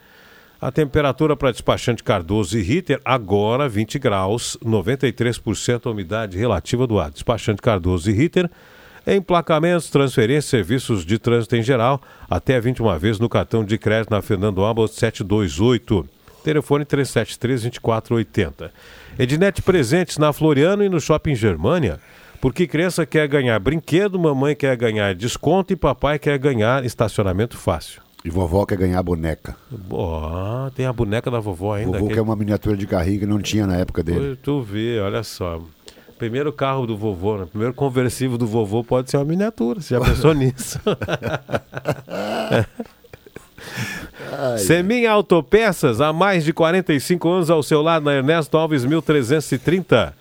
A 0.63 0.71
temperatura 0.71 1.37
para 1.37 1.51
despachante 1.51 2.05
Cardoso 2.05 2.57
e 2.57 2.63
Ritter, 2.63 3.01
agora 3.05 3.69
20 3.69 3.99
graus, 3.99 4.57
93% 4.65 5.87
a 5.87 5.91
umidade 5.91 6.39
relativa 6.39 6.87
do 6.87 7.01
ar. 7.01 7.11
Despachante 7.11 7.61
Cardoso 7.61 8.09
e 8.09 8.13
Ritter, 8.13 8.49
emplacamentos, 9.05 9.91
transferências, 9.91 10.45
serviços 10.45 11.05
de 11.05 11.19
trânsito 11.19 11.57
em 11.57 11.65
geral, 11.65 12.01
até 12.31 12.61
21 12.61 12.97
vezes 12.97 13.19
no 13.19 13.29
cartão 13.29 13.65
de 13.65 13.77
crédito 13.77 14.13
na 14.13 14.23
Fernando 14.23 14.65
Abbott 14.65 14.95
728. 14.95 16.09
Telefone 16.45 16.85
373-2480. 16.85 18.71
Ednet 19.19 19.61
presentes 19.63 20.17
na 20.17 20.33
Floriano 20.33 20.85
e 20.85 20.89
no 20.89 21.01
Shopping 21.01 21.35
Germânia. 21.35 21.99
Porque 22.41 22.69
criança 22.69 23.05
quer 23.05 23.27
ganhar 23.27 23.59
brinquedo, 23.59 24.17
mamãe 24.17 24.55
quer 24.55 24.77
ganhar 24.77 25.13
desconto 25.13 25.73
e 25.73 25.77
papai 25.77 26.21
quer 26.21 26.39
ganhar 26.39 26.85
estacionamento 26.85 27.59
fácil. 27.59 28.01
E 28.25 28.31
vovó 28.31 28.65
quer 28.65 28.79
ganhar 28.79 29.03
boneca. 29.03 29.57
Ó, 29.91 30.71
tem 30.71 30.87
a 30.87 30.93
boneca 30.93 31.29
da 31.31 31.41
vovó 31.41 31.75
ainda. 31.75 31.93
Vovô 31.99 32.09
que- 32.09 32.15
quer 32.15 32.21
uma 32.21 32.37
miniatura 32.37 32.77
de 32.77 32.87
carrinho 32.87 33.19
que 33.21 33.27
não 33.27 33.41
tinha 33.41 33.67
na 33.67 33.77
época 33.77 34.03
dele. 34.03 34.37
Tu, 34.37 34.63
vê, 34.63 35.01
olha 35.01 35.23
só. 35.25 35.61
Primeiro 36.19 36.53
carro 36.53 36.87
do 36.87 36.97
vovô, 36.97 37.37
né? 37.39 37.47
Primeiro 37.47 37.75
conversível 37.75 38.39
do 38.39 38.47
vovô 38.47 38.85
pode 38.85 39.11
ser 39.11 39.17
uma 39.17 39.25
miniatura. 39.25 39.81
Você 39.81 39.95
já 39.95 40.01
pensou 40.07 40.33
nisso? 40.33 40.79
Semin 44.59 45.07
Autopeças, 45.07 46.01
há 46.01 46.13
mais 46.13 46.45
de 46.45 46.53
45 46.53 47.29
anos 47.29 47.51
ao 47.51 47.61
seu 47.63 47.83
lado, 47.83 48.05
na 48.05 48.15
Ernesto 48.15 48.57
Alves 48.57 48.85
1330. 48.85 50.15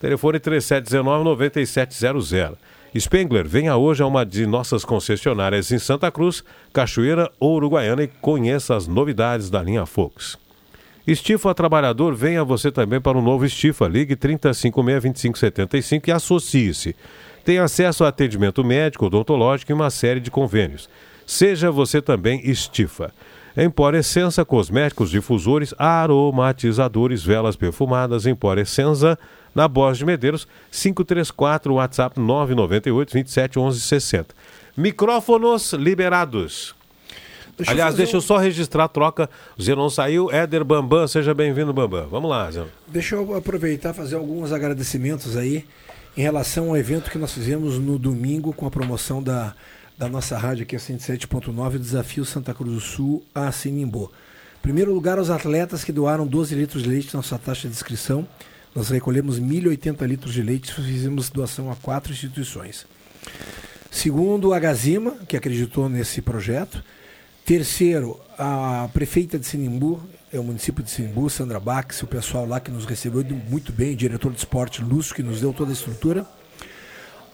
Telefone 0.00 0.38
3719-9700. 0.38 2.52
Spengler, 2.98 3.46
venha 3.46 3.76
hoje 3.76 4.02
a 4.02 4.06
uma 4.06 4.26
de 4.26 4.46
nossas 4.46 4.84
concessionárias 4.84 5.70
em 5.70 5.78
Santa 5.78 6.10
Cruz, 6.10 6.42
Cachoeira 6.72 7.30
ou 7.38 7.54
Uruguaiana 7.54 8.02
e 8.02 8.08
conheça 8.08 8.74
as 8.74 8.88
novidades 8.88 9.48
da 9.48 9.62
linha 9.62 9.86
Fox. 9.86 10.36
Estifa 11.06 11.54
Trabalhador, 11.54 12.14
venha 12.14 12.44
você 12.44 12.70
também 12.70 13.00
para 13.00 13.16
o 13.16 13.22
novo 13.22 13.44
Estifa. 13.44 13.88
Ligue 13.88 14.16
3056-2575 14.16 16.08
e 16.08 16.12
associe-se. 16.12 16.96
Tem 17.44 17.58
acesso 17.58 18.04
a 18.04 18.08
atendimento 18.08 18.62
médico, 18.64 19.06
odontológico 19.06 19.72
e 19.72 19.74
uma 19.74 19.90
série 19.90 20.20
de 20.20 20.30
convênios. 20.30 20.88
Seja 21.26 21.70
você 21.70 22.02
também 22.02 22.40
Estifa. 22.48 23.12
Empor 23.56 23.94
Essença, 23.94 24.44
cosméticos, 24.44 25.10
difusores, 25.10 25.74
aromatizadores, 25.78 27.24
velas 27.24 27.56
perfumadas, 27.56 28.26
Empor 28.26 28.58
Essença, 28.58 29.18
na 29.54 29.66
Borges 29.68 29.98
de 29.98 30.04
Medeiros, 30.04 30.46
534, 30.70 31.74
WhatsApp 31.74 32.18
998 32.18 33.12
27 33.12 33.58
11 33.58 33.80
60. 33.80 34.34
Micrófonos 34.76 35.72
liberados. 35.72 36.74
Deixa 37.56 37.72
eu 37.72 37.74
Aliás, 37.74 37.92
fazer 37.92 38.02
deixa 38.04 38.16
eu 38.16 38.20
só 38.20 38.38
registrar 38.38 38.84
a 38.84 38.88
troca. 38.88 39.28
O 39.58 39.62
Zenon 39.62 39.90
saiu, 39.90 40.30
Éder 40.30 40.64
Bambam, 40.64 41.06
seja 41.06 41.34
bem-vindo, 41.34 41.72
Bambam. 41.72 42.08
Vamos 42.08 42.30
lá, 42.30 42.50
Zenon. 42.50 42.68
Deixa 42.88 43.16
eu 43.16 43.36
aproveitar 43.36 43.90
e 43.90 43.94
fazer 43.94 44.16
alguns 44.16 44.50
agradecimentos 44.50 45.36
aí 45.36 45.66
em 46.16 46.22
relação 46.22 46.70
ao 46.70 46.76
evento 46.76 47.10
que 47.10 47.18
nós 47.18 47.32
fizemos 47.32 47.78
no 47.78 47.98
domingo 47.98 48.52
com 48.52 48.66
a 48.66 48.70
promoção 48.70 49.22
da, 49.22 49.54
da 49.96 50.08
nossa 50.08 50.38
rádio 50.38 50.62
aqui, 50.62 50.74
a 50.74 50.78
107.9, 50.78 51.78
Desafio 51.78 52.24
Santa 52.24 52.54
Cruz 52.54 52.72
do 52.72 52.80
Sul 52.80 53.22
a 53.34 53.52
Sinimbu. 53.52 54.10
Primeiro 54.62 54.92
lugar, 54.92 55.18
os 55.18 55.30
atletas 55.30 55.84
que 55.84 55.92
doaram 55.92 56.26
12 56.26 56.54
litros 56.54 56.82
de 56.82 56.88
leite 56.88 57.14
na 57.14 57.22
sua 57.22 57.38
taxa 57.38 57.68
de 57.68 57.74
inscrição. 57.74 58.26
Nós 58.74 58.88
recolhemos 58.88 59.40
1.080 59.40 60.06
litros 60.06 60.32
de 60.32 60.42
leite 60.42 60.70
e 60.70 60.74
fizemos 60.74 61.28
doação 61.28 61.70
a 61.70 61.76
quatro 61.76 62.12
instituições. 62.12 62.86
Segundo, 63.90 64.54
a 64.54 64.58
Gazima, 64.60 65.16
que 65.26 65.36
acreditou 65.36 65.88
nesse 65.88 66.22
projeto. 66.22 66.82
Terceiro, 67.44 68.20
a 68.38 68.88
prefeita 68.92 69.38
de 69.38 69.44
Sinimbu, 69.44 70.00
é 70.32 70.38
o 70.38 70.44
município 70.44 70.84
de 70.84 70.90
Sinimbu, 70.90 71.28
Sandra 71.28 71.58
Bax, 71.58 72.02
o 72.02 72.06
pessoal 72.06 72.46
lá 72.46 72.60
que 72.60 72.70
nos 72.70 72.84
recebeu 72.84 73.24
muito 73.48 73.72
bem, 73.72 73.94
o 73.94 73.96
diretor 73.96 74.30
de 74.30 74.38
esporte 74.38 74.80
Lúcio, 74.80 75.14
que 75.14 75.22
nos 75.22 75.40
deu 75.40 75.52
toda 75.52 75.70
a 75.70 75.72
estrutura. 75.72 76.24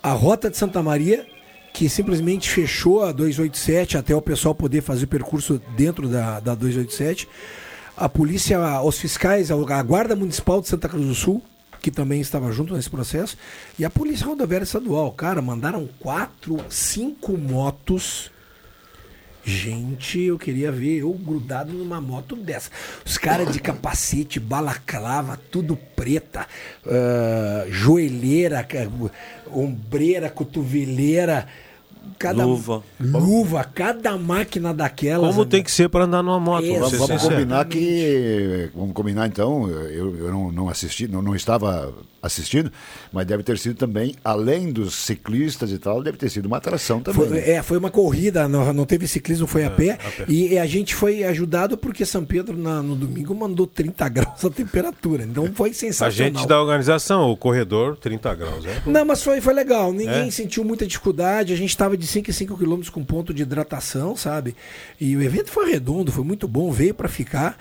A 0.02 0.12
Rota 0.12 0.48
de 0.48 0.56
Santa 0.56 0.82
Maria, 0.82 1.26
que 1.74 1.90
simplesmente 1.90 2.48
fechou 2.48 3.04
a 3.04 3.12
287 3.12 3.98
até 3.98 4.16
o 4.16 4.22
pessoal 4.22 4.54
poder 4.54 4.80
fazer 4.80 5.04
o 5.04 5.08
percurso 5.08 5.60
dentro 5.76 6.08
da, 6.08 6.40
da 6.40 6.54
287. 6.54 7.28
A 7.96 8.10
polícia, 8.10 8.82
os 8.82 8.98
fiscais, 8.98 9.50
a 9.50 9.82
Guarda 9.82 10.14
Municipal 10.14 10.60
de 10.60 10.68
Santa 10.68 10.86
Cruz 10.86 11.06
do 11.06 11.14
Sul, 11.14 11.42
que 11.80 11.90
também 11.90 12.20
estava 12.20 12.52
junto 12.52 12.74
nesse 12.74 12.90
processo, 12.90 13.38
e 13.78 13.86
a 13.86 13.90
Polícia 13.90 14.26
Rodoviária 14.26 14.64
Estadual. 14.64 15.12
Cara, 15.12 15.40
mandaram 15.40 15.88
quatro, 15.98 16.62
cinco 16.68 17.38
motos. 17.38 18.30
Gente, 19.42 20.20
eu 20.20 20.38
queria 20.38 20.70
ver 20.70 20.98
eu 20.98 21.12
grudado 21.12 21.72
numa 21.72 21.98
moto 21.98 22.36
dessa. 22.36 22.70
Os 23.02 23.16
caras 23.16 23.50
de 23.50 23.60
capacete, 23.60 24.38
balaclava, 24.38 25.40
tudo 25.50 25.74
preta, 25.74 26.46
ah, 26.84 27.64
joelheira, 27.70 28.66
ombreira, 29.50 30.28
cotoveleira. 30.28 31.48
Cada, 32.18 32.44
Luva. 32.44 32.82
Luva, 33.00 33.64
cada 33.64 34.16
máquina 34.16 34.72
daquelas. 34.72 35.30
Como 35.30 35.44
tem 35.46 35.62
que 35.62 35.70
ser 35.70 35.88
para 35.88 36.04
andar 36.04 36.22
numa 36.22 36.40
moto? 36.40 36.64
É, 36.64 36.78
vamos 36.78 36.98
Vamos, 36.98 37.22
combinar 37.22 37.64
que. 37.66 38.70
Vamos 38.74 38.92
combinar 38.94 39.26
então. 39.26 39.68
Eu, 39.68 40.16
eu 40.16 40.30
não, 40.32 40.52
não 40.52 40.68
assisti, 40.68 41.06
não, 41.08 41.20
não 41.22 41.34
estava 41.34 41.92
assistindo, 42.22 42.72
mas 43.12 43.24
deve 43.24 43.44
ter 43.44 43.56
sido 43.56 43.76
também, 43.76 44.16
além 44.24 44.72
dos 44.72 44.94
ciclistas 44.96 45.70
e 45.70 45.78
tal, 45.78 46.02
deve 46.02 46.16
ter 46.18 46.28
sido 46.28 46.46
uma 46.46 46.56
atração 46.56 47.00
também. 47.00 47.28
Foi, 47.28 47.36
né? 47.38 47.50
é, 47.50 47.62
foi 47.62 47.78
uma 47.78 47.90
corrida, 47.90 48.48
não, 48.48 48.72
não 48.72 48.84
teve 48.84 49.06
ciclismo, 49.06 49.46
foi 49.46 49.64
a, 49.64 49.70
pé, 49.70 49.92
a 49.92 49.96
pé. 49.96 50.24
E 50.26 50.58
a 50.58 50.66
gente 50.66 50.92
foi 50.92 51.22
ajudado 51.22 51.76
porque 51.76 52.04
São 52.04 52.24
Pedro 52.24 52.56
na- 52.56 52.82
no 52.82 52.96
domingo 52.96 53.32
mandou 53.32 53.64
30 53.64 54.08
graus 54.10 54.44
a 54.44 54.50
temperatura. 54.50 55.22
Então 55.22 55.48
foi 55.54 55.70
A 55.70 55.74
sensacional. 55.74 56.10
gente 56.34 56.48
da 56.48 56.60
organização, 56.60 57.30
o 57.30 57.36
corredor, 57.36 57.96
30 57.96 58.34
graus, 58.34 58.64
né? 58.64 58.82
Não, 58.86 59.04
mas 59.04 59.22
foi, 59.22 59.40
foi 59.40 59.54
legal. 59.54 59.92
Ninguém 59.92 60.26
É? 60.26 60.30
sentiu 60.32 60.64
muita 60.64 60.84
dificuldade. 60.84 61.52
A 61.52 61.56
gente 61.56 61.70
estava 61.70 61.95
prova 61.96 61.98
de 61.98 62.06
5 62.06 62.30
e 62.30 62.32
5 62.32 62.58
quilômetros 62.58 62.90
com 62.90 63.02
ponto 63.02 63.34
de 63.34 63.42
hidratação, 63.42 64.16
sabe? 64.16 64.54
E 65.00 65.16
o 65.16 65.22
evento 65.22 65.50
foi 65.50 65.70
redondo, 65.70 66.12
foi 66.12 66.24
muito 66.24 66.46
bom, 66.46 66.70
veio 66.70 66.94
para 66.94 67.08
ficar. 67.08 67.58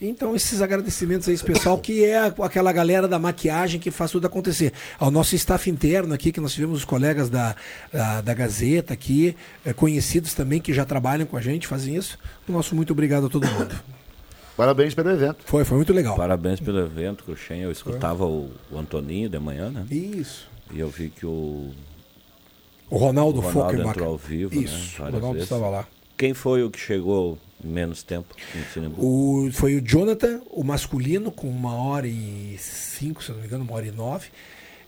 Então, 0.00 0.36
esses 0.36 0.62
agradecimentos 0.62 1.28
a 1.28 1.32
esse 1.32 1.42
pessoal, 1.42 1.78
que 1.78 2.04
é 2.04 2.18
aquela 2.18 2.70
galera 2.72 3.08
da 3.08 3.18
maquiagem 3.18 3.80
que 3.80 3.90
faz 3.90 4.12
tudo 4.12 4.26
acontecer. 4.26 4.72
Ao 4.98 5.10
nosso 5.10 5.34
staff 5.34 5.68
interno 5.68 6.14
aqui, 6.14 6.30
que 6.30 6.40
nós 6.40 6.52
tivemos 6.52 6.78
os 6.78 6.84
colegas 6.84 7.28
da, 7.28 7.56
da, 7.92 8.20
da 8.20 8.34
Gazeta 8.34 8.94
aqui, 8.94 9.34
eh, 9.64 9.72
conhecidos 9.72 10.34
também 10.34 10.60
que 10.60 10.72
já 10.72 10.84
trabalham 10.84 11.26
com 11.26 11.36
a 11.36 11.40
gente, 11.40 11.66
fazem 11.66 11.96
isso. 11.96 12.18
O 12.48 12.52
nosso 12.52 12.76
muito 12.76 12.92
obrigado 12.92 13.26
a 13.26 13.28
todo 13.28 13.46
mundo. 13.48 13.74
Parabéns 14.56 14.92
pelo 14.92 15.10
evento. 15.10 15.44
Foi, 15.46 15.64
foi 15.64 15.76
muito 15.76 15.92
legal. 15.92 16.16
Parabéns 16.16 16.58
pelo 16.58 16.80
evento, 16.80 17.22
Cruxem. 17.22 17.60
Eu 17.60 17.70
escutava 17.70 18.24
o, 18.24 18.50
o 18.70 18.78
Antoninho 18.78 19.28
de 19.28 19.38
manhã, 19.38 19.70
né? 19.70 19.86
Isso. 19.88 20.48
E 20.72 20.80
eu 20.80 20.88
vi 20.88 21.10
que 21.10 21.24
o. 21.24 21.70
O 22.90 22.96
Ronaldo 22.96 23.40
o 23.40 23.42
Fokker 23.42 23.80
entrou 23.80 24.08
ao 24.08 24.16
vivo, 24.16 24.54
Isso, 24.54 25.02
né? 25.02 25.08
o 25.08 25.12
Ronaldo 25.12 25.32
vezes. 25.34 25.42
estava 25.44 25.68
lá. 25.68 25.86
Quem 26.16 26.34
foi 26.34 26.62
o 26.64 26.70
que 26.70 26.78
chegou 26.80 27.38
em 27.62 27.68
menos 27.68 28.02
tempo 28.02 28.34
em 28.56 28.62
Sinimbu? 28.72 28.96
O, 29.00 29.50
foi 29.52 29.76
o 29.76 29.80
Jonathan, 29.80 30.40
o 30.50 30.64
masculino, 30.64 31.30
com 31.30 31.48
uma 31.48 31.74
hora 31.74 32.06
e 32.08 32.56
cinco, 32.58 33.22
se 33.22 33.30
não 33.30 33.38
me 33.38 33.46
engano, 33.46 33.64
uma 33.64 33.74
hora 33.74 33.86
e 33.86 33.90
nove. 33.90 34.26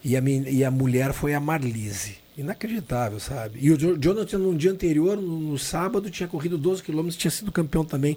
E 0.03 0.16
a, 0.16 0.20
men- 0.20 0.48
e 0.48 0.64
a 0.64 0.70
mulher 0.70 1.12
foi 1.12 1.34
a 1.34 1.40
Marlise. 1.40 2.16
Inacreditável, 2.38 3.20
sabe? 3.20 3.59
E 3.61 3.70
o 3.70 3.76
Jo- 3.76 3.98
Jonathan, 3.98 4.38
no 4.38 4.55
dia 4.57 4.70
anterior, 4.72 5.16
no, 5.16 5.38
no 5.38 5.59
sábado, 5.59 6.09
tinha 6.11 6.26
corrido 6.28 6.57
12 6.57 6.82
quilômetros, 6.82 7.16
tinha 7.16 7.30
sido 7.30 7.53
campeão 7.53 7.84
também 7.84 8.16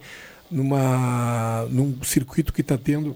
numa, 0.50 1.68
num 1.70 2.02
circuito 2.04 2.54
que 2.54 2.62
está 2.62 2.78
tendo 2.78 3.16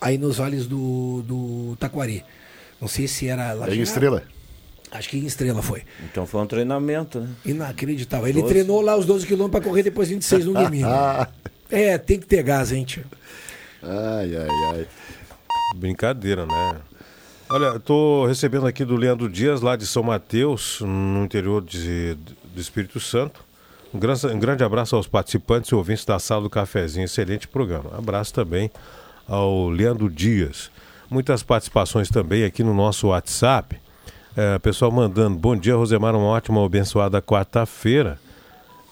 aí 0.00 0.16
nos 0.18 0.36
vales 0.38 0.66
do, 0.66 1.22
do 1.26 1.76
Taquari. 1.78 2.24
Não 2.80 2.88
sei 2.88 3.08
se 3.08 3.26
era 3.28 3.52
É 3.68 3.74
em. 3.74 3.82
Estrela. 3.82 4.22
Acho 4.92 5.08
que 5.08 5.16
em 5.16 5.24
Estrela 5.24 5.62
foi. 5.62 5.82
Então 6.04 6.26
foi 6.26 6.40
um 6.42 6.46
treinamento, 6.46 7.20
né? 7.20 7.28
Inacreditável. 7.46 8.28
Ele 8.28 8.42
12. 8.42 8.52
treinou 8.52 8.80
lá 8.82 8.94
os 8.94 9.06
12 9.06 9.26
quilômetros 9.26 9.60
para 9.62 9.68
correr 9.70 9.82
depois 9.82 10.10
26 10.10 10.44
no 10.44 10.52
domingo. 10.52 10.86
é, 11.70 11.96
tem 11.96 12.20
que 12.20 12.26
ter 12.26 12.42
gás, 12.42 12.70
hein, 12.72 12.84
tio? 12.84 13.04
Ai, 13.82 14.36
ai, 14.36 14.74
ai. 14.74 14.86
Brincadeira, 15.76 16.44
né? 16.44 16.80
Olha, 17.50 17.66
eu 17.66 17.80
tô 17.80 18.26
recebendo 18.26 18.66
aqui 18.66 18.84
do 18.84 18.94
Leandro 18.96 19.28
Dias, 19.28 19.62
lá 19.62 19.76
de 19.76 19.86
São 19.86 20.02
Mateus, 20.02 20.80
no 20.80 21.24
interior 21.24 21.62
de, 21.62 22.14
do 22.54 22.60
Espírito 22.60 23.00
Santo. 23.00 23.44
Um 23.94 23.98
grande, 23.98 24.26
um 24.26 24.38
grande 24.38 24.64
abraço 24.64 24.94
aos 24.94 25.06
participantes 25.06 25.70
e 25.70 25.74
ouvintes 25.74 26.04
da 26.04 26.18
sala 26.18 26.42
do 26.42 26.50
cafezinho. 26.50 27.04
Excelente 27.04 27.48
programa. 27.48 27.90
Abraço 27.96 28.32
também 28.32 28.70
ao 29.26 29.68
Leandro 29.68 30.10
Dias. 30.10 30.70
Muitas 31.10 31.42
participações 31.42 32.08
também 32.08 32.44
aqui 32.44 32.62
no 32.62 32.72
nosso 32.72 33.08
WhatsApp. 33.08 33.78
É, 34.36 34.58
pessoal 34.58 34.90
mandando, 34.90 35.36
bom 35.38 35.54
dia, 35.54 35.76
Rosemar, 35.76 36.14
uma 36.16 36.26
ótima, 36.26 36.64
abençoada 36.64 37.20
quarta-feira. 37.20 38.18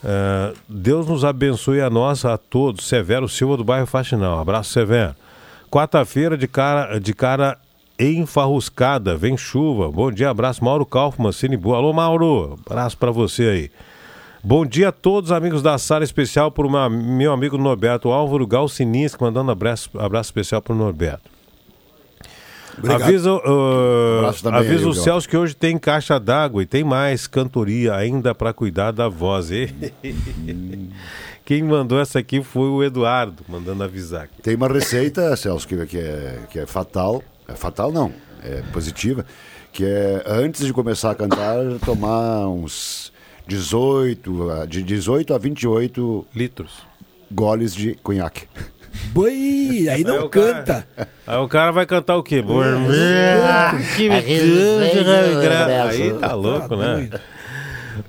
É, 0.04 0.52
Deus 0.68 1.06
nos 1.06 1.24
abençoe 1.24 1.80
a 1.80 1.88
nós, 1.88 2.24
a 2.24 2.36
todos. 2.36 2.86
Severo 2.86 3.28
Silva 3.28 3.56
do 3.56 3.64
bairro 3.64 3.86
Faxinal. 3.86 4.38
Abraço, 4.38 4.70
Severo. 4.72 5.14
Quarta-feira 5.70 6.36
de 6.36 6.46
cara, 6.46 6.98
de 6.98 7.14
cara 7.14 7.56
enfarruscada, 7.98 9.16
vem 9.16 9.36
chuva. 9.36 9.90
Bom 9.90 10.10
dia, 10.10 10.30
abraço, 10.30 10.64
Mauro 10.64 10.84
Kaufmann, 10.84 11.30
Boa. 11.58 11.76
Alô, 11.78 11.92
Mauro, 11.92 12.58
abraço 12.66 12.96
pra 12.98 13.10
você 13.10 13.44
aí. 13.44 13.70
Bom 14.42 14.64
dia 14.64 14.88
a 14.88 14.92
todos, 14.92 15.30
amigos 15.32 15.62
da 15.62 15.76
sala 15.76 16.02
especial, 16.02 16.50
por 16.50 16.64
uma- 16.64 16.88
meu 16.88 17.30
amigo 17.30 17.58
Norberto 17.58 18.08
Álvaro 18.08 18.46
Galcininski, 18.46 19.22
mandando 19.22 19.50
abraço, 19.50 19.90
abraço 19.98 20.28
especial 20.28 20.62
pro 20.62 20.74
Norberto. 20.74 21.28
Obrigado. 22.80 23.02
Avisa, 23.02 23.32
uh, 23.32 24.26
avisa 24.52 24.84
aí, 24.84 24.90
o. 24.90 24.94
Celso 24.94 25.28
que 25.28 25.36
hoje 25.36 25.54
tem 25.54 25.78
caixa 25.78 26.18
d'água 26.18 26.62
e 26.62 26.66
tem 26.66 26.82
mais 26.82 27.26
cantoria 27.26 27.94
ainda 27.94 28.34
para 28.34 28.52
cuidar 28.52 28.90
da 28.90 29.08
voz. 29.08 29.50
Quem 31.44 31.62
mandou 31.62 32.00
essa 32.00 32.18
aqui 32.18 32.42
foi 32.42 32.68
o 32.68 32.82
Eduardo, 32.82 33.42
mandando 33.48 33.82
avisar. 33.82 34.24
aqui. 34.24 34.40
Tem 34.42 34.54
uma 34.54 34.68
receita, 34.68 35.34
Celso, 35.36 35.66
que, 35.66 35.86
que 35.86 35.98
é, 35.98 36.38
que 36.50 36.58
é 36.60 36.66
fatal. 36.66 37.22
É 37.48 37.54
fatal 37.54 37.90
não, 37.92 38.12
é 38.42 38.62
positiva. 38.72 39.24
Que 39.72 39.84
é 39.84 40.22
antes 40.26 40.64
de 40.66 40.72
começar 40.72 41.10
a 41.10 41.14
cantar, 41.14 41.56
tomar 41.84 42.48
uns 42.48 43.12
18, 43.46 44.50
a- 44.50 44.66
de 44.66 44.82
18 44.82 45.34
a 45.34 45.38
28 45.38 46.26
litros. 46.34 46.82
Goles 47.30 47.74
de 47.74 47.94
conhaque. 47.96 48.46
Boi, 49.12 49.88
aí 49.90 50.04
não 50.04 50.14
Aí 50.14 50.20
o 50.24 50.28
cara- 50.28 50.54
canta. 50.54 50.86
Aí 51.26 51.36
o 51.38 51.48
cara 51.48 51.70
vai 51.70 51.86
cantar 51.86 52.16
o 52.16 52.22
quê? 52.22 52.42
Que 53.96 54.08
me 54.08 54.14
Aí 54.14 56.12
tá 56.18 56.34
louco, 56.34 56.74
né? 56.76 57.08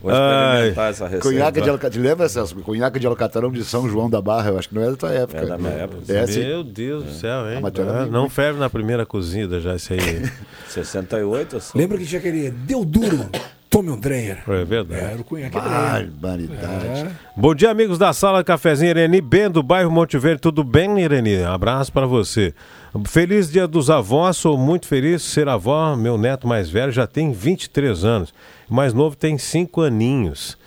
Vou 0.02 0.12
experimentar 0.12 0.90
essa 0.92 1.06
receita. 1.06 1.28
Conhaque 1.28 1.62
de 1.62 1.70
Alcatarão. 1.70 2.04
Lembra, 2.04 2.30
Celso? 2.30 2.56
Conhaque 2.56 3.00
de 3.00 3.08
Alcatarão 3.08 3.52
de 3.52 3.64
São 3.64 3.90
João 3.90 4.10
da 4.10 4.22
Barra. 4.22 4.50
Eu 4.50 4.58
acho 4.60 4.70
que 4.70 4.76
não 4.76 4.84
é 4.84 4.90
da 4.90 4.96
tua 4.96 5.12
época. 5.12 5.40
É 5.42 5.46
da 5.46 5.58
minha 5.58 5.72
época. 5.72 6.02
É, 6.14 6.26
sim. 6.28 6.40
Meu 6.46 6.64
Deus 6.64 7.04
do 7.04 7.12
céu, 7.12 7.52
hein? 7.52 7.62
Ah, 7.64 8.02
Ah, 8.02 8.06
não 8.06 8.30
ferve 8.30 8.60
na 8.60 8.70
primeira 8.70 9.06
cozida 9.06 9.60
já 9.60 9.76
isso 9.76 9.94
aí. 9.94 10.00
68, 10.70 11.58
assim. 11.58 11.78
Lembra 11.78 11.98
que 11.98 12.06
tinha 12.06 12.20
aquele 12.20 12.50
deu 12.50 12.86
duro, 12.86 13.30
tome 13.72 13.90
um 13.90 13.98
Dreyer. 13.98 14.44
É 14.50 14.66
verdade. 14.66 15.02
Era 15.02 15.22
o 15.22 15.24
cunhaque. 15.24 15.58
Barbaridade. 15.58 17.10
Bom 17.38 17.56
dia, 17.56 17.72
amigos 17.72 17.98
da 17.98 18.12
sala 18.12 18.44
Cafezinho 18.44 18.90
Irene 18.90 19.22
Ben, 19.22 19.50
do 19.50 19.64
bairro 19.64 19.90
Monte 19.90 20.18
Verde. 20.18 20.42
Tudo 20.42 20.62
bem, 20.62 21.00
Irene? 21.00 21.46
Abraço 21.46 21.92
para 21.92 22.06
você. 22.06 22.54
Feliz 23.08 23.50
dia 23.50 23.66
dos 23.66 23.90
avós, 23.90 24.36
sou 24.36 24.58
muito 24.58 24.86
feliz 24.88 25.22
de 25.22 25.30
ser 25.30 25.48
avó. 25.48 25.96
Meu 25.96 26.18
neto 26.18 26.46
mais 26.46 26.70
velho 26.70 26.92
já 26.92 27.08
tem 27.08 27.32
23 27.32 28.04
anos. 28.04 28.34
O 28.70 28.74
mais 28.76 28.94
novo 28.94 29.16
tem 29.16 29.38
5 29.38 29.80
aninhos. 29.80 30.58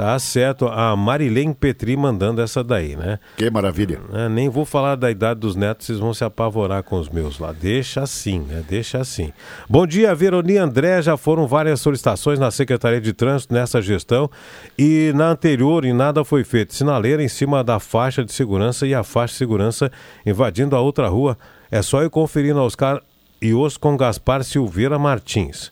Tá 0.00 0.18
certo, 0.18 0.66
a 0.66 0.96
Marilene 0.96 1.52
Petri 1.52 1.94
mandando 1.94 2.40
essa 2.40 2.64
daí, 2.64 2.96
né? 2.96 3.18
Que 3.36 3.50
maravilha. 3.50 4.00
É, 4.14 4.30
nem 4.30 4.48
vou 4.48 4.64
falar 4.64 4.96
da 4.96 5.10
idade 5.10 5.40
dos 5.40 5.54
netos, 5.54 5.84
vocês 5.84 5.98
vão 5.98 6.14
se 6.14 6.24
apavorar 6.24 6.82
com 6.82 6.98
os 6.98 7.10
meus 7.10 7.38
lá. 7.38 7.52
Deixa 7.52 8.00
assim, 8.00 8.38
né? 8.38 8.64
Deixa 8.66 8.96
assim. 8.96 9.30
Bom 9.68 9.86
dia, 9.86 10.14
Veroni 10.14 10.54
e 10.54 10.56
André. 10.56 11.02
Já 11.02 11.18
foram 11.18 11.46
várias 11.46 11.82
solicitações 11.82 12.38
na 12.38 12.50
Secretaria 12.50 12.98
de 12.98 13.12
Trânsito 13.12 13.52
nessa 13.52 13.82
gestão 13.82 14.30
e 14.78 15.12
na 15.14 15.28
anterior 15.28 15.84
e 15.84 15.92
nada 15.92 16.24
foi 16.24 16.44
feito. 16.44 16.74
Sinaleira 16.74 17.22
em 17.22 17.28
cima 17.28 17.62
da 17.62 17.78
faixa 17.78 18.24
de 18.24 18.32
segurança 18.32 18.86
e 18.86 18.94
a 18.94 19.02
faixa 19.02 19.34
de 19.34 19.38
segurança 19.38 19.92
invadindo 20.24 20.74
a 20.74 20.80
outra 20.80 21.08
rua. 21.08 21.36
É 21.70 21.82
só 21.82 22.02
ir 22.02 22.08
conferir 22.08 22.54
na 22.54 22.62
Oscar 22.62 23.02
e 23.38 23.52
os 23.52 23.76
com 23.76 23.98
Gaspar 23.98 24.44
Silveira 24.44 24.98
Martins. 24.98 25.70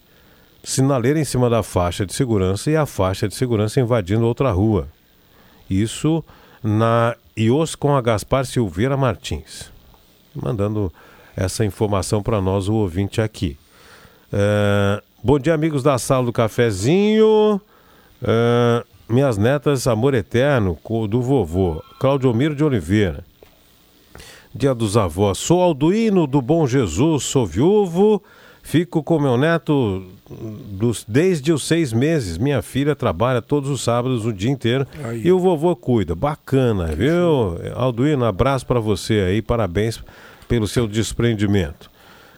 Sinaleira 0.62 1.18
em 1.18 1.24
cima 1.24 1.48
da 1.48 1.62
faixa 1.62 2.04
de 2.04 2.12
segurança 2.12 2.70
e 2.70 2.76
a 2.76 2.84
faixa 2.84 3.28
de 3.28 3.34
segurança 3.34 3.80
invadindo 3.80 4.26
outra 4.26 4.50
rua. 4.50 4.88
Isso 5.68 6.24
na 6.62 7.16
IOS 7.36 7.74
com 7.74 7.94
a 7.94 8.00
Gaspar 8.00 8.44
Silveira 8.44 8.96
Martins. 8.96 9.70
Mandando 10.34 10.92
essa 11.36 11.64
informação 11.64 12.22
para 12.22 12.40
nós, 12.40 12.68
o 12.68 12.74
ouvinte 12.74 13.20
aqui. 13.20 13.56
É, 14.32 15.02
bom 15.22 15.38
dia, 15.38 15.54
amigos 15.54 15.82
da 15.82 15.96
sala 15.98 16.26
do 16.26 16.32
cafezinho. 16.32 17.60
É, 18.22 18.84
minhas 19.08 19.38
netas, 19.38 19.86
amor 19.86 20.14
eterno, 20.14 20.76
do 21.08 21.22
vovô, 21.22 21.82
Claudio 21.98 22.34
Miro 22.34 22.54
de 22.54 22.64
Oliveira. 22.64 23.24
Dia 24.54 24.74
dos 24.74 24.96
avós. 24.96 25.38
Sou 25.38 25.62
Alduíno 25.62 26.26
do 26.26 26.42
Bom 26.42 26.66
Jesus, 26.66 27.24
sou 27.24 27.46
viúvo. 27.46 28.22
Fico 28.68 29.02
com 29.02 29.18
meu 29.18 29.38
neto 29.38 30.04
dos, 30.28 31.02
desde 31.08 31.54
os 31.54 31.66
seis 31.66 31.90
meses. 31.90 32.36
Minha 32.36 32.60
filha 32.60 32.94
trabalha 32.94 33.40
todos 33.40 33.70
os 33.70 33.80
sábados 33.80 34.26
o 34.26 34.32
dia 34.32 34.50
inteiro 34.50 34.86
Aí. 35.04 35.22
e 35.24 35.32
o 35.32 35.38
vovô 35.38 35.74
cuida. 35.74 36.14
Bacana, 36.14 36.88
viu? 36.88 37.56
Alduíno, 37.74 38.26
abraço 38.26 38.66
para 38.66 38.78
você 38.78 39.20
aí. 39.26 39.40
Parabéns 39.40 40.04
pelo 40.46 40.68
seu 40.68 40.86
desprendimento. 40.86 41.90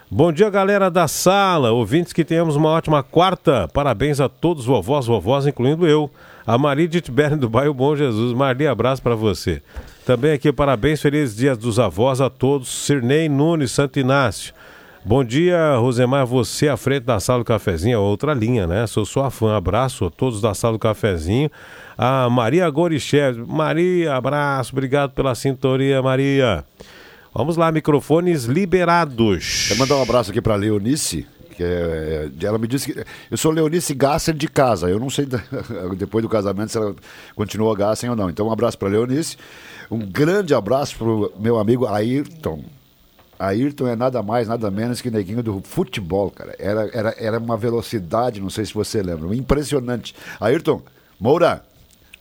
Bom 0.09 0.31
dia, 0.31 0.49
galera 0.49 0.89
da 0.89 1.09
sala. 1.09 1.73
Ouvintes 1.73 2.13
que 2.13 2.25
tenhamos 2.25 2.55
uma 2.55 2.69
ótima 2.69 3.03
quarta. 3.03 3.67
Parabéns 3.67 4.21
a 4.21 4.29
todos, 4.29 4.65
vovós, 4.65 5.07
vovós, 5.09 5.49
incluindo 5.49 5.85
eu. 5.85 6.09
A 6.47 6.57
Maria 6.57 6.87
de 6.87 7.01
Tibério 7.01 7.37
do 7.37 7.49
bairro 7.49 7.75
Bom 7.75 7.97
Jesus. 7.97 8.33
Marli, 8.35 8.69
abraço 8.69 9.03
para 9.03 9.17
você. 9.17 9.61
Também 10.07 10.31
aqui, 10.31 10.53
parabéns, 10.53 11.03
felizes 11.03 11.35
dias 11.35 11.59
dos 11.59 11.81
avós 11.81 12.21
a 12.21 12.31
todos. 12.31 12.69
Sirnei 12.69 13.29
Nunes, 13.29 13.73
Santo 13.73 13.99
Inácio. 13.99 14.55
Bom 15.03 15.25
dia, 15.25 15.77
Rosemar, 15.77 16.27
você 16.27 16.69
à 16.69 16.77
frente 16.77 17.05
da 17.05 17.19
sala 17.19 17.39
do 17.39 17.45
cafezinho, 17.45 17.95
é 17.95 17.99
outra 17.99 18.35
linha, 18.35 18.67
né? 18.67 18.87
Sou 18.87 19.07
sua 19.07 19.31
fã, 19.31 19.57
abraço 19.57 20.05
a 20.05 20.11
todos 20.11 20.43
da 20.43 20.53
sala 20.53 20.75
do 20.75 20.79
cafezinho. 20.79 21.51
A 21.97 22.29
Maria 22.29 22.69
Gorichev, 22.69 23.43
Maria, 23.47 24.15
abraço, 24.15 24.73
obrigado 24.73 25.13
pela 25.13 25.35
sintonia, 25.35 26.03
Maria. 26.03 26.63
Vamos 27.35 27.57
lá, 27.57 27.73
microfones 27.73 28.45
liberados. 28.45 29.69
Quero 29.69 29.81
mandar 29.81 29.97
um 29.97 30.03
abraço 30.03 30.33
aqui 30.33 30.43
para 30.43 30.55
Leonice. 30.55 31.27
Que 31.57 31.65
é, 31.65 32.29
é, 32.43 32.47
ela 32.47 32.59
me 32.59 32.67
disse 32.69 32.93
que. 32.93 33.05
Eu 33.31 33.39
sou 33.39 33.53
Leonice 33.53 33.95
Gasser 33.95 34.35
de 34.35 34.49
casa. 34.49 34.91
Eu 34.91 35.01
não 35.01 35.09
sei 35.09 35.27
depois 35.97 36.23
do 36.23 36.29
casamento 36.29 36.73
se 36.73 36.77
ela 36.77 36.95
continuou 37.35 37.75
Gassen 37.75 38.11
ou 38.11 38.17
não. 38.17 38.29
Então, 38.29 38.49
um 38.49 38.53
abraço 38.53 38.77
para 38.77 38.89
Leonice. 38.89 39.39
Um 39.91 39.99
grande 39.99 40.55
abraço 40.55 40.95
para 40.97 41.07
o 41.07 41.33
meu 41.39 41.59
amigo 41.59 41.87
Ayrton. 41.87 42.63
Ayrton 43.41 43.89
é 43.89 43.97
nada 43.97 44.23
mais, 44.23 44.47
nada 44.47 44.71
menos 44.71 45.01
que 45.01 45.11
neguinho 45.11 45.43
do 45.43 45.61
futebol, 45.63 46.31
cara. 46.31 46.55
Era, 46.59 46.91
era, 46.93 47.15
era 47.19 47.39
uma 47.39 47.57
velocidade, 47.57 48.41
não 48.41 48.51
sei 48.51 48.67
se 48.67 48.75
você 48.75 49.03
lembra, 49.03 49.35
impressionante. 49.35 50.15
Ayrton, 50.39 50.83
Moura. 51.19 51.65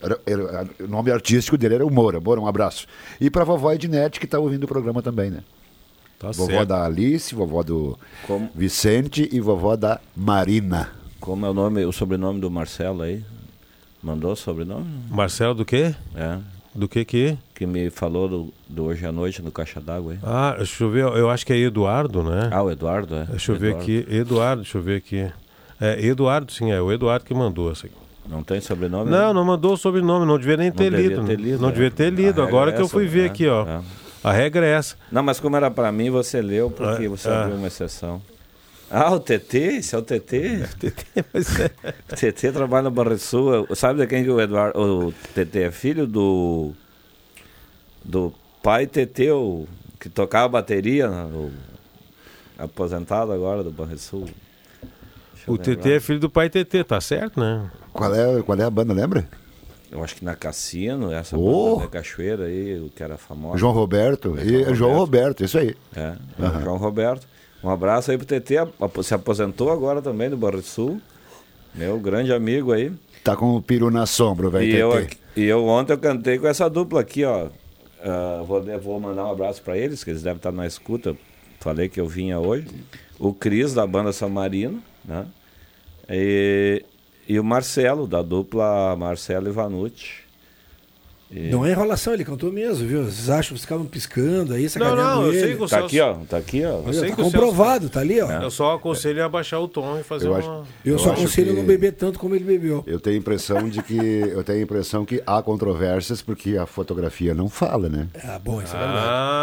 Era, 0.02 0.18
era- 0.26 0.68
o 0.80 0.88
nome 0.88 1.12
artístico 1.12 1.58
dele 1.58 1.76
era 1.76 1.86
o 1.86 1.92
Moura. 1.92 2.22
Moura, 2.22 2.40
um 2.40 2.48
abraço. 2.48 2.88
E 3.20 3.30
pra 3.30 3.44
vovó 3.44 3.72
Ednete, 3.74 4.18
que 4.20 4.26
tá 4.28 4.40
ouvindo 4.40 4.64
o 4.64 4.68
programa 4.68 5.02
também, 5.02 5.30
né? 5.30 5.44
Tá 6.18 6.32
vovó 6.32 6.52
certo. 6.52 6.68
da 6.70 6.86
Alice, 6.86 7.36
vovó 7.36 7.64
do 7.64 7.98
Vicente 8.56 9.28
e 9.32 9.40
vovó 9.42 9.76
da 9.76 10.00
Marina. 10.16 10.90
Como 11.20 11.46
é 11.46 11.50
o 11.50 11.54
nome, 11.54 11.84
o 11.86 11.92
sobrenome 11.92 12.40
do 12.40 12.50
Marcelo 12.50 13.02
aí? 13.02 13.24
Mandou 14.02 14.32
o 14.32 14.36
sobrenome? 14.36 14.88
Marcelo 15.10 15.54
do 15.54 15.66
quê? 15.66 15.94
É. 16.16 16.38
Do 16.80 16.88
que 16.88 17.04
que? 17.04 17.38
Que 17.54 17.66
me 17.66 17.90
falou 17.90 18.30
do, 18.30 18.54
do 18.70 18.86
hoje 18.86 19.06
à 19.06 19.12
noite 19.12 19.42
no 19.42 19.52
Caixa 19.52 19.82
d'Água 19.82 20.14
aí. 20.14 20.20
Ah, 20.24 20.56
deixa 20.58 20.82
eu 20.82 20.90
ver, 20.90 21.04
eu 21.04 21.30
acho 21.30 21.46
que 21.46 21.52
é 21.52 21.58
Eduardo, 21.58 22.24
né? 22.24 22.48
Ah, 22.54 22.64
o 22.64 22.72
Eduardo, 22.72 23.16
é. 23.16 23.26
Deixa 23.26 23.52
eu 23.52 23.58
ver 23.58 23.72
Eduardo. 23.72 23.84
aqui, 23.84 24.08
Eduardo, 24.10 24.62
deixa 24.62 24.78
eu 24.78 24.82
ver 24.82 24.96
aqui. 24.96 25.30
É, 25.82 26.06
Eduardo, 26.06 26.54
sim, 26.54 26.72
é 26.72 26.82
o 26.82 26.90
Eduardo 26.90 27.26
que 27.26 27.34
mandou 27.34 27.70
essa 27.70 27.86
aqui. 27.86 27.96
Não 28.30 28.44
tem 28.44 28.62
sobrenome? 28.62 29.12
Não, 29.12 29.34
não 29.34 29.44
mandou 29.44 29.74
o 29.74 29.78
sobrenome, 29.78 30.26
não 30.26 30.38
devia 30.40 30.56
nem 30.56 30.70
Não 30.70 30.76
ter 30.78 30.90
devia 30.90 31.10
lido. 31.10 31.26
ter 31.26 31.38
né? 31.38 31.44
lido, 31.44 31.62
não 31.62 31.68
é. 31.68 31.72
devia 31.74 31.92
ter 31.92 32.14
lido, 32.14 32.42
agora 32.42 32.72
é 32.72 32.74
que 32.74 32.82
eu 32.82 32.88
fui 32.88 33.08
ver 33.08 33.24
né? 33.24 33.26
aqui, 33.26 33.46
ó. 33.46 33.66
É. 33.68 33.82
A 34.24 34.32
regra 34.32 34.66
é 34.66 34.70
essa. 34.72 34.96
Não, 35.12 35.22
mas 35.22 35.38
como 35.38 35.58
era 35.58 35.70
pra 35.70 35.92
mim, 35.92 36.10
você 36.10 36.42
leu 36.42 36.72
porque 36.72 37.06
Ah, 37.08 37.10
você 37.10 37.28
ah. 37.28 37.42
abriu 37.44 37.58
uma 37.58 37.68
exceção. 37.68 38.22
Ah, 38.92 39.14
o 39.14 39.20
TT? 39.20 39.58
Esse 39.78 39.96
é 39.96 39.98
o 39.98 40.02
TT? 40.02 40.68
TT, 40.80 41.24
pois 41.32 41.60
é. 41.60 41.66
O 42.12 42.16
TT 42.16 42.52
trabalha 42.52 42.84
no 42.84 42.92
Barresul. 42.92 43.68
Sabe 43.76 44.00
de 44.02 44.08
quem 44.08 44.24
que 44.24 44.30
o 44.30 44.42
Eduardo. 44.42 44.80
O 44.80 45.12
TT 45.34 45.60
é 45.64 45.72
filho 45.72 46.08
do. 46.08 46.74
Do 48.04 48.34
pai 48.64 48.88
TT, 48.88 49.32
o, 49.32 49.68
que 50.00 50.10
tocava 50.10 50.48
bateria, 50.48 51.08
né, 51.10 51.24
o 51.26 51.52
aposentado 52.58 53.32
agora 53.32 53.64
do 53.64 53.74
eu 55.48 55.54
O 55.54 55.58
TT 55.58 55.94
é 55.94 56.00
filho 56.00 56.20
do 56.20 56.30
pai 56.30 56.50
TT, 56.50 56.84
tá 56.84 57.00
certo, 57.02 57.40
né? 57.40 57.70
Qual 57.94 58.14
é, 58.14 58.42
qual 58.42 58.58
é 58.58 58.64
a 58.64 58.70
banda, 58.70 58.94
lembra? 58.94 59.28
Eu 59.92 60.04
acho 60.04 60.16
que 60.16 60.24
na 60.24 60.36
Cassino, 60.36 61.12
essa 61.12 61.36
Oh! 61.38 61.76
banda 61.78 61.86
da 61.86 61.92
Cachoeira 61.92 62.46
aí, 62.46 62.80
o 62.80 62.90
que 62.90 63.02
era 63.02 63.18
famosa. 63.18 63.58
João 63.58 63.74
Roberto. 63.74 64.36
E 64.40 64.74
João 64.76 64.96
Roberto, 64.96 65.44
isso 65.44 65.58
aí. 65.58 65.76
É, 65.96 66.16
Aham. 66.40 66.62
João 66.62 66.78
Roberto. 66.78 67.28
Um 67.64 67.70
abraço 67.70 68.12
aí 68.12 68.18
pro 68.18 68.26
TT, 68.26 68.56
se 69.04 69.14
aposentou 69.14 69.72
agora 69.72 70.02
também 70.02 70.30
do 70.30 70.38
Barro 70.38 70.62
Sul. 70.62 71.02
Meu 71.76 72.00
grande 72.00 72.34
amigo 72.34 72.72
aí. 72.72 72.92
Tá 73.24 73.36
com 73.36 73.56
o 73.56 73.62
peru 73.62 73.92
na 73.92 74.06
sombra, 74.06 74.50
velho. 74.50 74.66
E 74.66 74.76
eu, 74.76 75.08
e 75.36 75.44
eu 75.44 75.66
ontem 75.66 75.94
eu 75.94 75.98
cantei 75.98 76.40
com 76.40 76.48
essa 76.48 76.70
dupla 76.70 77.02
aqui, 77.02 77.24
ó. 77.26 77.50
Ah, 78.02 78.44
vou, 78.46 78.64
vou 78.80 79.00
mandar 79.00 79.26
um 79.26 79.32
abraço 79.32 79.62
para 79.62 79.78
eles, 79.78 80.04
que 80.04 80.10
eles 80.10 80.24
devem 80.24 80.38
estar 80.38 80.52
na 80.52 80.66
escuta. 80.66 81.16
Falei 81.60 81.90
que 81.90 82.00
eu 82.00 82.08
vinha 82.08 82.40
hoje. 82.40 82.68
O 83.20 83.34
Cris, 83.34 83.74
da 83.74 83.86
banda 83.86 84.14
San 84.14 84.30
Marino, 84.30 84.82
né? 85.04 85.26
E, 86.10 86.84
e 87.28 87.40
o 87.40 87.44
Marcelo, 87.44 88.08
da 88.08 88.22
dupla 88.22 88.96
Marcelo 88.96 89.50
e 89.50 89.52
Vanucci. 89.52 90.29
E- 91.32 91.50
Não 91.50 91.64
é 91.64 91.72
enrolação, 91.72 92.14
ele 92.14 92.26
cantou 92.26 92.52
mesmo, 92.52 92.88
viu? 92.88 93.04
Vocês 93.04 93.30
acham 93.30 93.54
que 93.56 93.62
ficavam 93.62 93.86
piscando 93.86 94.54
aí, 94.54 94.64
Não, 94.64 94.70
sacaneando 94.70 95.02
não, 95.02 95.22
eu 95.26 95.32
ele. 95.34 95.40
sei 95.40 95.50
que 95.56 95.56
o 95.64 95.68
Tá 95.68 95.68
Celso- 95.68 95.86
aqui, 95.86 96.00
ó. 96.00 96.14
Tá 96.28 96.38
aqui, 96.38 96.66
ó. 96.66 96.70
Eu 96.88 96.94
sei 96.94 97.10
tá 97.10 97.16
que 97.16 97.22
o 97.22 97.24
Celso- 97.26 97.32
comprovado, 97.32 97.90
tá 97.90 98.00
ali, 98.00 98.20
ó. 98.20 98.32
Eu 98.32 98.50
só 98.50 98.74
aconselho 98.74 99.24
a 99.24 99.30
baixar 99.30 99.60
o 99.60 99.68
tom 99.68 100.00
e 100.00 100.04
fazer 100.04 100.26
Eu 100.26 100.32
uma... 100.32 100.40
acho- 100.40 100.64
Eu, 100.84 100.98
só 100.98 101.12
aconselho 101.12 101.52
que- 101.54 101.60
não 101.60 101.66
beber 101.68 101.92
tanto 101.94 102.18
como 102.18 102.34
ele 102.34 102.44
bebeu. 102.44 102.84
Eu 102.88 103.00
tenho 103.00 103.16
a 103.16 103.20
impressão 103.20 103.70
de 103.70 103.84
que 103.84 103.96
eu 103.96 104.44
tenho 104.44 104.58
a 104.60 104.62
impressão 104.64 105.06
que 105.06 105.22
há 105.26 105.40
controvérsias 105.44 106.22
porque 106.22 106.58
a 106.58 106.66
fotografia 106.66 107.34
não 107.36 107.48
fala, 107.48 107.90
né? 107.90 108.08
Ah, 108.24 108.40
bom, 108.44 108.60
isso 108.62 108.76
é 108.76 108.80
Ah. 108.80 108.82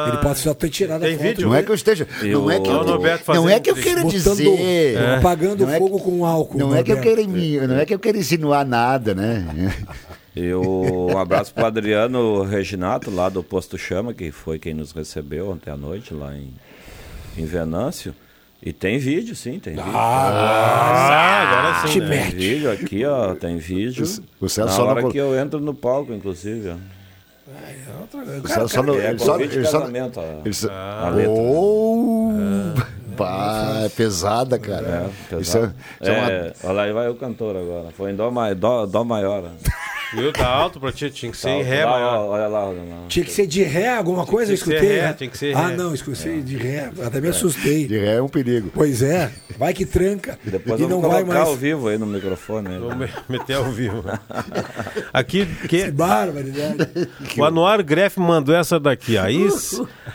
verdade. 0.07 0.11
Ele 0.17 0.23
pode 0.29 0.39
só 0.41 0.55
ter 0.55 0.69
tirado 0.71 1.03
Tem 1.03 1.15
a 1.15 1.17
foto. 1.19 1.27
vídeo? 1.29 1.49
Não 1.49 1.55
é 1.55 1.63
que 1.63 1.71
eu 1.71 1.75
esteja, 1.77 2.09
não 2.33 2.51
é 2.51 2.59
que 2.61 2.69
eu, 2.69 2.85
não 2.85 3.01
fazendo 3.19 3.49
é 3.49 3.61
que 3.61 3.71
eu 3.71 3.75
queira 3.77 4.05
dizer, 4.05 4.99
apagando 5.19 5.65
Não 5.65 5.73
é 5.73 5.79
fogo 5.79 6.01
com 6.01 6.25
álcool. 6.27 6.59
não 6.59 6.75
é 6.75 6.83
que 6.83 6.91
eu 6.91 7.01
queira 7.01 7.23
não 7.69 7.77
é 7.77 7.87
que 7.87 7.95
eu 7.95 7.99
queira 8.01 8.19
insinuar 8.19 8.67
nada, 8.67 9.15
né? 9.15 9.47
E 10.37 10.53
o- 10.53 11.09
um 11.13 11.19
abraço 11.19 11.55
pro 11.55 11.65
Adriano 11.65 12.43
Reginato, 12.43 13.11
lá 13.11 13.29
do 13.31 13.43
Posto 13.43 13.79
Chama, 13.79 14.13
que 14.13 14.31
foi 14.31 14.59
quem 14.59 14.75
nos 14.75 14.93
recebeu 14.93 15.51
ontem 15.51 15.71
à 15.71 15.77
noite, 15.77 16.13
lá 16.13 16.35
em, 16.37 16.53
em 17.39 17.47
Venâncio. 17.47 18.15
E 18.63 18.73
tem 18.73 18.99
vídeo, 18.99 19.35
sim, 19.35 19.59
tem 19.59 19.75
vídeo. 19.77 19.91
Ah, 19.95 21.73
agora 21.73 21.87
sim. 21.89 21.93
Te 21.95 22.01
né? 22.01 22.23
Tem 22.23 22.31
vídeo 22.33 22.71
aqui, 22.71 23.05
ó, 23.07 23.35
tem 23.35 23.57
vídeo. 23.59 24.05
O 24.41 24.49
Celso 24.49 24.71
Na 24.73 24.77
só 24.77 24.83
não 24.83 24.91
hora 24.91 25.01
colo- 25.03 25.13
que 25.13 25.19
eu 25.19 25.39
entro 25.39 25.59
no 25.61 25.73
palco, 25.75 26.13
inclusive. 26.13 26.71
ó. 26.71 26.75
O 28.45 28.49
Celso 28.49 28.75
só 28.75 28.83
não- 28.83 28.95
É 29.01 29.11
ele 29.11 29.19
só- 29.19 29.33
convite 29.33 29.51
de 29.53 29.57
ele 29.59 29.67
só- 29.67 29.81
casamento, 29.81 30.21
ó. 30.21 30.41
ele 30.45 30.55
só- 30.55 30.71
A 30.71 31.09
letra. 31.11 31.33
Oh! 31.33 32.33
Pá, 33.17 33.81
é 33.85 33.89
pesada, 33.89 34.59
cara. 34.59 35.11
É, 35.33 35.37
Isso 35.41 35.57
é- 35.57 35.61
pesado. 35.61 35.75
isso 36.03 36.11
é 36.11 36.19
uma- 36.19 36.31
É, 36.31 36.53
olha 36.65 36.73
lá, 36.73 36.93
vai 36.93 37.09
o 37.09 37.15
cantor 37.15 37.57
agora. 37.57 37.89
Foi 37.97 38.11
em 38.11 38.15
dó, 38.17 38.31
dó, 38.55 38.85
dó 38.85 39.05
maior. 39.05 39.45
Viu? 40.17 40.33
Tá 40.33 40.47
alto 40.49 40.81
pra 40.81 40.91
ti, 40.93 41.11
tinha 41.11 41.31
que 41.31 41.37
ser 41.39 41.51
em 41.51 41.63
Tá, 41.63 41.69
ré 41.69 41.85
lá, 41.85 41.91
maior. 41.93 42.15
ó, 42.17 42.27
Olha 42.31 42.47
lá, 42.49 42.65
olha 42.67 42.83
lá. 42.83 43.05
Tinha 43.09 43.25
que 43.25 43.31
ser 43.33 43.47
de 43.47 43.63
ré, 43.63 43.97
alguma 43.97 44.25
coisa? 44.27 44.53
Eu 44.53 44.57
tinha 44.57 44.65
que 44.67 44.71
ser 44.71 44.75
escutei. 44.77 44.97
ré, 45.01 45.07
né? 45.09 45.13
tinha 45.15 45.31
que 45.31 45.39
ser 45.39 45.57
Ah, 45.57 45.67
ré. 45.69 45.77
não, 45.77 45.95
escutei 45.95 46.43
de 46.43 46.57
ré. 46.57 46.91
Até 47.05 47.21
me 47.21 47.29
assustei. 47.29 47.87
De 47.87 47.99
ré 47.99 48.15
é 48.17 48.23
um 48.23 48.29
perigo. 48.29 48.71
Pois 48.75 49.03
é, 49.03 49.31
vai 49.59 49.73
que 49.75 49.85
tranca. 49.87 50.39
Depois 50.43 50.81
e 50.81 50.83
eu 50.85 50.89
não 50.89 51.01
vou 51.01 51.11
vai 51.11 51.21
colocar 51.23 51.39
mais. 51.41 51.49
ao 51.51 51.57
vivo 51.57 51.89
aí 51.89 51.99
no 51.99 52.07
microfone. 52.07 52.69
né? 52.69 52.79
Vamos 52.79 52.97
me- 52.97 53.09
meter 53.29 53.55
ao 53.57 53.65
vivo. 53.65 54.03
Aqui, 55.13 55.47
Que 55.47 55.69
que, 55.69 55.91
barbaridade. 55.91 56.89
o 57.37 57.45
Anuar 57.45 57.83
Greff 57.85 58.19
mandou 58.19 58.55
essa 58.55 58.79
daqui. 58.81 59.17
Aí, 59.19 59.49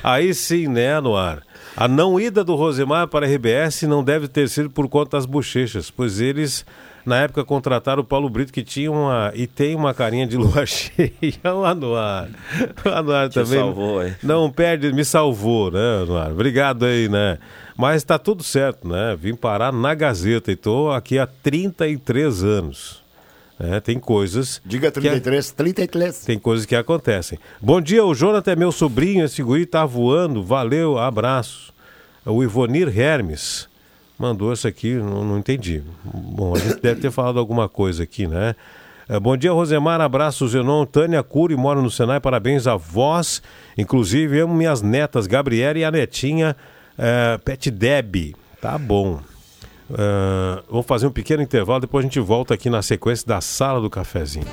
aí 0.03 0.33
sim, 0.33 0.67
né, 0.67 0.95
Anuar? 0.95 1.43
A 1.75 1.87
não 1.87 2.19
ida 2.19 2.43
do 2.43 2.55
Rosemar 2.55 3.07
para 3.07 3.25
a 3.25 3.29
RBS 3.29 3.83
não 3.83 4.03
deve 4.03 4.27
ter 4.27 4.49
sido 4.49 4.69
por 4.69 4.87
conta 4.89 5.17
das 5.17 5.25
bochechas, 5.25 5.89
pois 5.89 6.19
eles, 6.19 6.65
na 7.05 7.17
época, 7.21 7.43
contrataram 7.43 8.01
o 8.01 8.05
Paulo 8.05 8.29
Brito, 8.29 8.51
que 8.53 8.63
tinha 8.63 8.91
uma. 8.91 9.31
e 9.35 9.47
tem 9.47 9.75
uma 9.75 9.93
carinha 9.93 10.25
de 10.27 10.37
lua 10.37 10.63
cheia. 10.67 11.11
O 11.55 11.63
Anuar. 11.65 12.29
O 12.85 12.89
Anuar 12.89 13.29
Te 13.29 13.35
também. 13.35 13.59
salvou 13.59 13.99
aí. 13.99 14.13
Não 14.23 14.49
perde, 14.51 14.91
me 14.93 15.03
salvou, 15.05 15.71
né, 15.71 16.01
Anuar? 16.03 16.31
Obrigado 16.31 16.85
aí, 16.85 17.07
né? 17.09 17.37
Mas 17.77 18.03
tá 18.03 18.19
tudo 18.19 18.43
certo, 18.43 18.87
né? 18.87 19.17
Vim 19.19 19.33
parar 19.35 19.71
na 19.73 19.93
Gazeta 19.95 20.51
e 20.51 20.55
tô 20.55 20.91
aqui 20.91 21.17
há 21.17 21.25
33 21.25 22.43
anos. 22.43 23.01
né? 23.59 23.79
tem 23.79 23.99
coisas. 23.99 24.61
Diga 24.65 24.91
que- 24.91 24.99
33, 24.99 25.51
33. 25.51 26.25
tem 26.25 26.37
coisas 26.39 26.65
que 26.65 26.75
acontecem. 26.75 27.37
Bom 27.61 27.79
dia, 27.81 28.03
o 28.05 28.13
Jonathan 28.13 28.51
é 28.51 28.55
meu 28.55 28.71
sobrinho, 28.71 29.23
esse 29.25 29.41
guri 29.43 29.65
tá 29.65 29.85
voando, 29.85 30.43
valeu, 30.43 30.97
abraço. 30.97 31.71
O 32.25 32.43
Ivonir 32.43 32.87
Hermes 32.95 33.67
mandou 34.21 34.53
essa 34.53 34.67
aqui, 34.67 34.93
não, 34.93 35.25
não 35.25 35.39
entendi. 35.39 35.83
Bom, 36.05 36.55
a 36.55 36.59
gente 36.59 36.79
deve 36.79 37.01
ter 37.01 37.11
falado 37.11 37.39
alguma 37.39 37.67
coisa 37.67 38.03
aqui, 38.03 38.27
né? 38.27 38.55
É, 39.09 39.19
bom 39.19 39.35
dia, 39.35 39.51
Rosemar, 39.51 39.99
abraço, 39.99 40.47
Zenon, 40.47 40.85
Tânia 40.85 41.23
Cury, 41.23 41.57
moro 41.57 41.81
no 41.81 41.89
Senai, 41.89 42.19
parabéns 42.19 42.67
a 42.67 42.75
vós. 42.75 43.41
Inclusive, 43.75 44.39
amo 44.39 44.53
minhas 44.53 44.81
netas, 44.81 45.25
Gabriela 45.25 45.79
e 45.79 45.83
a 45.83 45.91
netinha 45.91 46.55
é, 46.97 47.37
Pet 47.43 47.71
Deb. 47.71 48.35
Tá 48.61 48.77
bom. 48.77 49.19
É, 49.91 50.63
vou 50.69 50.83
fazer 50.83 51.07
um 51.07 51.11
pequeno 51.11 51.41
intervalo, 51.41 51.81
depois 51.81 52.05
a 52.05 52.07
gente 52.07 52.19
volta 52.19 52.53
aqui 52.53 52.69
na 52.69 52.83
sequência 52.83 53.27
da 53.27 53.41
Sala 53.41 53.81
do 53.81 53.89
Cafezinho. 53.89 54.45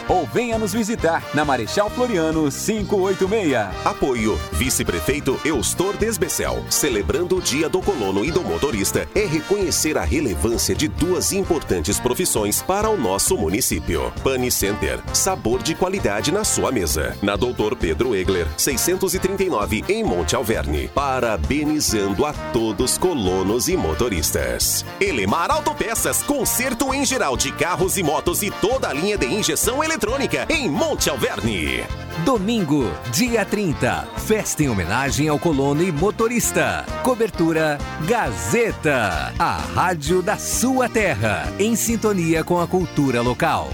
ou 0.08 0.26
venha 0.26 0.58
nos 0.58 0.72
visitar 0.72 1.22
na 1.32 1.44
Marechal 1.44 1.88
Floriano 1.88 2.50
586. 2.50 3.86
Apoio 3.86 4.36
Vice-Prefeito 4.50 5.40
Eustor 5.44 5.96
Desbecel. 5.96 6.64
Celebrando 6.68 7.36
o 7.36 7.40
Dia 7.40 7.68
do 7.68 7.80
Colono 7.80 8.24
e 8.24 8.32
do 8.32 8.42
Motorista 8.42 9.08
é 9.14 9.24
reconhecer 9.24 9.96
a 9.96 10.02
relevância 10.02 10.74
de 10.74 10.88
duas 10.88 11.30
importantes 11.32 12.00
profissões 12.00 12.60
para 12.60 12.90
o 12.90 12.96
nosso 12.96 13.38
município. 13.38 14.12
Pani 14.24 14.50
Center, 14.50 14.98
sabor 15.12 15.62
de 15.62 15.76
qualidade 15.76 16.32
na 16.32 16.42
sua 16.42 16.72
mesa. 16.72 17.16
Na 17.22 17.36
Doutor 17.36 17.76
Pedro 17.76 18.16
Egler, 18.16 18.48
639 18.56 19.84
em 19.88 20.02
Monte 20.02 20.34
Alverne. 20.34 20.88
Parabenizando 20.88 22.26
a 22.26 22.32
todos 22.32 22.98
colonos 22.98 23.68
e 23.68 23.76
motoristas. 23.76 24.84
Elemar 25.00 25.52
Autopeças, 25.52 26.24
conserto 26.24 26.92
em 26.92 27.06
geral 27.06 27.35
de 27.36 27.52
carros 27.52 27.96
e 27.96 28.02
motos 28.02 28.42
e 28.42 28.50
toda 28.50 28.88
a 28.88 28.92
linha 28.92 29.18
de 29.18 29.26
injeção 29.26 29.84
eletrônica 29.84 30.46
em 30.48 30.68
Monte 30.68 31.10
Alverne. 31.10 31.84
Domingo, 32.24 32.90
dia 33.12 33.44
30. 33.44 34.08
Festa 34.26 34.62
em 34.62 34.70
homenagem 34.70 35.28
ao 35.28 35.38
colono 35.38 35.82
e 35.82 35.92
motorista. 35.92 36.86
Cobertura 37.02 37.78
Gazeta, 38.06 39.34
a 39.38 39.56
rádio 39.74 40.22
da 40.22 40.38
sua 40.38 40.88
terra, 40.88 41.52
em 41.58 41.76
sintonia 41.76 42.42
com 42.42 42.58
a 42.58 42.66
cultura 42.66 43.20
local. 43.20 43.68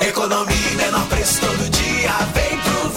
Economia 0.00 0.56
e 0.72 0.76
menor 0.76 1.06
preço 1.08 1.40
todo 1.40 1.70
dia, 1.70 2.12
vem 2.32 2.58
pro. 2.60 2.95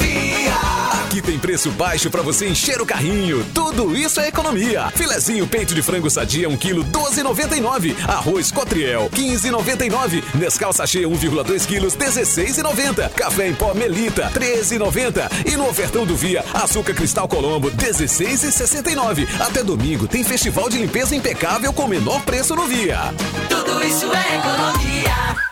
Aqui 1.20 1.32
tem 1.32 1.40
preço 1.40 1.70
baixo 1.72 2.10
pra 2.10 2.22
você 2.22 2.48
encher 2.48 2.82
o 2.82 2.86
carrinho. 2.86 3.46
Tudo 3.54 3.94
isso 3.94 4.22
é 4.22 4.30
economia. 4.30 4.90
Filezinho 4.96 5.46
peito 5.46 5.76
de 5.76 5.82
frango 5.82 6.10
sadia 6.10 6.48
1 6.48 6.56
kg 6.56 6.76
12,99. 6.86 7.94
Arroz 8.08 8.52
Cotriel 8.52 9.10
15,99. 9.14 10.24
Nescau 10.36 10.72
sachê 10.72 11.02
1,2 11.02 11.66
kg 11.68 11.88
16,90. 11.88 13.10
Café 13.10 13.50
em 13.50 13.54
pó 13.54 13.74
Melita 13.74 14.32
13,90. 14.34 15.52
E 15.52 15.58
no 15.58 15.68
ofertão 15.68 16.06
do 16.06 16.16
Via, 16.16 16.46
açúcar 16.54 16.94
cristal 16.94 17.28
Colombo 17.28 17.70
16,69. 17.72 19.28
Até 19.42 19.62
domingo 19.62 20.08
tem 20.08 20.24
festival 20.24 20.70
de 20.70 20.78
limpeza 20.78 21.16
impecável 21.16 21.74
com 21.74 21.84
o 21.84 21.90
menor 21.90 22.22
preço 22.22 22.56
no 22.56 22.66
Via. 22.66 23.14
Tudo 23.50 23.84
isso 23.84 24.06
é 24.06 24.38
economia. 24.38 25.50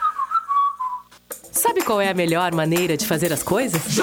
Sabe 1.52 1.82
qual 1.82 2.00
é 2.00 2.10
a 2.10 2.14
melhor 2.14 2.54
maneira 2.54 2.96
de 2.96 3.06
fazer 3.06 3.34
as 3.34 3.44
coisas? 3.44 3.82
Você 3.82 4.02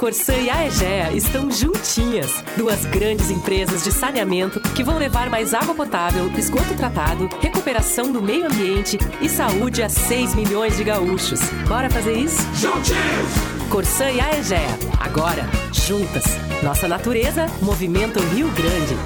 Corsã 0.00 0.32
e 0.32 0.48
a 0.48 0.66
Egea 0.66 1.12
estão 1.12 1.50
juntinhas. 1.50 2.42
Duas 2.56 2.86
grandes 2.86 3.30
empresas 3.30 3.84
de 3.84 3.92
saneamento 3.92 4.58
que 4.74 4.82
vão 4.82 4.96
levar 4.96 5.28
mais 5.28 5.52
água 5.52 5.74
potável, 5.74 6.26
esgoto 6.38 6.74
tratado, 6.74 7.28
recuperação 7.38 8.10
do 8.10 8.22
meio 8.22 8.46
ambiente 8.46 8.98
e 9.20 9.28
saúde 9.28 9.82
a 9.82 9.90
6 9.90 10.34
milhões 10.34 10.74
de 10.74 10.84
gaúchos. 10.84 11.40
Bora 11.68 11.90
fazer 11.90 12.14
isso? 12.14 12.40
Juntinhos! 12.54 13.68
Corsã 13.68 14.10
e 14.10 14.18
a 14.22 14.38
Egea. 14.38 14.70
Agora, 14.98 15.42
juntas. 15.70 16.24
Nossa 16.62 16.88
natureza 16.88 17.46
movimenta 17.60 18.20
o 18.20 18.28
Rio 18.30 18.48
Grande. 18.52 18.96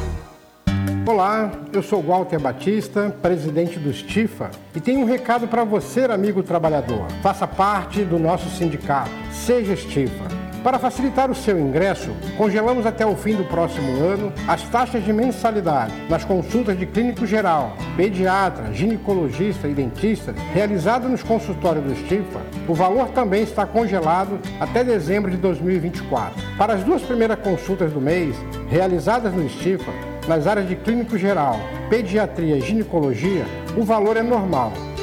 Olá, 1.08 1.50
eu 1.72 1.82
sou 1.82 2.00
Walter 2.00 2.38
Batista, 2.38 3.14
presidente 3.20 3.80
do 3.80 3.92
Stifa, 3.92 4.52
e 4.76 4.80
tenho 4.80 5.00
um 5.00 5.04
recado 5.04 5.48
para 5.48 5.64
você, 5.64 6.04
amigo 6.04 6.40
trabalhador. 6.40 7.08
Faça 7.20 7.48
parte 7.48 8.04
do 8.04 8.16
nosso 8.16 8.48
sindicato. 8.48 9.10
Seja 9.32 9.74
Stifa. 9.74 10.43
Para 10.64 10.78
facilitar 10.78 11.30
o 11.30 11.34
seu 11.34 11.60
ingresso, 11.60 12.10
congelamos 12.38 12.86
até 12.86 13.04
o 13.04 13.14
fim 13.14 13.36
do 13.36 13.44
próximo 13.44 14.02
ano 14.02 14.32
as 14.48 14.62
taxas 14.70 15.04
de 15.04 15.12
mensalidade 15.12 15.92
nas 16.08 16.24
consultas 16.24 16.78
de 16.78 16.86
clínico 16.86 17.26
geral, 17.26 17.76
pediatra, 17.98 18.72
ginecologista 18.72 19.68
e 19.68 19.74
dentista 19.74 20.34
realizadas 20.54 21.10
nos 21.10 21.22
consultórios 21.22 21.84
do 21.84 21.94
Stifa. 21.94 22.40
O 22.66 22.72
valor 22.72 23.08
também 23.08 23.42
está 23.42 23.66
congelado 23.66 24.40
até 24.58 24.82
dezembro 24.82 25.30
de 25.30 25.36
2024. 25.36 26.42
Para 26.56 26.72
as 26.72 26.82
duas 26.82 27.02
primeiras 27.02 27.38
consultas 27.40 27.92
do 27.92 28.00
mês, 28.00 28.34
realizadas 28.70 29.34
no 29.34 29.46
Stifa, 29.46 29.92
nas 30.26 30.46
áreas 30.46 30.66
de 30.66 30.76
clínico 30.76 31.18
geral, 31.18 31.60
pediatria 31.90 32.56
e 32.56 32.62
ginecologia, 32.62 33.44
o 33.76 33.82
valor 33.82 34.16
é 34.16 34.22
normal. 34.22 34.72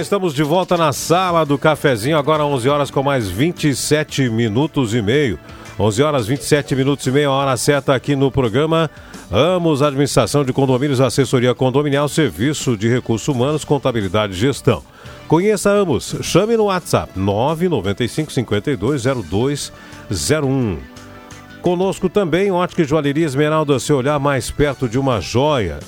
Estamos 0.00 0.32
de 0.34 0.42
volta 0.42 0.76
na 0.76 0.92
sala 0.92 1.44
do 1.44 1.58
cafezinho, 1.58 2.16
agora 2.16 2.44
11 2.44 2.68
horas 2.68 2.90
com 2.90 3.02
mais 3.02 3.28
27 3.28 4.30
minutos 4.30 4.94
e 4.94 5.02
meio. 5.02 5.38
11 5.78 6.02
horas 6.02 6.26
27 6.26 6.74
minutos 6.74 7.06
e 7.06 7.10
meio, 7.10 7.30
hora 7.30 7.56
certa 7.56 7.94
aqui 7.94 8.16
no 8.16 8.30
programa. 8.30 8.90
Amos 9.30 9.82
Administração 9.82 10.44
de 10.44 10.52
Condomínios, 10.52 11.00
Assessoria 11.00 11.54
Condominial, 11.54 12.08
Serviço 12.08 12.76
de 12.76 12.88
Recursos 12.88 13.28
Humanos, 13.28 13.64
Contabilidade 13.64 14.32
e 14.32 14.36
Gestão. 14.36 14.82
Conheça 15.28 15.70
Amos, 15.70 16.16
chame 16.22 16.56
no 16.56 16.64
WhatsApp 16.64 17.12
995 17.18 18.32
52 18.32 19.04
0201. 19.04 20.78
Conosco 21.60 22.08
também, 22.08 22.50
Ótica 22.50 22.82
e 22.82 22.86
Joalheria 22.86 23.26
Esmeralda, 23.26 23.78
seu 23.78 23.98
olhar 23.98 24.18
mais 24.18 24.50
perto 24.50 24.88
de 24.88 24.98
uma 24.98 25.20
joia. 25.20 25.78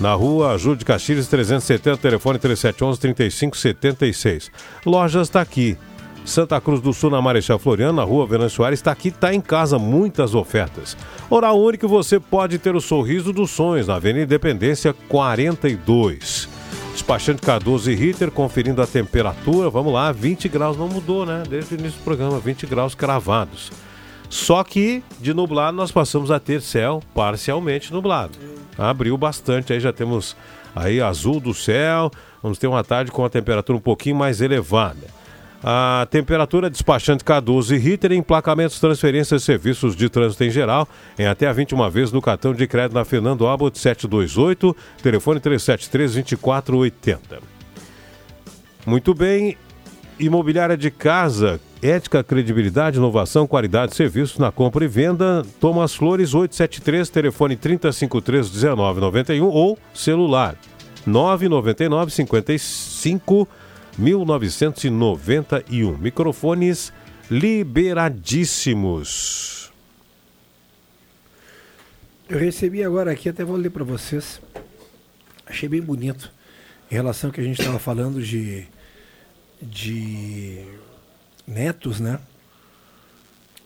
Na 0.00 0.14
rua 0.14 0.56
Júlio 0.56 0.78
de 0.78 0.84
Castilhos, 0.84 1.28
370, 1.28 1.98
telefone 1.98 2.38
3711-3576. 2.38 4.50
Lojas 4.86 5.28
está 5.28 5.42
aqui. 5.42 5.76
Santa 6.24 6.60
Cruz 6.60 6.80
do 6.80 6.92
Sul, 6.92 7.10
na 7.10 7.20
Marechal 7.20 7.58
Floriano, 7.58 7.94
na 7.94 8.02
rua 8.02 8.26
Venâncio 8.26 8.56
Soares, 8.56 8.78
está 8.78 8.92
aqui, 8.92 9.08
está 9.08 9.34
em 9.34 9.40
casa, 9.40 9.78
muitas 9.78 10.34
ofertas. 10.34 10.96
Oral 11.28 11.60
Único, 11.60 11.86
você 11.86 12.18
pode 12.18 12.58
ter 12.58 12.74
o 12.74 12.80
sorriso 12.80 13.32
dos 13.32 13.50
sonhos, 13.50 13.88
na 13.88 13.96
Avenida 13.96 14.24
Independência 14.24 14.94
42. 15.08 16.48
Despachante 16.92 17.42
Cardoso 17.42 17.90
e 17.90 17.94
Ritter, 17.94 18.30
conferindo 18.30 18.80
a 18.80 18.86
temperatura. 18.86 19.68
Vamos 19.68 19.92
lá, 19.92 20.12
20 20.12 20.48
graus 20.48 20.76
não 20.76 20.88
mudou, 20.88 21.26
né? 21.26 21.42
Desde 21.48 21.74
o 21.74 21.78
início 21.78 21.98
do 21.98 22.04
programa, 22.04 22.38
20 22.38 22.66
graus 22.66 22.94
cravados. 22.94 23.70
Só 24.28 24.62
que 24.62 25.02
de 25.20 25.34
nublado 25.34 25.76
nós 25.76 25.90
passamos 25.90 26.30
a 26.30 26.38
ter 26.38 26.62
céu 26.62 27.02
parcialmente 27.14 27.92
nublado. 27.92 28.38
Abriu 28.80 29.16
bastante, 29.18 29.72
aí 29.72 29.80
já 29.80 29.92
temos 29.92 30.34
aí 30.74 31.00
azul 31.00 31.38
do 31.38 31.52
céu. 31.52 32.10
Vamos 32.42 32.58
ter 32.58 32.66
uma 32.66 32.82
tarde 32.82 33.10
com 33.10 33.24
a 33.24 33.28
temperatura 33.28 33.76
um 33.76 33.80
pouquinho 33.80 34.16
mais 34.16 34.40
elevada. 34.40 35.20
A 35.62 36.08
temperatura 36.10 36.70
despachante 36.70 37.22
K12 37.22 37.78
Ritter, 37.78 38.12
emplacamentos, 38.12 38.80
transferências, 38.80 39.42
serviços 39.42 39.94
de 39.94 40.08
trânsito 40.08 40.42
em 40.42 40.50
geral, 40.50 40.88
em 41.18 41.26
até 41.26 41.52
21 41.52 41.90
vezes 41.90 42.12
no 42.12 42.22
cartão 42.22 42.54
de 42.54 42.66
crédito 42.66 42.94
na 42.94 43.04
Fernando 43.04 43.46
Abbott 43.46 43.78
728, 43.78 44.74
telefone 45.02 45.38
373-2480. 45.40 47.18
Muito 48.86 49.12
bem, 49.12 49.58
imobiliária 50.18 50.78
de 50.78 50.90
casa, 50.90 51.60
ética, 51.82 52.22
credibilidade, 52.22 52.98
inovação, 52.98 53.46
qualidade 53.46 53.92
de 53.92 53.96
serviços 53.96 54.36
na 54.38 54.52
compra 54.52 54.84
e 54.84 54.88
venda. 54.88 55.42
Thomas 55.60 55.94
Flores 55.94 56.34
873, 56.34 57.08
telefone 57.08 57.56
3053-1991 57.56 59.42
ou 59.42 59.78
celular 59.94 60.56
999 61.06 62.10
55 62.10 63.48
1991. 63.98 65.98
Microfones 65.98 66.92
liberadíssimos. 67.30 69.72
Eu 72.28 72.38
recebi 72.38 72.84
agora 72.84 73.12
aqui, 73.12 73.28
até 73.28 73.44
vou 73.44 73.56
ler 73.56 73.70
para 73.70 73.84
vocês. 73.84 74.40
Achei 75.46 75.68
bem 75.68 75.82
bonito. 75.82 76.32
Em 76.90 76.94
relação 76.94 77.30
ao 77.30 77.34
que 77.34 77.40
a 77.40 77.44
gente 77.44 77.60
estava 77.60 77.78
falando 77.78 78.22
de, 78.22 78.66
de 79.60 80.64
netos, 81.50 82.00
né? 82.00 82.18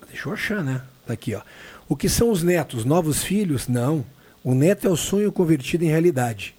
Deixa 0.08 0.28
eu 0.28 0.32
achar, 0.32 0.64
né? 0.64 0.82
Tá 1.06 1.12
aqui, 1.12 1.34
ó. 1.34 1.42
O 1.88 1.94
que 1.94 2.08
são 2.08 2.30
os 2.30 2.42
netos? 2.42 2.84
Novos 2.84 3.22
filhos? 3.22 3.68
Não. 3.68 4.04
O 4.42 4.54
neto 4.54 4.86
é 4.86 4.90
o 4.90 4.96
sonho 4.96 5.30
convertido 5.30 5.84
em 5.84 5.88
realidade. 5.88 6.54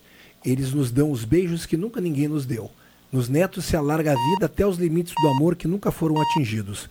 Eles 0.46 0.72
nos 0.72 0.92
dão 0.92 1.12
os 1.12 1.26
beijos 1.26 1.66
que 1.66 1.76
nunca 1.76 2.00
ninguém 2.00 2.28
nos 2.28 2.46
deu. 2.46 2.70
Nos 3.12 3.28
netos 3.28 3.66
se 3.66 3.76
alarga 3.76 4.12
a 4.12 4.16
vida 4.16 4.46
até 4.46 4.66
os 4.66 4.78
limites 4.78 5.14
do 5.22 5.28
amor 5.30 5.56
que 5.56 5.68
nunca 5.68 5.92
foram 5.92 6.22
atingidos. 6.22 6.90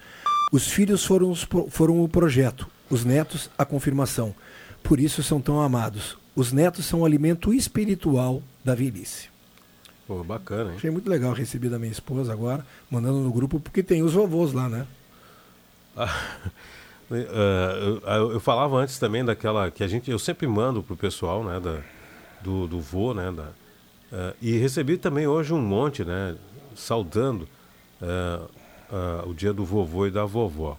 Os 0.53 0.69
filhos 0.69 1.05
foram, 1.05 1.31
os, 1.31 1.47
foram 1.71 2.03
o 2.03 2.09
projeto, 2.09 2.69
os 2.91 3.05
netos 3.05 3.51
a 3.57 3.65
confirmação. 3.65 4.35
Por 4.83 4.99
isso 4.99 5.23
são 5.23 5.41
tão 5.41 5.61
amados. 5.61 6.17
Os 6.35 6.53
netos 6.53 6.87
são 6.87 7.01
o 7.01 7.05
alimento 7.05 7.53
espiritual 7.53 8.43
da 8.65 8.75
velhice. 8.75 9.34
Pô, 10.07 10.23
bacana, 10.23 10.71
hein? 10.71 10.77
Achei 10.77 10.91
muito 10.91 11.09
legal 11.09 11.33
receber 11.33 11.69
da 11.69 11.79
minha 11.79 11.93
esposa 11.93 12.33
agora, 12.33 12.65
mandando 12.91 13.19
no 13.19 13.33
grupo, 13.33 13.59
porque 13.59 13.83
tem 13.83 14.03
os 14.03 14.13
vovôs 14.13 14.53
lá, 14.53 14.69
né? 14.69 14.87
Ah, 15.97 16.15
uh, 17.11 17.15
eu, 17.15 18.33
eu, 18.33 18.41
falava 18.41 18.77
antes 18.77 18.99
também 18.99 19.25
daquela 19.25 19.71
que 19.71 19.83
a 19.83 19.89
gente 19.89 20.11
eu 20.11 20.19
sempre 20.19 20.47
mando 20.47 20.83
pro 20.83 20.97
pessoal, 20.97 21.43
né, 21.45 21.61
da, 21.61 21.81
do, 22.43 22.67
do 22.67 22.81
vô, 22.81 23.15
né, 23.15 23.33
da, 23.33 23.45
uh, 23.45 24.35
e 24.43 24.59
recebi 24.59 24.99
também 24.99 25.27
hoje 25.27 25.53
um 25.53 25.61
monte, 25.61 26.05
né, 26.05 26.37
saudando 26.75 27.49
uh, 28.03 29.29
o 29.29 29.33
dia 29.33 29.53
do 29.53 29.65
vovô 29.65 30.07
e 30.07 30.11
da 30.11 30.25
vovó 30.25 30.77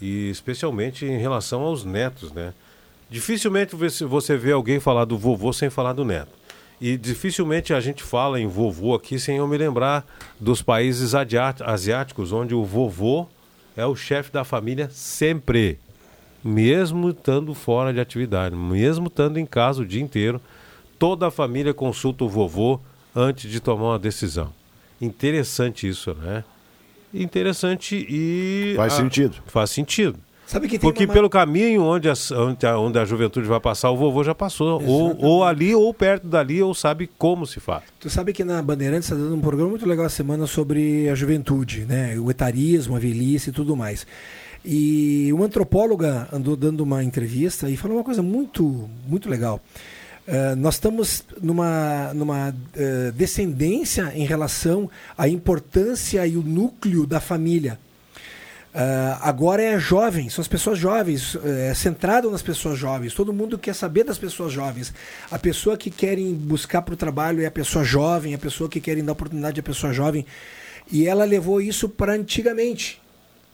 e 0.00 0.30
especialmente 0.30 1.04
em 1.04 1.18
relação 1.18 1.62
aos 1.62 1.84
netos, 1.84 2.32
né? 2.32 2.54
Dificilmente 3.10 3.76
você 3.76 4.36
vê 4.36 4.52
alguém 4.52 4.80
falar 4.80 5.04
do 5.04 5.18
vovô 5.18 5.52
sem 5.52 5.68
falar 5.68 5.92
do 5.92 6.04
neto. 6.04 6.32
E 6.82 6.96
dificilmente 6.96 7.72
a 7.72 7.78
gente 7.78 8.02
fala 8.02 8.40
em 8.40 8.48
vovô 8.48 8.92
aqui 8.92 9.16
sem 9.16 9.36
eu 9.36 9.46
me 9.46 9.56
lembrar 9.56 10.04
dos 10.40 10.62
países 10.62 11.14
asiáticos, 11.14 12.32
onde 12.32 12.56
o 12.56 12.64
vovô 12.64 13.28
é 13.76 13.86
o 13.86 13.94
chefe 13.94 14.32
da 14.32 14.42
família 14.42 14.90
sempre. 14.90 15.78
Mesmo 16.42 17.10
estando 17.10 17.54
fora 17.54 17.92
de 17.92 18.00
atividade, 18.00 18.56
mesmo 18.56 19.06
estando 19.06 19.38
em 19.38 19.46
casa 19.46 19.82
o 19.82 19.86
dia 19.86 20.02
inteiro, 20.02 20.40
toda 20.98 21.28
a 21.28 21.30
família 21.30 21.72
consulta 21.72 22.24
o 22.24 22.28
vovô 22.28 22.80
antes 23.14 23.48
de 23.48 23.60
tomar 23.60 23.90
uma 23.90 23.98
decisão. 24.00 24.52
Interessante 25.00 25.88
isso, 25.88 26.12
né? 26.14 26.42
Interessante 27.14 28.04
e. 28.08 28.74
Faz 28.74 28.94
a... 28.94 28.96
sentido. 28.96 29.36
Faz 29.46 29.70
sentido. 29.70 30.18
Sabe 30.52 30.68
que 30.68 30.78
Porque 30.78 31.06
uma... 31.06 31.14
pelo 31.14 31.30
caminho 31.30 31.82
onde 31.82 32.10
a, 32.10 32.14
onde, 32.36 32.66
a, 32.66 32.78
onde 32.78 32.98
a 32.98 33.06
juventude 33.06 33.48
vai 33.48 33.58
passar, 33.58 33.90
o 33.90 33.96
vovô 33.96 34.22
já 34.22 34.34
passou. 34.34 34.82
Ou, 34.84 35.16
ou, 35.18 35.44
ali, 35.44 35.74
ou 35.74 35.94
perto 35.94 36.28
dali, 36.28 36.62
ou 36.62 36.74
sabe 36.74 37.08
como 37.16 37.46
se 37.46 37.58
faz. 37.58 37.84
Tu 37.98 38.10
sabe 38.10 38.34
que 38.34 38.44
na 38.44 38.60
Bandeirantes 38.60 39.10
está 39.10 39.16
dando 39.16 39.34
um 39.34 39.40
programa 39.40 39.70
muito 39.70 39.88
legal 39.88 40.04
a 40.04 40.10
semana 40.10 40.46
sobre 40.46 41.08
a 41.08 41.14
juventude, 41.14 41.86
né? 41.88 42.18
O 42.18 42.30
etarismo, 42.30 42.94
a 42.94 42.98
velhice 42.98 43.48
e 43.48 43.52
tudo 43.52 43.74
mais. 43.74 44.06
E 44.62 45.30
uma 45.32 45.46
antropóloga 45.46 46.28
andou 46.30 46.54
dando 46.54 46.82
uma 46.82 47.02
entrevista 47.02 47.70
e 47.70 47.76
falou 47.78 47.96
uma 47.96 48.04
coisa 48.04 48.22
muito, 48.22 48.90
muito 49.08 49.30
legal. 49.30 49.58
Uh, 50.28 50.54
nós 50.56 50.74
estamos 50.74 51.24
numa, 51.40 52.12
numa 52.12 52.50
uh, 52.50 53.12
descendência 53.12 54.12
em 54.14 54.26
relação 54.26 54.90
à 55.16 55.26
importância 55.26 56.26
e 56.26 56.36
o 56.36 56.42
núcleo 56.42 57.06
da 57.06 57.20
família. 57.20 57.78
Uh, 58.74 59.20
agora 59.20 59.62
é 59.62 59.78
jovem, 59.78 60.30
são 60.30 60.40
as 60.40 60.48
pessoas 60.48 60.78
jovens, 60.78 61.36
é 61.44 61.74
centrado 61.74 62.30
nas 62.30 62.40
pessoas 62.40 62.78
jovens. 62.78 63.12
Todo 63.12 63.30
mundo 63.32 63.58
quer 63.58 63.74
saber 63.74 64.02
das 64.02 64.16
pessoas 64.16 64.50
jovens. 64.50 64.94
A 65.30 65.38
pessoa 65.38 65.76
que 65.76 65.90
querem 65.90 66.32
buscar 66.32 66.80
para 66.80 66.94
o 66.94 66.96
trabalho 66.96 67.42
é 67.42 67.46
a 67.46 67.50
pessoa 67.50 67.84
jovem, 67.84 68.32
a 68.32 68.38
pessoa 68.38 68.70
que 68.70 68.80
querem 68.80 69.04
dar 69.04 69.12
oportunidade 69.12 69.58
é 69.58 69.60
a 69.60 69.64
pessoa 69.64 69.92
jovem. 69.92 70.24
E 70.90 71.06
ela 71.06 71.24
levou 71.24 71.60
isso 71.60 71.86
para 71.86 72.14
antigamente, 72.14 72.98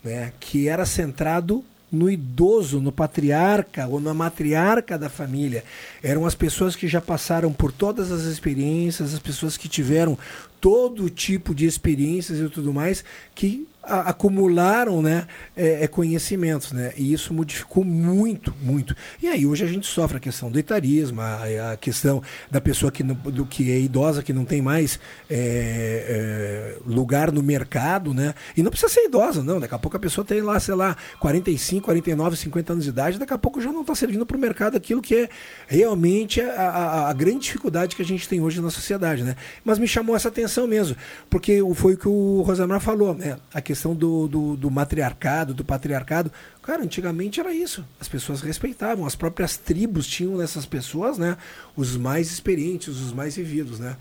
né, 0.05 0.33
que 0.39 0.69
era 0.69 0.87
centrado 0.87 1.64
no 1.91 2.09
idoso, 2.11 2.81
no 2.81 2.93
patriarca 2.93 3.87
ou 3.87 3.99
na 4.01 4.14
matriarca 4.14 4.99
da 4.99 5.09
família. 5.09 5.64
Eram 6.03 6.27
as 6.27 6.35
pessoas 6.35 6.77
que 6.77 6.87
já 6.87 7.01
passaram 7.01 7.53
por 7.53 7.73
todas 7.73 8.12
as 8.12 8.23
experiências, 8.23 9.14
as 9.14 9.21
pessoas 9.21 9.57
que 9.57 9.69
tiveram 9.69 10.16
todo 10.61 11.09
tipo 11.09 11.55
de 11.55 11.66
experiências 11.66 12.39
e 12.39 12.49
tudo 12.49 12.73
mais, 12.73 13.05
que 13.35 13.66
a, 13.89 14.11
acumularam 14.11 15.01
né, 15.03 15.26
é, 15.57 15.84
é, 15.84 15.89
conhecimentos, 15.89 16.72
né? 16.72 16.93
E 16.97 17.12
isso 17.12 17.32
modificou 17.32 17.84
muito, 17.84 18.55
muito. 18.62 18.95
E 19.22 19.26
aí 19.26 19.47
hoje 19.47 19.64
a 19.64 19.68
gente 19.68 19.86
sofre 19.86 20.18
a 20.18 20.20
questão 20.20 20.51
do 20.51 20.59
etarismo, 20.59 21.20
a, 21.20 21.72
a 21.72 21.76
questão 21.76 22.22
da 22.51 22.61
pessoa 22.61 22.93
que, 22.93 23.03
não, 23.03 23.14
do, 23.14 23.47
que 23.47 23.72
é 23.72 23.78
idosa, 23.78 24.22
que 24.22 24.32
não 24.32 24.45
tem 24.45 24.61
mais 24.61 25.01
é, 25.30 26.76
é, 26.76 26.76
lugar 26.86 27.32
no 27.32 27.43
mercado, 27.43 28.12
né? 28.12 28.34
E 28.57 28.62
não 28.62 28.70
precisa 28.70 28.93
ser 28.93 29.05
idosa, 29.05 29.43
não. 29.43 29.59
Daqui 29.59 29.74
a 29.74 29.78
pouco 29.78 29.97
a 29.97 30.01
pessoa 30.01 30.24
tem 30.24 30.41
lá, 30.41 30.61
sei 30.61 30.74
lá, 30.74 30.97
45, 31.20 31.84
49, 31.84 32.36
50 32.36 32.72
anos 32.72 32.84
de 32.84 32.91
idade, 32.91 33.18
daqui 33.18 33.32
a 33.32 33.39
pouco 33.39 33.61
já 33.61 33.72
não 33.72 33.80
está 33.80 33.95
servindo 33.95 34.26
para 34.26 34.36
o 34.36 34.41
mercado 34.41 34.76
aquilo 34.76 35.01
que 35.01 35.14
é 35.14 35.28
realmente 35.66 36.41
a, 36.41 36.53
a, 36.53 37.11
a, 37.11 37.12
grande 37.12 37.41
dificuldade 37.41 37.97
que 37.97 38.03
a 38.03 38.05
gente 38.05 38.28
tem 38.28 38.41
hoje 38.41 38.61
na 38.61 38.70
sociedade, 38.70 39.22
né? 39.22 39.36
Mas 39.64 39.78
me 39.78 39.89
chamou 39.89 40.14
essa 40.14 40.28
atenção 40.28 40.66
mesmo, 40.66 40.97
porque 41.30 41.61
foi 41.74 41.95
o 41.95 41.97
que 41.97 42.09
o 42.09 42.43
Rosamar 42.43 42.80
falou, 42.80 43.14
né? 43.14 43.36
A 43.53 43.61
questão 43.61 43.78
questão 43.79 43.95
do, 43.95 44.26
do, 44.26 44.57
do, 44.57 44.70
matriarcado, 44.70 45.55
do 45.55 45.64
patriarcado. 45.64 46.33
Cara, 46.61 46.83
antigamente 46.83 47.39
era 47.39 47.55
isso. 47.55 47.85
As 48.01 48.09
pessoas 48.09 48.41
respeitavam, 48.41 49.07
as 49.07 49.14
próprias 49.14 49.57
tribos 49.57 50.05
tinham 50.05 50.37
nessas 50.37 50.66
pessoas, 50.66 51.16
né? 51.16 51.37
Os 51.76 51.97
mais 51.97 52.33
experientes, 52.33 52.89
os 52.89 53.12
mais 53.12 53.37
vividos, 53.37 53.79
né? 53.79 53.97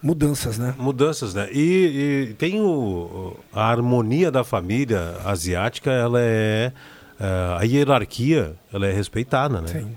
Mudanças, 0.00 0.58
né? 0.58 0.74
Mudanças, 0.78 1.34
né? 1.34 1.48
E, 1.52 2.28
e 2.30 2.34
tem 2.34 2.60
o, 2.60 3.36
a 3.52 3.68
harmonia 3.68 4.30
da 4.30 4.44
família 4.44 5.16
asiática, 5.24 5.90
ela 5.90 6.20
é. 6.20 6.72
é 7.18 7.56
a 7.58 7.62
hierarquia, 7.64 8.54
ela 8.72 8.86
é 8.86 8.92
respeitada, 8.92 9.60
né? 9.60 9.68
Sim. 9.68 9.90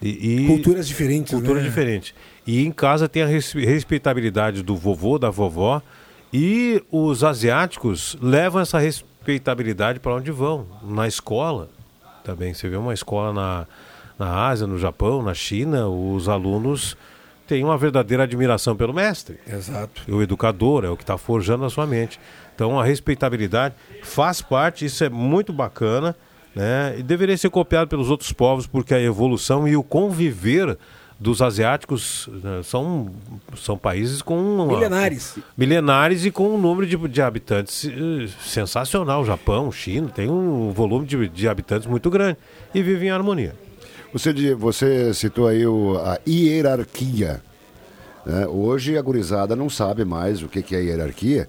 E, 0.00 0.42
e 0.42 0.46
culturas 0.46 0.86
diferentes. 0.86 1.32
Culturas 1.32 1.62
né? 1.62 1.68
diferentes. 1.68 2.14
E 2.46 2.64
em 2.64 2.70
casa 2.70 3.08
tem 3.08 3.22
a 3.22 3.26
respeitabilidade 3.26 4.62
do 4.62 4.76
vovô, 4.76 5.18
da 5.18 5.30
vovó, 5.30 5.82
e 6.32 6.82
os 6.90 7.24
asiáticos 7.24 8.16
levam 8.20 8.60
essa 8.60 8.78
respeitabilidade 8.78 10.00
para 10.00 10.14
onde 10.14 10.30
vão, 10.30 10.66
na 10.82 11.06
escola 11.06 11.68
também. 12.24 12.52
Você 12.52 12.68
vê 12.68 12.76
uma 12.76 12.92
escola 12.92 13.32
na, 13.32 13.66
na 14.18 14.46
Ásia, 14.48 14.66
no 14.66 14.78
Japão, 14.78 15.22
na 15.22 15.34
China, 15.34 15.88
os 15.88 16.28
alunos 16.28 16.96
têm 17.46 17.64
uma 17.64 17.78
verdadeira 17.78 18.24
admiração 18.24 18.76
pelo 18.76 18.92
mestre. 18.92 19.38
Exato. 19.46 20.02
O 20.06 20.22
educador 20.22 20.84
é 20.84 20.90
o 20.90 20.96
que 20.96 21.02
está 21.02 21.16
forjando 21.16 21.64
a 21.64 21.70
sua 21.70 21.86
mente. 21.86 22.20
Então 22.54 22.78
a 22.78 22.84
respeitabilidade 22.84 23.74
faz 24.02 24.42
parte, 24.42 24.84
isso 24.84 25.02
é 25.02 25.08
muito 25.08 25.52
bacana, 25.52 26.14
né? 26.54 26.96
E 26.98 27.02
deveria 27.02 27.36
ser 27.38 27.48
copiado 27.48 27.88
pelos 27.88 28.10
outros 28.10 28.32
povos, 28.32 28.66
porque 28.66 28.92
a 28.92 29.00
evolução 29.00 29.66
e 29.66 29.76
o 29.76 29.82
conviver 29.82 30.76
dos 31.18 31.42
asiáticos 31.42 32.28
né, 32.42 32.62
são, 32.62 33.10
são 33.56 33.76
países 33.76 34.22
com 34.22 34.38
uma, 34.38 34.66
milenares. 34.66 35.36
milenares 35.56 36.24
e 36.24 36.30
com 36.30 36.54
um 36.54 36.58
número 36.58 36.86
de, 36.86 36.96
de 37.08 37.20
habitantes 37.22 37.84
eh, 37.84 38.28
sensacional. 38.40 39.24
Japão 39.24 39.72
China 39.72 40.08
tem 40.08 40.30
um 40.30 40.70
volume 40.70 41.06
de, 41.06 41.28
de 41.28 41.48
habitantes 41.48 41.88
muito 41.88 42.08
grande 42.08 42.38
e 42.72 42.82
vivem 42.82 43.08
em 43.08 43.10
harmonia. 43.10 43.54
Você 44.12 44.54
você 44.54 45.12
citou 45.12 45.48
aí 45.48 45.66
o, 45.66 45.98
a 45.98 46.18
hierarquia 46.26 47.42
né? 48.28 48.46
Hoje 48.46 48.98
a 48.98 49.02
gurizada 49.02 49.56
não 49.56 49.70
sabe 49.70 50.04
mais 50.04 50.42
o 50.42 50.48
que, 50.48 50.62
que 50.62 50.76
é 50.76 50.82
hierarquia, 50.82 51.48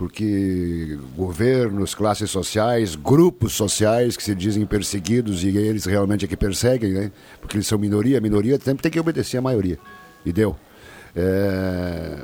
porque 0.00 0.98
governos, 1.14 1.94
classes 1.94 2.30
sociais, 2.30 2.96
grupos 2.96 3.52
sociais 3.52 4.16
que 4.16 4.22
se 4.22 4.34
dizem 4.34 4.64
perseguidos 4.64 5.44
e 5.44 5.48
eles 5.48 5.84
realmente 5.84 6.24
é 6.24 6.28
que 6.28 6.38
perseguem, 6.38 6.90
né? 6.90 7.12
porque 7.38 7.58
eles 7.58 7.66
são 7.66 7.78
minoria, 7.78 8.18
minoria 8.18 8.58
sempre 8.58 8.82
tem 8.82 8.90
que 8.90 8.98
obedecer 8.98 9.36
à 9.36 9.42
maioria. 9.42 9.78
E 10.24 10.32
deu. 10.32 10.56
É, 11.14 12.16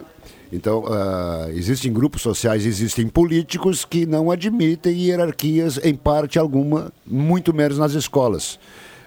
Então, 0.51 0.85
ah, 0.89 1.49
existem 1.51 1.93
grupos 1.93 2.22
sociais, 2.22 2.64
existem 2.64 3.09
políticos 3.09 3.85
que 3.85 4.07
não 4.07 4.31
admitem 4.31 4.99
hierarquias 4.99 5.79
em 5.85 5.95
parte 5.95 6.39
alguma, 6.39 6.91
muito 7.07 7.53
menos 7.53 7.77
nas 7.77 7.93
escolas. 7.93 8.59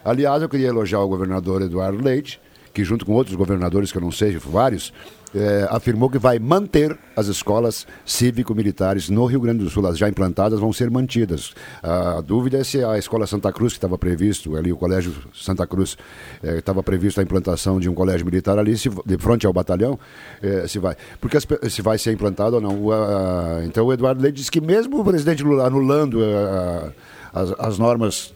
Aliás, 0.05 0.43
eu 0.43 0.49
queria 0.49 0.67
elogiar 0.67 0.99
o 0.99 1.07
governador 1.07 1.63
Eduardo 1.63 2.03
Leite, 2.03 2.39
que 2.72 2.84
junto 2.84 3.03
com 3.03 3.13
outros 3.13 3.36
governadores, 3.36 3.91
que 3.91 3.97
eu 3.97 4.01
não 4.03 4.11
sei, 4.11 4.38
vários, 4.38 4.93
eh, 5.34 5.67
afirmou 5.69 6.09
que 6.09 6.17
vai 6.17 6.39
manter 6.39 6.97
as 7.15 7.27
escolas 7.27 7.86
cívico-militares 8.05 9.09
no 9.09 9.25
Rio 9.25 9.41
Grande 9.41 9.63
do 9.63 9.69
Sul. 9.69 9.86
As 9.86 9.97
já 9.97 10.09
implantadas 10.09 10.59
vão 10.59 10.73
ser 10.73 10.89
mantidas. 10.89 11.53
A 11.84 12.21
dúvida 12.21 12.57
é 12.57 12.63
se 12.63 12.84
a 12.84 12.97
Escola 12.97 13.27
Santa 13.27 13.51
Cruz, 13.51 13.73
que 13.73 13.77
estava 13.77 13.97
previsto, 13.97 14.55
ali 14.55 14.71
o 14.71 14.77
Colégio 14.77 15.13
Santa 15.34 15.67
Cruz, 15.67 15.97
eh, 16.43 16.57
estava 16.57 16.82
previsto 16.82 17.19
a 17.19 17.23
implantação 17.23 17.80
de 17.80 17.89
um 17.89 17.93
colégio 17.93 18.25
militar 18.25 18.57
ali, 18.57 18.77
se, 18.77 18.89
de 18.89 19.17
frente 19.17 19.45
ao 19.45 19.53
batalhão, 19.53 19.99
eh, 20.41 20.67
se 20.67 20.80
vai. 20.80 20.95
Porque 21.19 21.38
as 21.38 21.45
se 21.69 21.82
vai 21.82 21.97
ser 21.97 22.11
implantado 22.11 22.55
ou 22.55 22.61
não. 22.61 22.91
Ah, 22.91 23.61
então 23.65 23.86
o 23.86 23.93
Eduardo 23.93 24.21
Leite 24.21 24.36
disse 24.36 24.51
que 24.51 24.61
mesmo 24.61 24.99
o 24.99 25.03
presidente 25.03 25.43
Lula 25.43 25.65
anulando 25.65 26.19
ah, 26.23 26.91
as, 27.34 27.53
as 27.59 27.77
normas 27.77 28.34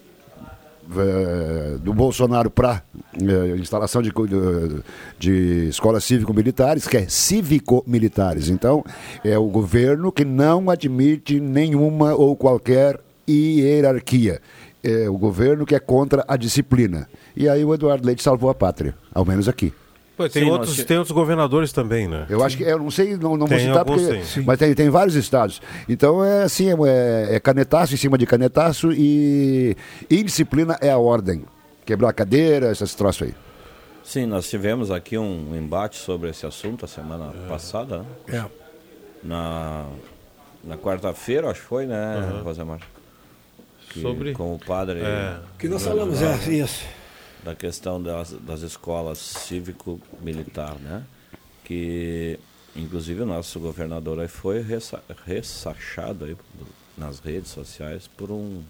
do 1.82 1.94
Bolsonaro 1.94 2.50
para 2.50 2.84
instalação 3.60 4.02
de, 4.02 4.12
co- 4.12 4.28
de, 4.28 4.36
de 5.18 5.68
escolas 5.70 6.04
cívico-militares, 6.04 6.88
que 6.88 6.98
é 6.98 7.08
cívico-militares. 7.08 8.50
Então, 8.50 8.84
é 9.24 9.38
o 9.38 9.48
governo 9.48 10.12
que 10.12 10.26
não 10.26 10.70
admite 10.70 11.40
nenhuma 11.40 12.14
ou 12.16 12.36
qualquer 12.36 13.00
hierarquia. 13.28 14.42
É 14.84 15.10
o 15.10 15.18
governo 15.18 15.66
que 15.66 15.76
é 15.76 15.80
contra 15.80 16.26
a 16.28 16.36
disciplina. 16.36 17.08
E 17.36 17.48
aí 17.48 17.64
o 17.64 17.74
Eduardo 17.74 18.06
Leite 18.06 18.22
salvou 18.22 18.50
a 18.50 18.54
pátria, 18.56 18.94
ao 19.14 19.26
menos 19.26 19.48
aqui. 19.48 19.72
Pô, 20.16 20.30
tem, 20.30 20.44
Sim, 20.44 20.50
outros, 20.52 20.78
nós 20.78 20.86
tem 20.86 20.98
outros 20.98 21.14
governadores 21.16 21.72
também, 21.72 22.08
né? 22.08 22.28
Eu 22.30 22.44
acho 22.44 22.56
que, 22.56 22.64
eu 22.64 22.78
não 22.78 22.92
sei, 22.92 23.18
não, 23.18 23.36
não 23.36 23.48
vou 23.48 23.58
citar, 23.58 23.84
porque, 23.84 24.06
tem. 24.06 24.44
Mas 24.46 24.60
tem, 24.60 24.74
tem 24.76 24.90
vários 24.90 25.16
estados. 25.16 25.60
Então 25.90 26.24
é 26.24 26.44
assim, 26.44 26.68
é, 26.70 27.36
é 27.36 27.40
canetaço 27.40 27.96
em 27.96 27.98
cima 27.98 28.16
de 28.16 28.26
canetaço 28.28 28.92
e 28.94 29.76
indisciplina 30.12 30.78
é 30.82 30.92
a 30.92 30.98
ordem. 31.00 31.44
Quebrar 31.84 32.10
a 32.10 32.14
cadeira, 32.14 32.72
esses 32.72 32.94
troços 32.94 33.24
aí. 33.28 33.34
Sim, 34.04 34.28
nós 34.28 34.48
tivemos 34.50 34.92
aqui 34.92 35.18
um 35.18 35.56
embate 35.56 35.98
sobre 35.98 36.30
esse 36.30 36.46
assunto 36.46 36.86
a 36.86 36.88
semana 36.88 37.34
passada, 37.48 38.06
né? 38.28 38.46
É. 38.48 38.64
Na, 39.24 39.86
na 40.64 40.78
quarta-feira, 40.78 41.50
acho 41.50 41.62
que 41.62 41.68
foi, 41.68 41.86
né, 41.88 42.18
Aham. 42.18 42.42
Rosemar? 42.44 42.80
Que, 43.90 44.02
Sobre- 44.02 44.34
Com 44.34 44.54
o 44.54 44.60
padre. 44.60 45.00
É. 45.00 45.38
Que 45.58 45.68
nós 45.68 45.84
falamos, 45.84 46.22
é, 46.22 46.36
isso. 46.52 46.84
Da 47.44 47.56
questão 47.56 48.02
das, 48.02 48.32
das 48.32 48.62
escolas 48.62 49.18
cívico-militar, 49.18 50.76
né? 50.80 51.04
Que, 51.64 52.40
inclusive, 52.76 53.22
o 53.22 53.26
nosso 53.26 53.60
governador 53.60 54.20
aí 54.20 54.28
foi 54.28 54.62
ressa, 54.62 55.04
ressachado 55.26 56.26
aí 56.26 56.38
nas 56.98 57.20
redes 57.20 57.52
sociais 57.52 58.08
por 58.08 58.32
um 58.32 58.64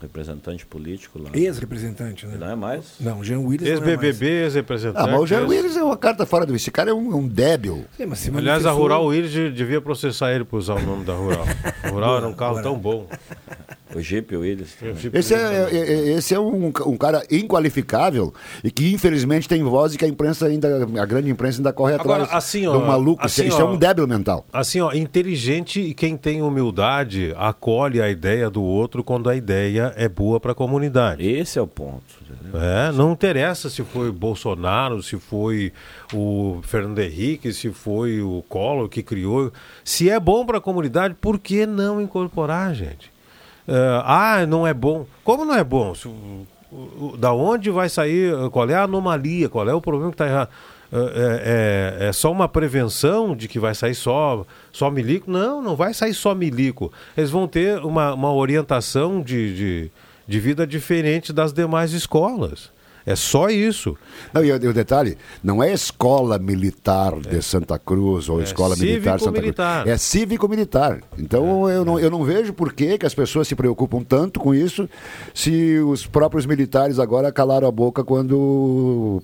representante 0.00 0.64
político 0.66 1.18
lá. 1.20 1.30
Ex-representante, 1.32 2.26
né? 2.26 2.36
Não 2.38 2.50
é 2.50 2.54
mais? 2.56 2.94
Não, 3.00 3.22
Jean 3.24 3.40
Willis 3.40 3.62
não 3.62 3.68
é. 3.68 3.90
Ex-BBB, 3.90 4.26
ex-representante. 4.44 5.08
Ah, 5.08 5.10
mas 5.12 5.20
o 5.20 5.26
Jean 5.26 5.40
ex- 5.40 5.48
Willis 5.48 5.76
é 5.76 5.82
uma 5.82 5.96
carta 5.96 6.26
fora 6.26 6.44
do. 6.46 6.54
Esse 6.54 6.70
cara 6.70 6.90
é 6.90 6.94
um, 6.94 7.16
um 7.16 7.26
débil. 7.28 7.84
Sim, 7.96 8.06
mas 8.06 8.26
Aliás, 8.28 8.64
a 8.66 8.68
manifestou- 8.70 8.76
Rural 8.82 9.06
Willis 9.06 9.30
de- 9.30 9.50
devia 9.52 9.80
processar 9.80 10.32
ele 10.32 10.44
por 10.44 10.58
usar 10.58 10.74
o 10.74 10.82
nome 10.82 11.04
da 11.04 11.14
Rural. 11.14 11.44
A 11.82 11.88
Rural 11.88 12.16
era 12.18 12.28
um 12.28 12.34
carro 12.34 12.62
tão 12.62 12.76
bom. 12.78 13.06
O 13.94 14.00
Jeep 14.00 14.36
Willis. 14.36 14.76
Esse 15.14 15.32
é, 15.34 15.38
é- 15.38 15.76
é- 15.78 16.08
esse 16.18 16.34
é 16.34 16.40
um, 16.40 16.66
um 16.66 16.96
cara 16.98 17.22
inqualificável 17.30 18.34
e 18.62 18.70
que 18.70 18.92
infelizmente 18.92 19.48
tem 19.48 19.62
voz 19.62 19.94
e 19.94 19.98
que 19.98 20.04
a 20.04 20.08
imprensa 20.08 20.46
ainda, 20.46 20.86
a 21.00 21.06
grande 21.06 21.30
imprensa 21.30 21.60
ainda 21.60 21.72
corre 21.72 21.94
Agora, 21.94 22.24
atrás 22.24 22.36
assim, 22.44 22.64
do 22.64 22.72
ó, 22.72 22.86
maluco. 22.86 23.24
assim, 23.24 23.46
isso 23.46 23.60
é 23.60 23.64
ó, 23.64 23.72
um 23.72 23.76
débil 23.76 24.06
mental. 24.06 24.44
Assim, 24.52 24.80
ó, 24.80 24.92
inteligente 24.92 25.80
e 25.80 25.94
quem 25.94 26.16
tem 26.16 26.42
humildade 26.42 27.32
acolhe 27.38 28.02
a 28.02 28.10
ideia 28.10 28.50
do 28.50 28.62
outro 28.62 29.02
quando 29.02 29.30
a 29.30 29.36
ideia 29.36 29.85
é 29.96 30.08
boa 30.08 30.40
para 30.40 30.52
a 30.52 30.54
comunidade. 30.54 31.26
Esse 31.26 31.58
é 31.58 31.62
o 31.62 31.66
ponto. 31.66 32.02
entendeu? 32.22 32.60
É, 32.60 32.90
não 32.92 33.12
interessa 33.12 33.68
se 33.70 33.82
foi 33.84 34.10
Bolsonaro, 34.10 35.02
se 35.02 35.18
foi 35.18 35.72
o 36.12 36.60
Fernando 36.62 36.98
Henrique, 36.98 37.52
se 37.52 37.70
foi 37.70 38.20
o 38.20 38.42
Collor 38.48 38.88
que 38.88 39.02
criou. 39.02 39.52
Se 39.84 40.10
é 40.10 40.18
bom 40.18 40.44
para 40.44 40.58
a 40.58 40.60
comunidade, 40.60 41.14
por 41.14 41.38
que 41.38 41.66
não 41.66 42.00
incorporar, 42.00 42.74
gente? 42.74 43.12
É, 43.68 44.00
ah, 44.04 44.46
não 44.46 44.66
é 44.66 44.74
bom. 44.74 45.06
Como 45.24 45.44
não 45.44 45.54
é 45.54 45.64
bom? 45.64 45.94
Se 45.94 46.08
da 47.18 47.32
onde 47.32 47.70
vai 47.70 47.88
sair? 47.88 48.32
Qual 48.50 48.68
é 48.68 48.74
a 48.74 48.82
anomalia? 48.82 49.48
Qual 49.48 49.68
é 49.68 49.74
o 49.74 49.80
problema 49.80 50.10
que 50.10 50.14
está 50.14 50.26
errado? 50.26 50.50
É, 50.92 51.96
é- 52.00 52.06
é 52.08 52.12
só 52.12 52.30
uma 52.30 52.48
prevenção 52.48 53.34
de 53.34 53.48
que 53.48 53.58
vai 53.58 53.74
sair 53.74 53.94
só, 53.94 54.46
só 54.72 54.90
milico? 54.90 55.30
Não, 55.30 55.60
não 55.60 55.74
vai 55.76 55.92
sair 55.92 56.14
só 56.14 56.34
milico. 56.34 56.92
Eles 57.16 57.30
vão 57.30 57.48
ter 57.48 57.78
uma, 57.84 58.14
uma 58.14 58.32
orientação 58.32 59.20
de, 59.20 59.54
de, 59.56 59.90
de 60.26 60.40
vida 60.40 60.66
diferente 60.66 61.32
das 61.32 61.52
demais 61.52 61.92
escolas. 61.92 62.70
É 63.06 63.14
só 63.14 63.48
isso. 63.48 63.96
Não, 64.34 64.44
e, 64.44 64.50
o- 64.52 64.72
detalhe, 64.72 65.16
não 65.42 65.62
é 65.62 65.72
escola 65.72 66.38
militar 66.38 67.12
de 67.20 67.40
Santa 67.40 67.78
Cruz 67.78 68.28
ou 68.28 68.40
É 68.40 68.44
escola 68.44 68.74
militar 68.74 69.16
de 69.16 69.22
Santa 69.24 69.36
cívico-militar. 69.36 69.82
Cruz. 69.84 69.94
É 69.94 69.98
cívico-militar. 69.98 71.00
Então 71.16 71.70
eu, 71.70 71.84
não, 71.84 72.00
eu 72.00 72.10
não 72.10 72.24
vejo 72.24 72.52
por 72.52 72.72
que, 72.72 72.98
que 72.98 73.06
as 73.06 73.14
pessoas 73.14 73.46
se 73.46 73.54
preocupam 73.54 74.02
tanto 74.02 74.40
com 74.40 74.52
isso 74.54 74.88
se 75.32 75.78
os 75.78 76.04
próprios 76.06 76.46
militares 76.46 76.98
agora 76.98 77.30
calaram 77.30 77.68
a 77.68 77.70
boca 77.70 78.02
quando 78.02 79.22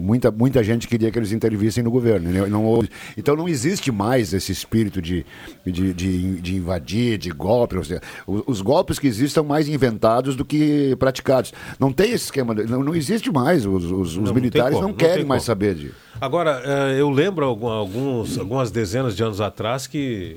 muita, 0.00 0.30
muita 0.30 0.62
gente 0.64 0.88
queria 0.88 1.10
que 1.10 1.18
eles 1.18 1.32
intervissem 1.32 1.82
no 1.84 1.90
governo. 1.90 2.30
né? 2.30 2.46
Não 2.46 2.64
houve- 2.64 2.88
então 3.16 3.36
não 3.36 3.48
existe 3.48 3.90
mais 3.92 4.32
esse 4.32 4.50
espírito 4.52 5.00
de, 5.02 5.24
de, 5.64 5.92
de, 5.92 6.40
de 6.40 6.56
invadir, 6.56 7.18
de 7.18 7.30
golpe. 7.30 7.76
seja, 7.84 8.00
Os, 8.26 8.42
os 8.46 8.60
golpes 8.60 8.98
que 8.98 9.06
existem 9.06 9.28
são 9.34 9.44
mais 9.44 9.68
inventados 9.68 10.36
do 10.36 10.44
que 10.44 10.94
praticados. 10.98 11.52
Não 11.78 11.92
tem 11.92 12.12
esse 12.12 12.24
esquema, 12.26 12.54
de- 12.54 12.64
não, 12.64 12.93
não 12.94 12.98
existe 12.98 13.30
mais. 13.32 13.66
Os, 13.66 13.84
os- 13.84 13.92
os 13.92 14.16
Não, 14.16 14.32
militares 14.34 14.70
como, 14.74 14.82
não, 14.82 14.88
não 14.90 14.96
querem 14.96 15.24
mais 15.24 15.42
como. 15.42 15.46
saber 15.46 15.74
de. 15.74 15.90
Agora, 16.20 16.62
eh, 16.64 16.96
eu 17.00 17.10
lembro 17.10 17.44
alguns, 17.46 18.38
algumas 18.38 18.70
dezenas 18.70 19.16
de 19.16 19.22
anos 19.22 19.40
atrás 19.40 19.86
que, 19.86 20.36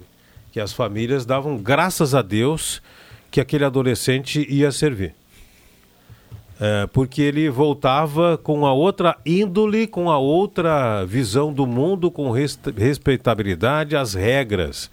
que 0.51 0.59
as 0.59 0.73
famílias 0.73 1.25
davam 1.25 1.57
graças 1.57 2.13
a 2.15 2.21
Deus 2.21 2.81
que 3.31 3.39
aquele 3.39 3.63
adolescente 3.65 4.45
ia 4.49 4.71
servir. 4.71 5.13
Eh, 6.59 6.87
porque 6.91 7.21
ele 7.21 7.49
voltava 7.49 8.35
com 8.37 8.65
a 8.65 8.73
outra 8.73 9.15
índole, 9.23 9.85
com 9.85 10.09
a 10.09 10.17
outra 10.17 11.05
visão 11.05 11.53
do 11.53 11.67
mundo, 11.67 12.09
com 12.09 12.31
res- 12.31 12.59
respeitabilidade 12.75 13.95
às 13.95 14.15
regras. 14.15 14.89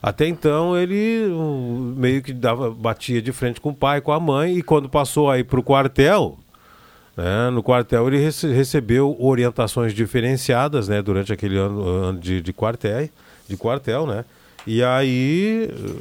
Até 0.00 0.26
então 0.28 0.76
ele 0.76 1.28
meio 1.96 2.22
que 2.22 2.32
dava, 2.32 2.70
batia 2.70 3.20
de 3.22 3.32
frente 3.32 3.60
com 3.60 3.70
o 3.70 3.74
pai, 3.74 4.00
com 4.00 4.12
a 4.12 4.18
mãe, 4.20 4.56
e 4.58 4.62
quando 4.62 4.88
passou 4.88 5.30
aí 5.30 5.42
para 5.44 5.58
o 5.60 5.62
quartel, 5.62 6.38
né, 7.16 7.50
no 7.50 7.62
quartel 7.62 8.08
ele 8.08 8.18
rece- 8.18 8.52
recebeu 8.52 9.16
orientações 9.18 9.92
diferenciadas 9.92 10.88
né, 10.88 11.02
durante 11.02 11.32
aquele 11.32 11.56
ano, 11.58 11.86
ano 11.86 12.18
de, 12.18 12.40
de 12.40 12.52
quartel, 12.52 13.08
de 13.48 13.56
quartel, 13.56 14.06
né? 14.06 14.24
E 14.66 14.82
aí 14.82 15.68
uh, 15.70 16.00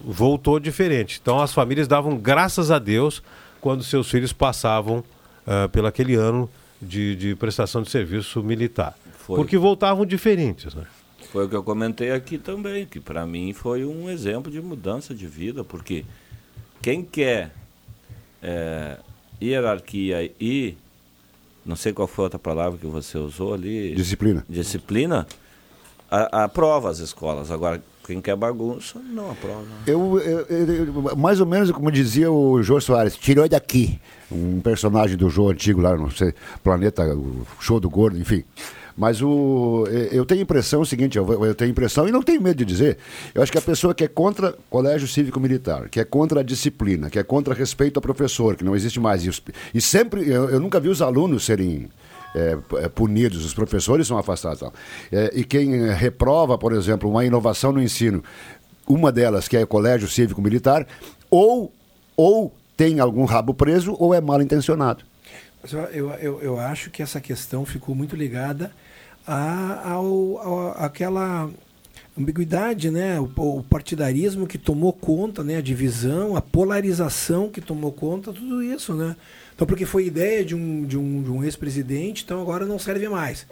voltou 0.00 0.60
diferente. 0.60 1.18
Então 1.20 1.40
as 1.40 1.52
famílias 1.52 1.88
davam 1.88 2.16
graças 2.16 2.70
a 2.70 2.78
Deus 2.78 3.22
quando 3.60 3.82
seus 3.82 4.10
filhos 4.10 4.32
passavam 4.32 4.98
uh, 4.98 5.68
pelo 5.70 5.86
aquele 5.86 6.14
ano 6.14 6.48
de, 6.80 7.16
de 7.16 7.34
prestação 7.34 7.82
de 7.82 7.90
serviço 7.90 8.42
militar. 8.42 8.96
Foi. 9.18 9.36
Porque 9.36 9.56
voltavam 9.56 10.04
diferentes, 10.04 10.74
né? 10.74 10.84
Foi 11.30 11.46
o 11.46 11.48
que 11.48 11.56
eu 11.56 11.62
comentei 11.62 12.10
aqui 12.12 12.36
também, 12.36 12.84
que 12.84 13.00
para 13.00 13.24
mim 13.24 13.54
foi 13.54 13.84
um 13.86 14.10
exemplo 14.10 14.52
de 14.52 14.60
mudança 14.60 15.14
de 15.14 15.26
vida, 15.26 15.64
porque 15.64 16.04
quem 16.82 17.02
quer 17.02 17.52
é, 18.42 18.98
hierarquia 19.42 20.30
e 20.40 20.74
não 21.64 21.76
sei 21.76 21.92
qual 21.92 22.08
foi 22.08 22.24
a 22.24 22.26
outra 22.26 22.38
palavra 22.38 22.78
que 22.78 22.86
você 22.86 23.18
usou 23.18 23.54
ali. 23.54 23.94
Disciplina. 23.94 24.44
Disciplina, 24.48 25.26
a- 26.10 26.44
aprova 26.44 26.90
as 26.90 26.98
escolas. 26.98 27.50
Agora, 27.50 27.82
quem 28.06 28.20
quer 28.20 28.34
bagunça, 28.36 28.98
não 28.98 29.30
aprova. 29.30 29.64
Eu, 29.86 30.18
eu- 30.18 30.46
eu- 30.48 31.16
mais 31.16 31.40
ou 31.40 31.46
menos 31.46 31.70
como 31.70 31.90
dizia 31.90 32.30
o 32.30 32.62
Jô 32.62 32.80
Soares, 32.80 33.16
tirou 33.16 33.48
daqui. 33.48 34.00
Um 34.30 34.60
personagem 34.60 35.16
do 35.16 35.28
Jô 35.30 35.50
antigo 35.50 35.80
lá, 35.80 35.96
não 35.96 36.10
sei, 36.10 36.34
Planeta, 36.64 37.04
o 37.14 37.46
Show 37.60 37.78
do 37.78 37.88
Gordo, 37.90 38.18
enfim. 38.18 38.42
Mas 38.96 39.22
o, 39.22 39.84
eu 40.10 40.24
tenho 40.24 40.42
impressão 40.42 40.80
o 40.82 40.86
seguinte, 40.86 41.16
eu, 41.16 41.54
tenho 41.54 41.70
impressão, 41.70 42.06
e 42.06 42.12
não 42.12 42.22
tenho 42.22 42.40
medo 42.42 42.56
de 42.58 42.64
dizer, 42.64 42.98
eu 43.34 43.42
acho 43.42 43.50
que 43.50 43.58
a 43.58 43.62
pessoa 43.62 43.94
que 43.94 44.04
é 44.04 44.08
contra 44.08 44.54
colégio 44.68 45.08
cívico-militar, 45.08 45.88
que 45.88 45.98
é 46.00 46.04
contra 46.04 46.40
a 46.40 46.42
disciplina, 46.42 47.08
que 47.08 47.18
é 47.18 47.22
contra 47.22 47.54
respeito 47.54 47.96
ao 47.98 48.02
professor, 48.02 48.54
que 48.56 48.64
não 48.64 48.76
existe 48.76 49.00
mais, 49.00 49.26
os- 49.26 49.42
e 49.74 49.80
sempre, 49.80 50.28
eu, 50.28 50.50
eu 50.50 50.60
nunca 50.60 50.78
vi 50.78 50.88
os 50.88 51.00
alunos 51.00 51.44
serem 51.44 51.88
é, 52.34 52.56
é, 52.78 52.88
punidos, 52.88 53.44
os 53.44 53.52
professores 53.52 54.06
são 54.06 54.16
afastados. 54.16 54.62
É, 55.10 55.30
e 55.34 55.44
quem 55.44 55.74
é, 55.74 55.92
reprova, 55.92 56.56
por 56.56 56.72
exemplo, 56.72 57.10
uma 57.10 57.24
inovação 57.24 57.72
no 57.72 57.82
ensino, 57.82 58.22
uma 58.86 59.12
delas 59.12 59.46
que 59.48 59.56
é 59.56 59.64
colégio 59.66 60.08
cívico-militar, 60.08 60.86
ou, 61.30 61.72
ou 62.16 62.54
tem 62.76 63.00
algum 63.00 63.24
rabo 63.24 63.52
preso 63.54 63.94
ou 63.98 64.14
é 64.14 64.20
mal 64.20 64.40
intencionado. 64.40 65.04
Eu, 65.92 66.10
eu, 66.14 66.40
eu 66.42 66.58
acho 66.58 66.90
que 66.90 67.02
essa 67.02 67.20
questão 67.20 67.64
ficou 67.64 67.94
muito 67.94 68.16
ligada 68.16 68.72
a, 69.26 69.90
ao, 69.92 70.38
ao- 70.38 70.70
àquela 70.84 71.48
ambiguidade, 72.18 72.90
né? 72.90 73.18
O, 73.20 73.24
o 73.58 73.62
partidarismo 73.62 74.46
que 74.46 74.58
tomou 74.58 74.92
conta, 74.92 75.42
né? 75.42 75.56
A 75.56 75.62
divisão, 75.62 76.36
a 76.36 76.42
polarização 76.42 77.48
que 77.48 77.60
tomou 77.60 77.92
conta, 77.92 78.32
tudo 78.32 78.62
isso, 78.62 78.94
né? 78.94 79.16
Então, 79.54 79.66
porque 79.66 79.86
foi 79.86 80.06
ideia 80.06 80.44
de 80.44 80.54
um, 80.54 80.84
de 80.84 80.98
um, 80.98 81.22
de 81.22 81.30
um 81.30 81.44
ex-presidente, 81.44 82.24
então 82.24 82.40
agora 82.40 82.66
não 82.66 82.78
serve 82.78 83.08
mais. 83.08 83.46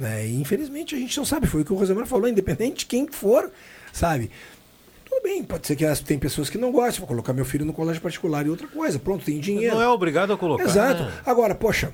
Né? 0.00 0.26
E, 0.26 0.40
infelizmente 0.40 0.94
a 0.94 0.98
gente 0.98 1.16
não 1.16 1.24
sabe, 1.24 1.46
foi 1.46 1.60
o 1.62 1.64
que 1.64 1.72
o 1.72 1.76
Rosemar 1.76 2.06
falou, 2.06 2.26
independente 2.28 2.78
de 2.80 2.86
quem 2.86 3.06
for, 3.06 3.50
sabe? 3.92 4.30
Tudo 5.04 5.22
bem, 5.22 5.44
pode 5.44 5.66
ser 5.66 5.76
que 5.76 5.84
as- 5.84 6.00
tem 6.00 6.18
pessoas 6.18 6.48
que 6.50 6.56
não 6.58 6.72
gostam, 6.72 7.00
vou 7.00 7.08
colocar 7.08 7.32
meu 7.34 7.44
filho 7.44 7.64
no 7.64 7.72
colégio 7.72 8.00
particular 8.02 8.44
e 8.46 8.50
outra 8.50 8.66
coisa, 8.66 8.98
pronto, 8.98 9.24
tem 9.24 9.38
dinheiro. 9.38 9.74
Não 9.76 9.82
é 9.82 9.88
obrigado 9.88 10.32
a 10.32 10.36
colocar. 10.38 10.64
Exato. 10.64 11.02
né? 11.04 11.12
Agora, 11.24 11.54
poxa, 11.54 11.92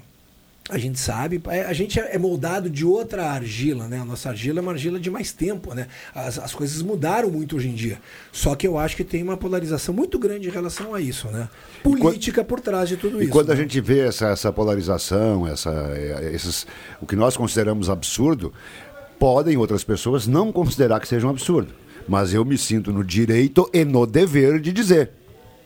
a 0.69 0.77
gente 0.77 0.99
sabe, 0.99 1.41
é, 1.49 1.63
a 1.63 1.73
gente 1.73 1.99
é 1.99 2.19
moldado 2.19 2.69
de 2.69 2.85
outra 2.85 3.31
argila, 3.31 3.89
né? 3.89 4.01
A 4.01 4.05
nossa 4.05 4.29
argila 4.29 4.61
é 4.61 4.63
uma 4.63 4.73
argila 4.73 5.01
de 5.01 5.11
mais 5.11 5.33
tempo, 5.33 5.75
né? 5.75 5.87
As, 6.15 6.39
as 6.39 6.55
coisas 6.55 6.83
mudaram 6.83 7.31
muito 7.31 7.57
hoje 7.57 7.69
em 7.69 7.75
dia. 7.75 7.99
Só 8.31 8.55
que 8.55 8.67
eu 8.67 8.79
acho 8.79 8.95
que 8.95 9.03
tem 9.03 9.23
uma 9.23 9.37
polarização 9.37 9.95
muito 9.95 10.19
grande 10.19 10.49
em 10.49 10.51
relação 10.51 10.95
a 10.95 11.01
isso, 11.01 11.29
né? 11.29 11.49
Política 11.83 12.45
por 12.45 12.61
trás 12.61 12.89
de 12.89 12.97
tudo 12.99 13.21
E 13.21 13.25
isso. 13.25 13.33
quando 13.33 13.51
a 13.51 13.55
né? 13.55 13.63
gente 13.63 13.81
vê 13.81 14.01
essa, 14.01 14.29
essa 14.29 14.53
polarização, 14.53 15.47
essa, 15.47 15.71
eh, 15.95 16.33
esses, 16.35 16.67
o 17.01 17.07
que 17.07 17.17
nós 17.17 17.37
consideramos 17.37 17.89
absurdo, 17.89 18.53
podem 19.19 19.57
outras 19.57 19.83
pessoas 19.83 20.27
não 20.27 20.53
considerar 20.53 21.01
que 21.01 21.09
seja 21.09 21.27
um 21.27 21.31
absurdo. 21.31 21.73
Mas 22.07 22.35
eu 22.35 22.45
me 22.45 22.59
sinto 22.59 22.93
no 22.93 23.03
direito 23.03 23.69
e 23.73 23.85
no 23.85 24.07
dever 24.07 24.61
de 24.61 24.73
dizer. 24.73 25.18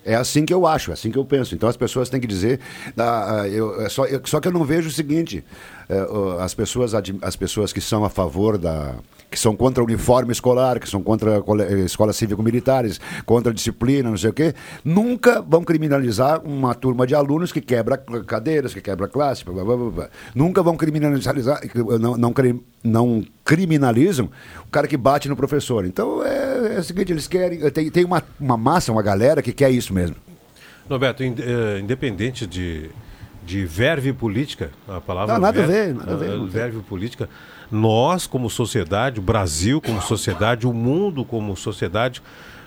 É 0.05 0.15
assim 0.17 0.45
que 0.45 0.53
eu 0.53 0.67
acho, 0.67 0.91
é 0.91 0.95
assim 0.95 1.11
que 1.11 1.19
eu 1.19 1.25
penso. 1.25 1.55
Então 1.55 1.69
as 1.69 1.77
pessoas 1.77 2.09
têm 2.09 2.21
que 2.21 2.27
dizer. 2.27 2.59
ah, 2.99 3.43
ah, 3.43 3.49
eu, 3.49 3.81
é 3.83 3.89
só, 3.89 4.05
eu- 4.07 4.21
só 4.25 4.41
que 4.41 4.49
eu 4.49 4.53
não 4.53 4.65
vejo 4.65 4.89
o 4.89 4.93
seguinte: 4.93 5.45
as, 6.41 6.55
pessoas, 6.55 6.93
as 6.95 7.37
pessoas 7.37 7.73
que 7.73 7.81
são 7.81 8.05
a 8.05 8.11
favor 8.11 8.57
da. 8.59 8.95
que 9.31 9.39
são 9.39 9.57
contra 9.57 9.83
o 9.83 9.87
uniforme 9.87 10.31
escolar, 10.33 10.79
que 10.79 10.89
são 10.89 11.03
contra 11.03 11.43
eh, 11.69 11.81
escolas 11.87 12.17
cívico-militares, 12.17 13.01
contra 13.25 13.51
a 13.51 13.55
disciplina, 13.55 14.11
não 14.11 14.17
sei 14.19 14.29
o 14.31 14.33
quê, 14.33 14.55
nunca 14.85 15.41
vão 15.41 15.65
criminalizar 15.65 16.43
uma 16.45 16.75
turma 16.75 17.07
de 17.07 17.15
alunos 17.15 17.51
que 17.51 17.61
quebra 17.61 17.97
cadeiras, 18.27 18.75
que 18.75 18.81
quebra 18.83 19.09
classe, 19.09 19.45
blá, 19.45 19.65
blá, 19.65 19.77
blá, 19.77 19.91
blá. 19.91 20.09
nunca 20.35 20.63
vão 20.63 20.77
criminalizar, 20.77 21.35
não, 21.99 22.17
não, 22.17 22.33
cri- 22.33 22.61
não 22.85 23.25
criminalizam 23.45 24.29
o 24.67 24.71
cara 24.71 24.87
que 24.87 24.97
bate 24.99 25.29
no 25.29 25.37
professor. 25.37 25.87
Então 25.87 26.23
é, 26.25 26.77
é 26.77 26.79
o 26.81 26.85
seguinte, 26.85 27.11
eles 27.13 27.27
querem. 27.27 27.59
Tem, 27.71 27.91
tem 27.91 28.05
uma, 28.05 28.23
uma 28.39 28.57
massa, 28.59 28.93
uma 28.93 29.03
galera 29.03 29.41
que 29.43 29.53
quer 29.53 29.71
isso 29.71 29.95
mesmo. 29.95 30.17
Roberto, 30.91 31.25
in- 31.25 31.37
eh, 31.39 31.79
independente 31.81 32.47
de, 32.47 32.91
de 33.45 33.65
verve 33.65 34.13
política, 34.13 34.71
a 34.89 35.01
palavra 35.01 35.35
Não, 35.35 35.41
nada 35.41 35.63
a 35.63 35.67
ver, 35.67 35.95
nada 35.95 36.13
a 36.13 36.17
ver, 36.17 36.31
tem. 36.31 36.47
verve 36.47 36.81
política, 36.81 37.29
nós 37.71 38.27
como 38.27 38.49
sociedade, 38.49 39.19
o 39.19 39.23
Brasil 39.23 39.81
como 39.81 40.01
sociedade, 40.01 40.67
o 40.67 40.73
mundo 40.73 41.25
como 41.25 41.57
sociedade, 41.57 42.23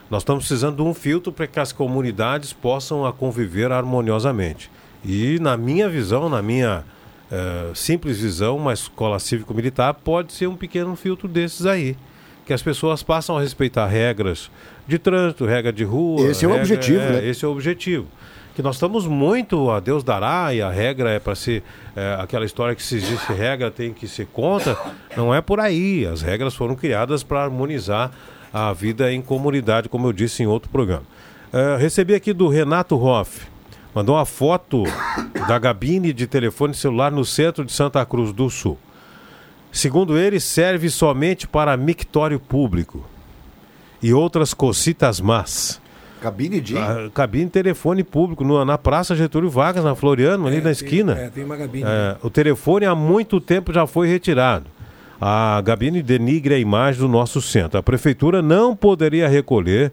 nós 0.10 0.22
estamos 0.22 0.43
precisando 0.43 0.77
de 0.77 0.81
um 0.81 0.93
filtro 0.93 1.31
para 1.31 1.47
que 1.47 1.60
as 1.60 1.72
comunidades 1.72 2.53
possam 2.53 3.06
a 3.06 3.14
conviver 3.14 3.72
harmoniosamente. 3.72 4.69
E 5.03 5.39
na 5.39 5.56
minha 5.56 5.88
visão, 5.88 6.30
na 6.30 6.41
minha 6.41 6.84
eh, 7.31 7.72
simples 7.73 8.19
visão, 8.19 8.57
uma 8.57 8.73
escola 8.73 9.19
cívico-militar 9.19 9.93
pode 9.93 10.34
ser 10.34 10.47
um 10.47 10.56
pequeno 10.56 10.95
filtro 10.95 11.27
desses 11.27 11.65
aí. 11.65 11.95
Que 12.45 12.53
as 12.53 12.61
pessoas 12.61 13.02
passam 13.02 13.38
a 13.38 13.41
respeitar 13.41 13.88
regras 13.88 14.52
de 14.88 14.99
trânsito, 14.99 15.45
regra 15.45 15.73
de 15.73 15.84
rua. 15.84 16.30
Esse 16.30 16.45
é 16.45 16.47
o 16.47 16.56
objetivo, 16.56 17.02
é, 17.02 17.11
né? 17.14 17.27
Esse 17.27 17.43
é 17.43 17.47
o 17.47 17.52
objetivo. 17.52 18.07
Que 18.56 18.61
nós 18.61 18.77
estamos 18.77 19.06
muito 19.06 19.69
a 19.69 19.82
Deus 19.82 20.02
dará 20.02 20.53
e 20.53 20.61
a 20.61 20.69
regra 20.69 21.10
é 21.10 21.19
para 21.19 21.36
ser 21.36 21.61
é, 21.94 22.18
aquela 22.18 22.45
história 22.45 22.73
que 22.73 22.82
se 22.82 22.95
existe 22.95 23.34
regra 23.34 23.69
tem 23.69 23.94
que 23.94 24.07
ser 24.07 24.27
contra. 24.27 24.77
Não 25.15 25.36
é 25.36 25.41
por 25.41 25.60
aí. 25.60 26.06
As 26.06 26.22
regras 26.22 26.56
foram 26.56 26.73
criadas 26.73 27.22
para 27.22 27.44
harmonizar 27.44 28.11
a 28.53 28.72
vida 28.72 29.11
em 29.11 29.22
comunidade, 29.22 29.90
como 29.90 30.07
eu 30.07 30.14
disse 30.14 30.41
em 30.41 30.45
outro 30.48 30.69
programa. 30.69 31.03
É, 31.52 31.76
recebi 31.76 32.15
aqui 32.15 32.32
do 32.32 32.48
Renato 32.48 32.98
Hoff. 32.98 33.45
Mandou 33.94 34.15
uma 34.15 34.26
foto 34.26 34.84
da 35.49 35.60
gabine 35.60 36.14
de 36.14 36.26
telefone 36.26 36.73
celular 36.73 37.11
no 37.11 37.26
centro 37.26 37.65
de 37.65 37.73
Santa 37.73 38.06
Cruz 38.06 38.32
do 38.32 38.49
Sul. 38.49 38.77
Segundo 39.69 40.18
ele, 40.18 40.40
serve 40.40 40.90
somente 40.90 41.45
para 41.45 41.76
mictório 41.76 42.40
público 42.40 43.06
e 44.02 44.14
outras 44.14 44.53
cocitas 44.53 45.19
más. 45.19 45.82
Cabine 46.22 46.60
de. 46.62 46.78
Ah, 46.78 47.10
cabine 47.14 47.50
telefone 47.50 48.04
público 48.04 48.44
no- 48.44 48.64
na 48.66 48.78
Praça 48.78 49.16
Getúlio 49.16 49.50
Vargas, 49.50 49.84
na 49.84 49.94
Floriano, 49.96 50.48
ali 50.48 50.62
na 50.62 50.72
esquina. 50.72 51.14
É, 51.14 51.30
tem 51.30 51.44
uma 51.44 51.56
gabine. 51.56 51.84
É, 51.88 52.16
o 52.24 52.30
telefone 52.30 52.86
há 52.86 52.96
muito 52.96 53.40
tempo 53.40 53.72
já 53.74 53.86
foi 53.86 54.08
retirado. 54.08 54.66
A 55.22 55.62
gabine 55.64 56.02
denigre 56.02 56.54
a 56.56 56.60
imagem 56.60 57.00
do 57.02 57.08
nosso 57.08 57.42
centro. 57.42 57.78
A 57.80 57.84
prefeitura 57.84 58.42
não 58.42 58.76
poderia 58.76 59.28
recolher 59.28 59.92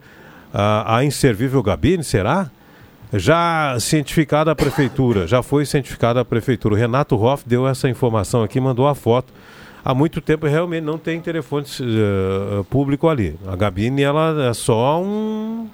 a, 0.52 0.96
a 0.96 1.04
inservível 1.04 1.62
gabine, 1.62 2.02
será? 2.02 2.50
Já 3.12 3.76
cientificada 3.78 4.50
a 4.52 4.54
prefeitura, 4.54 5.26
já 5.26 5.42
foi 5.42 5.66
cientificada 5.66 6.20
a 6.20 6.24
prefeitura. 6.24 6.74
O 6.74 6.78
Renato 6.78 7.14
Hoff 7.16 7.44
deu 7.46 7.68
essa 7.68 7.88
informação 7.88 8.42
aqui, 8.42 8.58
mandou 8.58 8.88
a 8.88 8.94
foto. 8.94 9.32
Há 9.84 9.94
muito 9.94 10.20
tempo 10.20 10.46
realmente 10.46 10.84
não 10.84 10.96
tem 10.96 11.20
telefone 11.20 11.66
eh, 11.80 12.62
público 12.70 13.08
ali. 13.08 13.36
A 13.46 13.54
gabine 13.56 14.02
ela 14.02 14.48
é 14.48 14.54
só 14.54 15.02
um 15.02 15.68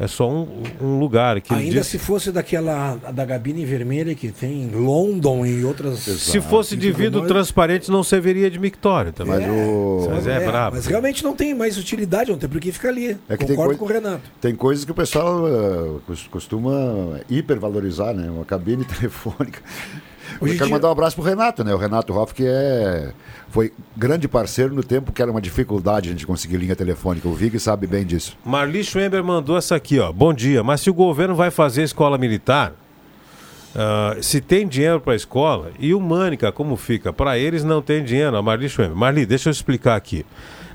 é 0.00 0.06
só 0.08 0.28
um, 0.30 0.48
um 0.80 0.98
lugar 0.98 1.40
que 1.42 1.52
Ainda 1.52 1.80
disse- 1.80 1.90
se 1.90 1.98
fosse 1.98 2.32
daquela 2.32 2.96
da 3.12 3.24
gabine 3.24 3.64
vermelha 3.66 4.14
que 4.14 4.32
tem 4.32 4.62
em 4.62 4.70
London 4.70 5.44
e 5.44 5.62
outras. 5.64 5.98
Se 6.00 6.40
fosse 6.40 6.74
de 6.76 6.90
vidro 6.90 7.26
transparente, 7.26 7.90
não 7.90 8.02
serviria 8.02 8.50
de 8.50 8.58
mictório 8.58 9.12
também. 9.12 9.38
Mas 9.40 9.48
o- 9.50 10.08
Mas 10.10 10.26
é, 10.26 10.44
brabo. 10.46 10.76
Mas 10.76 10.86
realmente 10.86 11.22
não 11.22 11.36
tem 11.36 11.54
mais 11.54 11.76
utilidade, 11.76 12.30
não 12.30 12.38
tem 12.38 12.48
por 12.48 12.58
que 12.60 12.72
ficar 12.72 12.88
ali. 12.88 13.16
É 13.28 13.36
que 13.36 13.44
tem, 13.44 13.54
Concordo 13.54 13.76
coi- 13.76 13.76
com 13.78 13.84
o 13.84 13.88
Renato. 14.02 14.22
tem 14.40 14.54
coisas 14.54 14.84
que 14.86 14.90
o 14.90 14.94
pessoal 14.94 15.44
cos- 16.06 16.26
costuma 16.28 17.20
hipervalorizar, 17.28 18.14
né? 18.14 18.30
Uma 18.30 18.44
cabine 18.46 18.84
telefônica. 18.98 19.60
Hoje 20.40 20.52
Eu 20.54 20.58
quero 20.58 20.66
dia- 20.66 20.76
mandar 20.76 20.88
um 20.88 20.92
abraço 20.92 21.16
pro 21.16 21.24
Renato, 21.24 21.64
né? 21.64 21.74
O 21.74 21.78
Renato 21.78 22.12
Hoff, 22.12 22.34
que 22.34 22.44
é, 22.46 23.12
foi 23.48 23.72
grande 23.96 24.28
parceiro 24.28 24.74
no 24.74 24.82
tempo 24.82 25.12
que 25.12 25.20
era 25.22 25.30
uma 25.30 25.40
dificuldade 25.40 26.08
a 26.08 26.12
gente 26.12 26.26
conseguir 26.26 26.56
linha 26.58 26.76
telefônica. 26.76 27.26
O 27.28 27.34
Vig 27.34 27.58
sabe 27.58 27.86
bem 27.86 28.04
disso. 28.04 28.36
Marli 28.44 28.82
Schwember 28.84 29.22
mandou 29.24 29.56
essa 29.56 29.74
aqui, 29.76 29.98
ó. 29.98 30.12
Bom 30.12 30.32
dia, 30.32 30.62
mas 30.62 30.80
se 30.82 30.90
o 30.90 30.94
governo 30.94 31.34
vai 31.34 31.50
fazer 31.50 31.82
escola 31.82 32.16
militar, 32.18 32.72
ah, 33.74 34.16
se 34.20 34.40
tem 34.40 34.66
dinheiro 34.66 35.00
para 35.00 35.12
a 35.12 35.16
escola, 35.16 35.70
e 35.78 35.94
o 35.94 36.00
Mânica, 36.00 36.50
como 36.52 36.76
fica? 36.76 37.12
Para 37.12 37.38
eles 37.38 37.62
não 37.64 37.80
tem 37.80 38.02
dinheiro, 38.04 38.36
a 38.36 38.42
Marli 38.42 38.68
Schwember. 38.68 38.96
Marli, 38.96 39.24
deixa 39.26 39.48
eu 39.48 39.52
explicar 39.52 39.96
aqui. 39.96 40.24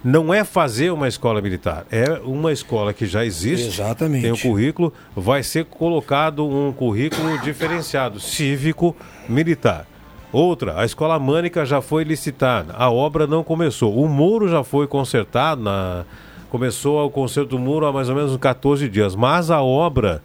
Não 0.05 0.31
é 0.31 0.43
fazer 0.43 0.91
uma 0.91 1.07
escola 1.07 1.41
militar, 1.41 1.83
é 1.91 2.21
uma 2.23 2.53
escola 2.53 2.93
que 2.93 3.07
já 3.07 3.25
existe. 3.25 3.69
Exatamente. 3.69 4.21
Tem 4.21 4.31
o 4.31 4.37
currículo, 4.37 4.93
vai 5.15 5.41
ser 5.41 5.65
colocado 5.65 6.47
um 6.47 6.71
currículo 6.71 7.39
diferenciado, 7.41 8.19
cívico, 8.19 8.95
militar. 9.27 9.87
Outra, 10.31 10.79
a 10.79 10.85
escola 10.85 11.17
Mânica 11.17 11.65
já 11.65 11.81
foi 11.81 12.03
licitada, 12.03 12.75
a 12.77 12.91
obra 12.91 13.25
não 13.25 13.43
começou. 13.43 13.97
O 13.99 14.07
muro 14.07 14.47
já 14.47 14.63
foi 14.63 14.85
consertado, 14.85 15.63
na... 15.63 16.05
começou 16.51 17.03
o 17.03 17.09
conserto 17.09 17.49
do 17.49 17.57
muro 17.57 17.87
há 17.87 17.91
mais 17.91 18.07
ou 18.07 18.15
menos 18.15 18.31
uns 18.31 18.37
14 18.37 18.87
dias, 18.87 19.15
mas 19.15 19.49
a 19.49 19.63
obra 19.63 20.21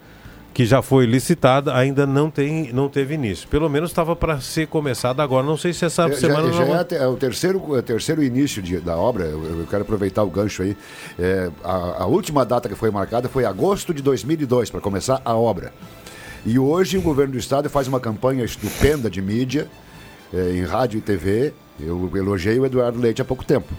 que 0.61 0.65
já 0.67 0.79
foi 0.83 1.07
licitada 1.07 1.75
ainda 1.75 2.05
não, 2.05 2.29
tem, 2.29 2.71
não 2.71 2.87
teve 2.87 3.15
início. 3.15 3.47
Pelo 3.47 3.67
menos 3.67 3.89
estava 3.89 4.15
para 4.15 4.39
ser 4.39 4.67
começada 4.67 5.23
agora. 5.23 5.43
Não 5.45 5.57
sei 5.57 5.73
se 5.73 5.83
essa 5.85 6.03
É, 6.07 6.11
semana 6.13 6.43
já, 6.43 6.47
não 6.49 6.53
já 6.53 6.63
é, 6.63 6.65
vai- 6.67 6.79
a 6.79 6.83
te- 6.83 6.95
é 6.95 7.07
o 7.07 7.15
terceiro, 7.17 7.75
é 7.77 7.81
terceiro 7.81 8.23
início 8.23 8.61
de- 8.61 8.79
da 8.79 8.95
obra, 8.95 9.23
eu, 9.25 9.43
eu 9.61 9.67
quero 9.67 9.81
aproveitar 9.81 10.21
o 10.23 10.29
gancho 10.29 10.61
aí. 10.61 10.77
É, 11.17 11.49
a, 11.63 12.03
a 12.03 12.05
última 12.05 12.45
data 12.45 12.69
que 12.69 12.75
foi 12.75 12.91
marcada 12.91 13.27
foi 13.27 13.43
agosto 13.43 13.91
de 13.91 14.03
2002, 14.03 14.69
para 14.69 14.79
começar 14.79 15.19
a 15.25 15.35
obra. 15.35 15.73
E 16.45 16.59
hoje 16.59 16.95
o 16.97 17.01
governo 17.01 17.33
do 17.33 17.39
estado 17.39 17.67
faz 17.67 17.87
uma 17.87 17.99
campanha 17.99 18.43
estupenda 18.45 19.09
de 19.09 19.19
mídia, 19.21 19.67
é, 20.31 20.51
em 20.51 20.63
rádio 20.63 20.99
e 20.99 21.01
TV. 21.01 21.53
Eu 21.79 22.07
elogiei 22.15 22.59
o 22.59 22.65
Eduardo 22.67 22.99
Leite 22.99 23.19
há 23.19 23.25
pouco 23.25 23.43
tempo. 23.43 23.73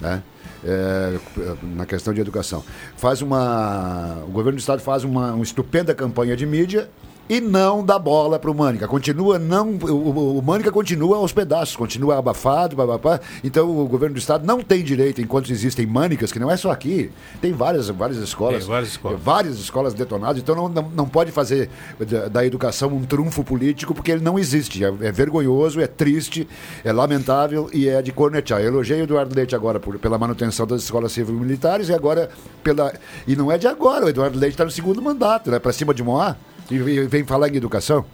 Né? 0.00 0.22
É, 0.64 1.18
na 1.62 1.86
questão 1.86 2.12
de 2.12 2.20
educação. 2.20 2.62
Faz 2.96 3.22
uma. 3.22 4.22
O 4.26 4.30
governo 4.30 4.58
do 4.58 4.60
estado 4.60 4.82
faz 4.82 5.04
uma, 5.04 5.32
uma 5.32 5.42
estupenda 5.42 5.94
campanha 5.94 6.36
de 6.36 6.44
mídia 6.44 6.88
e 7.30 7.40
não 7.40 7.84
dá 7.84 7.96
bola 7.96 8.40
para 8.40 8.50
o 8.50 8.54
Mânica. 8.54 8.88
Continua 8.88 9.38
não, 9.38 9.70
o, 9.70 10.38
o, 10.38 10.42
Mânica 10.42 10.72
continua 10.72 11.16
aos 11.16 11.32
pedaços, 11.32 11.76
continua 11.76 12.18
abafado, 12.18 12.74
babapá. 12.74 13.20
Então 13.44 13.70
o 13.70 13.86
governo 13.86 14.14
do 14.14 14.18
estado 14.18 14.44
não 14.44 14.60
tem 14.60 14.82
direito, 14.82 15.20
enquanto 15.20 15.48
existem 15.52 15.86
Mânicas, 15.86 16.32
que 16.32 16.40
não 16.40 16.50
é 16.50 16.56
só 16.56 16.72
aqui, 16.72 17.08
tem 17.40 17.52
várias, 17.52 17.88
várias 17.88 18.18
escolas, 18.18 18.64
Tem 18.64 18.68
várias 18.68 18.88
escolas. 18.88 19.20
várias 19.22 19.58
escolas 19.60 19.94
detonadas. 19.94 20.42
Então 20.42 20.56
não, 20.56 20.68
não, 20.68 20.90
não 20.90 21.08
pode 21.08 21.30
fazer 21.30 21.70
da, 22.00 22.26
da 22.26 22.44
educação 22.44 22.88
um 22.88 23.04
trunfo 23.04 23.44
político, 23.44 23.94
porque 23.94 24.10
ele 24.10 24.24
não 24.24 24.36
existe. 24.36 24.84
É, 24.84 24.88
é 24.88 25.12
vergonhoso, 25.12 25.80
é 25.80 25.86
triste, 25.86 26.48
é 26.82 26.92
lamentável 26.92 27.70
e 27.72 27.88
é 27.88 28.02
de 28.02 28.10
cornetear. 28.10 28.60
Eu 28.60 28.66
elogiei 28.66 29.00
o 29.02 29.04
Eduardo 29.04 29.32
Leite 29.36 29.54
agora 29.54 29.78
por, 29.78 29.96
pela 30.00 30.18
manutenção 30.18 30.66
das 30.66 30.82
escolas 30.82 31.12
civil-militares 31.12 31.90
e 31.90 31.94
agora 31.94 32.28
pela. 32.64 32.92
E 33.24 33.36
não 33.36 33.52
é 33.52 33.56
de 33.56 33.68
agora, 33.68 34.06
o 34.06 34.08
Eduardo 34.08 34.36
Leite 34.36 34.54
está 34.54 34.64
no 34.64 34.70
segundo 34.72 35.00
mandato, 35.00 35.48
né? 35.48 35.60
Para 35.60 35.72
cima 35.72 35.94
de 35.94 36.02
Moá 36.02 36.36
e 36.70 37.06
vem 37.06 37.24
falar 37.24 37.48
em 37.48 37.56
educação. 37.56 38.04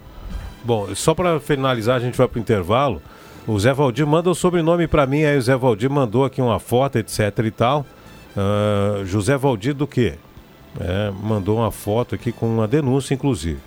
Bom, 0.63 0.93
só 0.95 1.13
para 1.13 1.39
finalizar, 1.39 1.95
a 1.95 1.99
gente 1.99 2.17
vai 2.17 2.27
para 2.27 2.37
o 2.37 2.41
intervalo. 2.41 3.01
O 3.47 3.57
Zé 3.57 3.73
Valdir 3.73 4.05
manda 4.05 4.29
o 4.29 4.35
sobrenome 4.35 4.87
para 4.87 5.05
mim, 5.05 5.23
aí 5.23 5.37
o 5.37 5.41
Zé 5.41 5.55
Valdir 5.55 5.89
mandou 5.89 6.25
aqui 6.25 6.41
uma 6.41 6.59
foto, 6.59 6.97
etc 6.97 7.39
e 7.45 7.51
tal. 7.51 7.85
Ah, 8.35 9.03
José 9.05 9.37
Valdir 9.37 9.73
do 9.73 9.87
quê? 9.87 10.13
É, 10.79 11.11
mandou 11.23 11.57
uma 11.57 11.71
foto 11.71 12.13
aqui 12.13 12.31
com 12.31 12.45
uma 12.47 12.67
denúncia, 12.67 13.13
inclusive. 13.13 13.59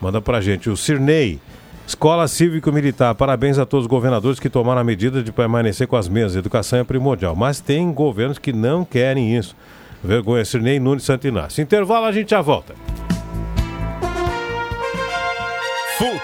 Manda 0.00 0.22
pra 0.22 0.40
gente. 0.40 0.70
O 0.70 0.76
Cirnei, 0.76 1.38
Escola 1.86 2.26
Cívico-Militar. 2.26 3.14
Parabéns 3.14 3.58
a 3.58 3.66
todos 3.66 3.84
os 3.84 3.90
governadores 3.90 4.40
que 4.40 4.48
tomaram 4.48 4.80
a 4.80 4.84
medida 4.84 5.22
de 5.22 5.30
permanecer 5.30 5.86
com 5.86 5.96
as 5.96 6.08
mesmas. 6.08 6.36
Educação 6.36 6.78
é 6.78 6.84
primordial. 6.84 7.36
Mas 7.36 7.60
tem 7.60 7.92
governos 7.92 8.38
que 8.38 8.52
não 8.52 8.84
querem 8.86 9.36
isso. 9.36 9.54
Vergonha, 10.02 10.44
Cirnei 10.46 10.80
Nunes 10.80 11.04
Santinácio. 11.04 11.60
Intervalo, 11.60 12.06
a 12.06 12.12
gente 12.12 12.30
já 12.30 12.40
volta. 12.40 12.74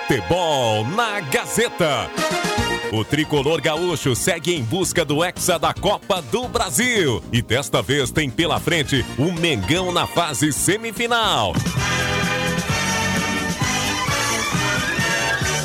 Futebol 0.06 0.86
na 0.86 1.18
Gazeta. 1.18 2.08
O 2.92 3.04
tricolor 3.04 3.60
gaúcho 3.60 4.14
segue 4.14 4.54
em 4.54 4.62
busca 4.62 5.04
do 5.04 5.24
Hexa 5.24 5.58
da 5.58 5.74
Copa 5.74 6.22
do 6.22 6.46
Brasil. 6.46 7.20
E 7.32 7.42
desta 7.42 7.82
vez 7.82 8.12
tem 8.12 8.30
pela 8.30 8.60
frente 8.60 9.04
o 9.18 9.32
Mengão 9.32 9.90
na 9.90 10.06
fase 10.06 10.52
semifinal. 10.52 11.54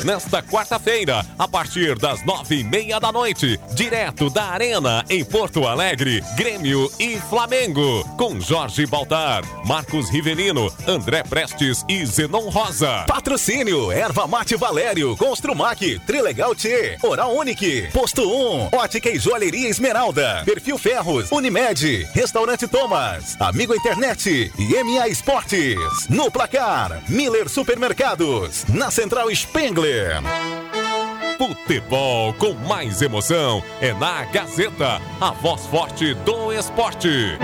Nesta 0.04 0.42
quarta-feira, 0.42 1.24
a 1.38 1.46
partir 1.46 1.96
das 1.96 2.24
nove 2.24 2.56
e 2.56 2.64
meia 2.64 2.98
da 2.98 3.12
noite, 3.12 3.58
direto 3.72 4.28
da 4.28 4.46
Arena, 4.46 5.04
em 5.08 5.24
Porto 5.24 5.64
Alegre, 5.64 6.20
Grêmio 6.36 6.90
e 6.98 7.18
Flamengo, 7.20 8.02
com 8.16 8.40
Jorge 8.40 8.84
Baltar, 8.84 9.44
Marcos 9.64 10.10
Rivelino, 10.10 10.72
André 10.88 11.22
Prestes 11.22 11.84
e 11.88 12.04
Zenon 12.04 12.48
Rosa. 12.48 13.04
Patrocínio, 13.06 13.92
Erva 13.92 14.26
Mate 14.26 14.56
Valério, 14.56 15.16
Construmac, 15.16 16.00
Trilegal 16.00 16.56
T, 16.56 16.98
Oral 17.04 17.36
Unique, 17.36 17.88
Posto 17.92 18.22
1, 18.22 18.70
Ótica 18.72 19.08
e 19.08 19.20
Joalheria 19.20 19.68
Esmeralda, 19.68 20.42
Perfil 20.44 20.78
Ferros, 20.78 21.30
Unimed, 21.30 22.08
Restaurante 22.12 22.66
Thomas, 22.66 23.36
Amigo 23.38 23.72
Internet 23.72 24.50
e 24.58 24.82
MA 24.82 25.06
Esportes. 25.06 26.08
No 26.08 26.28
placar, 26.28 27.00
Miller 27.08 27.48
Supermercados, 27.48 28.64
na 28.68 28.90
Central 28.90 29.32
Spengler. 29.32 29.91
Futebol 31.38 32.32
com 32.34 32.54
mais 32.54 33.02
emoção 33.02 33.62
é 33.80 33.92
na 33.92 34.24
Gazeta, 34.24 35.00
a 35.20 35.30
voz 35.32 35.66
forte 35.66 36.14
do 36.14 36.52
esporte. 36.52 37.38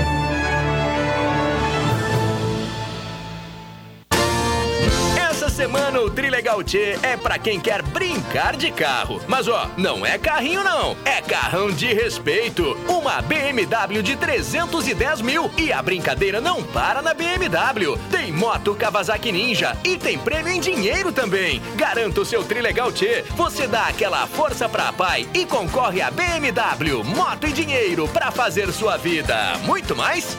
Semana 5.59 6.01
o 6.01 6.09
Trilegal 6.09 6.63
T 6.63 6.97
é 7.03 7.17
pra 7.17 7.37
quem 7.37 7.59
quer 7.59 7.83
brincar 7.83 8.55
de 8.55 8.71
carro. 8.71 9.21
Mas 9.27 9.49
ó, 9.49 9.69
não 9.77 10.07
é 10.07 10.17
carrinho 10.17 10.63
não, 10.63 10.97
é 11.05 11.21
carrão 11.21 11.69
de 11.69 11.93
respeito. 11.93 12.77
Uma 12.89 13.21
BMW 13.23 14.01
de 14.01 14.15
310 14.15 15.21
mil 15.21 15.51
e 15.59 15.73
a 15.73 15.83
brincadeira 15.83 16.41
não 16.41 16.63
para 16.63 17.03
na 17.03 17.13
BMW. 17.13 17.99
Tem 18.09 18.31
moto 18.31 18.77
Kawasaki 18.77 19.33
Ninja 19.33 19.77
e 19.83 19.97
tem 19.97 20.17
prêmio 20.17 20.53
em 20.53 20.61
dinheiro 20.61 21.11
também. 21.11 21.61
Garanta 21.75 22.21
o 22.21 22.25
seu 22.25 22.45
Trilegal 22.45 22.93
T, 22.93 23.25
você 23.35 23.67
dá 23.67 23.89
aquela 23.89 24.29
força 24.29 24.69
pra 24.69 24.93
pai 24.93 25.29
e 25.35 25.45
concorre 25.45 26.01
a 26.01 26.09
BMW, 26.09 27.03
moto 27.03 27.49
e 27.49 27.53
dinheiro 27.53 28.07
pra 28.07 28.31
fazer 28.31 28.71
sua 28.71 28.97
vida. 28.97 29.59
Muito 29.65 29.97
mais? 29.97 30.39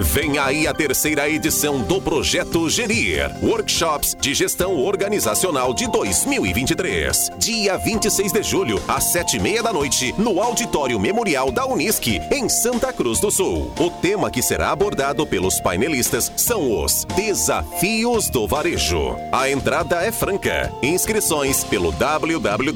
Vem 0.00 0.38
aí 0.38 0.66
a 0.66 0.74
terceira 0.74 1.28
edição 1.28 1.80
do 1.80 2.00
Projeto 2.02 2.68
Gerir, 2.68 3.30
Workshops 3.42 4.14
de 4.20 4.34
Gestão 4.34 4.76
Organizacional 4.76 5.72
de 5.72 5.90
2023. 5.90 7.30
Dia 7.38 7.78
26 7.78 8.32
de 8.32 8.42
julho, 8.42 8.82
às 8.86 9.04
sete 9.04 9.38
e 9.38 9.40
meia 9.40 9.62
da 9.62 9.72
noite, 9.72 10.14
no 10.18 10.40
Auditório 10.40 11.00
Memorial 11.00 11.50
da 11.50 11.64
Unisque, 11.66 12.20
em 12.30 12.48
Santa 12.48 12.92
Cruz 12.92 13.20
do 13.20 13.30
Sul. 13.30 13.72
O 13.78 13.90
tema 13.90 14.30
que 14.30 14.42
será 14.42 14.70
abordado 14.70 15.26
pelos 15.26 15.60
painelistas 15.60 16.30
são 16.36 16.84
os 16.84 17.06
Desafios 17.16 18.28
do 18.28 18.46
Varejo. 18.46 19.16
A 19.32 19.50
entrada 19.50 20.02
é 20.02 20.12
franca. 20.12 20.70
Inscrições 20.82 21.64
pelo 21.64 21.90
www.gas.com.br 21.92 22.66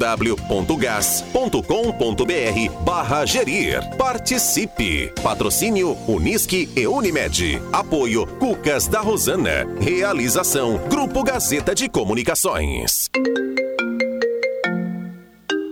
barra 2.83 3.27
gerir. 3.27 3.83
Participe. 3.97 5.13
Patrocínio 5.23 5.97
Unisque 6.09 6.69
e 6.75 6.80
Unimed. 6.87 7.61
Apoio 7.73 8.27
Cucas 8.27 8.87
da 8.87 9.01
Rosana. 9.01 9.67
Realização 9.81 10.79
Grupo 10.89 11.23
Gazeta 11.23 11.75
de 11.75 11.89
Comunicações. 11.89 13.09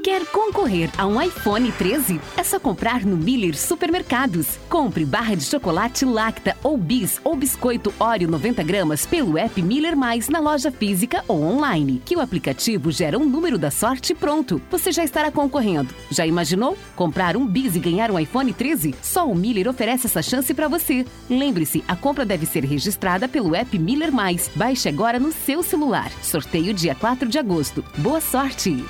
Quer 0.08 0.24
concorrer 0.28 0.90
a 0.96 1.06
um 1.06 1.20
iPhone 1.20 1.70
13? 1.70 2.18
É 2.34 2.42
só 2.42 2.58
comprar 2.58 3.04
no 3.04 3.14
Miller 3.14 3.54
Supermercados. 3.54 4.58
Compre 4.66 5.04
barra 5.04 5.34
de 5.34 5.44
chocolate 5.44 6.06
Lacta 6.06 6.56
ou 6.64 6.78
Bis 6.78 7.20
ou 7.22 7.36
biscoito 7.36 7.92
Oreo 8.00 8.26
90 8.26 8.62
gramas 8.62 9.04
pelo 9.04 9.36
app 9.36 9.60
Miller 9.60 9.94
Mais 9.94 10.30
na 10.30 10.40
loja 10.40 10.72
física 10.72 11.22
ou 11.28 11.42
online, 11.42 12.00
que 12.06 12.16
o 12.16 12.20
aplicativo 12.20 12.90
gera 12.90 13.18
um 13.18 13.26
número 13.26 13.58
da 13.58 13.70
sorte 13.70 14.14
pronto. 14.14 14.62
Você 14.70 14.90
já 14.92 15.04
estará 15.04 15.30
concorrendo. 15.30 15.94
Já 16.10 16.26
imaginou? 16.26 16.74
Comprar 16.96 17.36
um 17.36 17.46
Bis 17.46 17.76
e 17.76 17.78
ganhar 17.78 18.10
um 18.10 18.18
iPhone 18.18 18.50
13? 18.50 18.94
Só 19.02 19.28
o 19.28 19.34
Miller 19.34 19.68
oferece 19.68 20.06
essa 20.06 20.22
chance 20.22 20.54
para 20.54 20.68
você. 20.68 21.04
Lembre-se, 21.28 21.84
a 21.86 21.94
compra 21.94 22.24
deve 22.24 22.46
ser 22.46 22.64
registrada 22.64 23.28
pelo 23.28 23.54
app 23.54 23.78
Miller 23.78 24.10
Mais. 24.10 24.50
Baixe 24.56 24.88
agora 24.88 25.20
no 25.20 25.32
seu 25.32 25.62
celular. 25.62 26.10
Sorteio 26.22 26.72
dia 26.72 26.94
4 26.94 27.28
de 27.28 27.38
agosto. 27.38 27.84
Boa 27.98 28.22
sorte! 28.22 28.82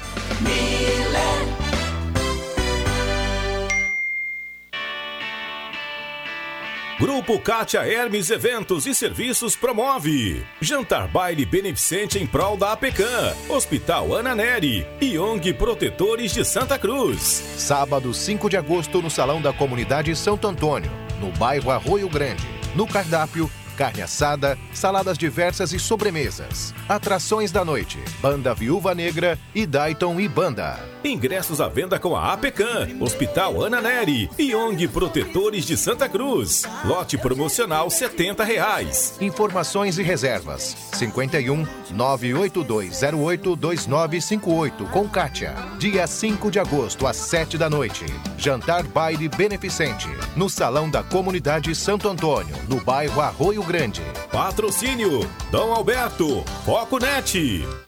Grupo 6.99 7.39
Kátia 7.39 7.87
Hermes 7.87 8.29
Eventos 8.29 8.85
e 8.85 8.93
Serviços 8.93 9.55
promove 9.55 10.45
Jantar 10.61 11.07
Baile 11.07 11.47
Beneficente 11.47 12.19
em 12.19 12.27
prol 12.27 12.57
da 12.57 12.73
APECAM, 12.73 13.37
Hospital 13.49 14.13
Ana 14.13 14.35
Neri 14.35 14.85
e 15.01 15.17
ONG 15.17 15.55
Protetores 15.55 16.35
de 16.35 16.45
Santa 16.45 16.77
Cruz. 16.77 17.23
Sábado, 17.23 18.13
5 18.13 18.51
de 18.51 18.57
agosto, 18.57 19.01
no 19.01 19.09
Salão 19.09 19.41
da 19.41 19.53
Comunidade 19.53 20.15
Santo 20.17 20.49
Antônio, 20.49 20.91
no 21.21 21.31
bairro 21.39 21.71
Arroio 21.71 22.09
Grande. 22.09 22.45
No 22.75 22.85
cardápio, 22.85 23.49
carne 23.77 24.03
assada, 24.03 24.59
saladas 24.73 25.17
diversas 25.17 25.73
e 25.73 25.79
sobremesas. 25.79 26.75
Atrações 26.89 27.53
da 27.53 27.65
noite, 27.65 27.97
Banda 28.21 28.53
Viúva 28.53 28.93
Negra 28.93 29.39
e 29.55 29.65
Dayton 29.67 30.19
e 30.19 30.27
Banda. 30.27 30.81
Ingressos 31.05 31.61
à 31.61 31.69
venda 31.69 31.99
com 31.99 32.17
a 32.17 32.33
APECAM, 32.33 33.01
Hospital 33.01 33.63
Ana 33.63 33.81
Neri 33.81 34.29
e 34.39 34.55
ONG 34.55 34.89
Protetores 34.89 35.65
de 35.65 35.77
Santa 35.77 36.09
Cruz. 36.09 36.65
Lote 36.85 37.17
promocional 37.17 37.89
70 37.89 38.43
reais. 38.43 39.17
Informações 39.21 39.99
e 39.99 40.03
reservas. 40.03 40.77
51 40.93 41.67
98208 41.93 43.57
2958 43.57 44.85
com 44.87 45.09
Kátia. 45.09 45.55
Dia 45.79 46.07
5 46.07 46.51
de 46.51 46.59
agosto, 46.59 47.07
às 47.07 47.17
7 47.17 47.57
da 47.57 47.71
noite. 47.71 48.05
Jantar 48.37 48.83
baile 48.83 49.29
beneficente. 49.29 50.09
No 50.37 50.51
Salão 50.51 50.91
da 50.91 51.03
Comunidade 51.03 51.75
Santo 51.75 52.09
Antônio, 52.09 52.57
no 52.69 52.81
bairro 52.81 53.21
Arroio 53.21 53.63
Grande. 53.63 54.03
Patrocínio 54.33 55.29
Dom 55.51 55.73
Alberto, 55.73 56.45
Foco 56.65 56.99
Net. 56.99 57.88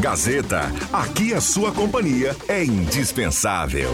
Gazeta, 0.00 0.72
aqui 0.92 1.34
a 1.34 1.40
sua 1.40 1.72
companhia 1.72 2.36
é 2.46 2.64
indispensável. 2.64 3.90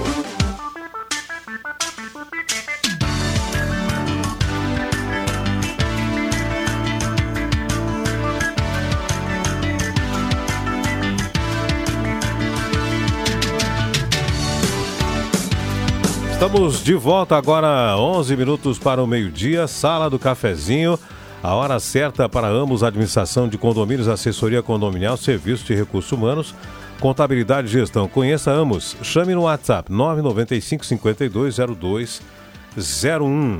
Estamos 16.31 16.85
de 16.85 16.95
volta 16.95 17.35
agora, 17.39 17.97
11 17.97 18.37
minutos 18.37 18.79
para 18.79 19.03
o 19.03 19.07
meio-dia, 19.07 19.67
sala 19.67 20.11
do 20.11 20.19
cafezinho. 20.19 20.99
A 21.45 21.55
hora 21.55 21.79
certa 21.79 22.27
para 22.27 22.49
ambos, 22.49 22.83
administração 22.83 23.47
de 23.47 23.59
condomínios, 23.59 24.09
assessoria 24.09 24.63
condominial, 24.63 25.19
serviço 25.19 25.67
de 25.67 25.75
recursos 25.75 26.11
humanos, 26.11 26.55
contabilidade 26.99 27.69
e 27.69 27.71
gestão. 27.71 28.09
Conheça 28.09 28.51
Amos. 28.51 28.97
Chame 29.03 29.35
no 29.35 29.43
WhatsApp 29.43 29.93
995 29.93 30.87
520201. 30.87 33.59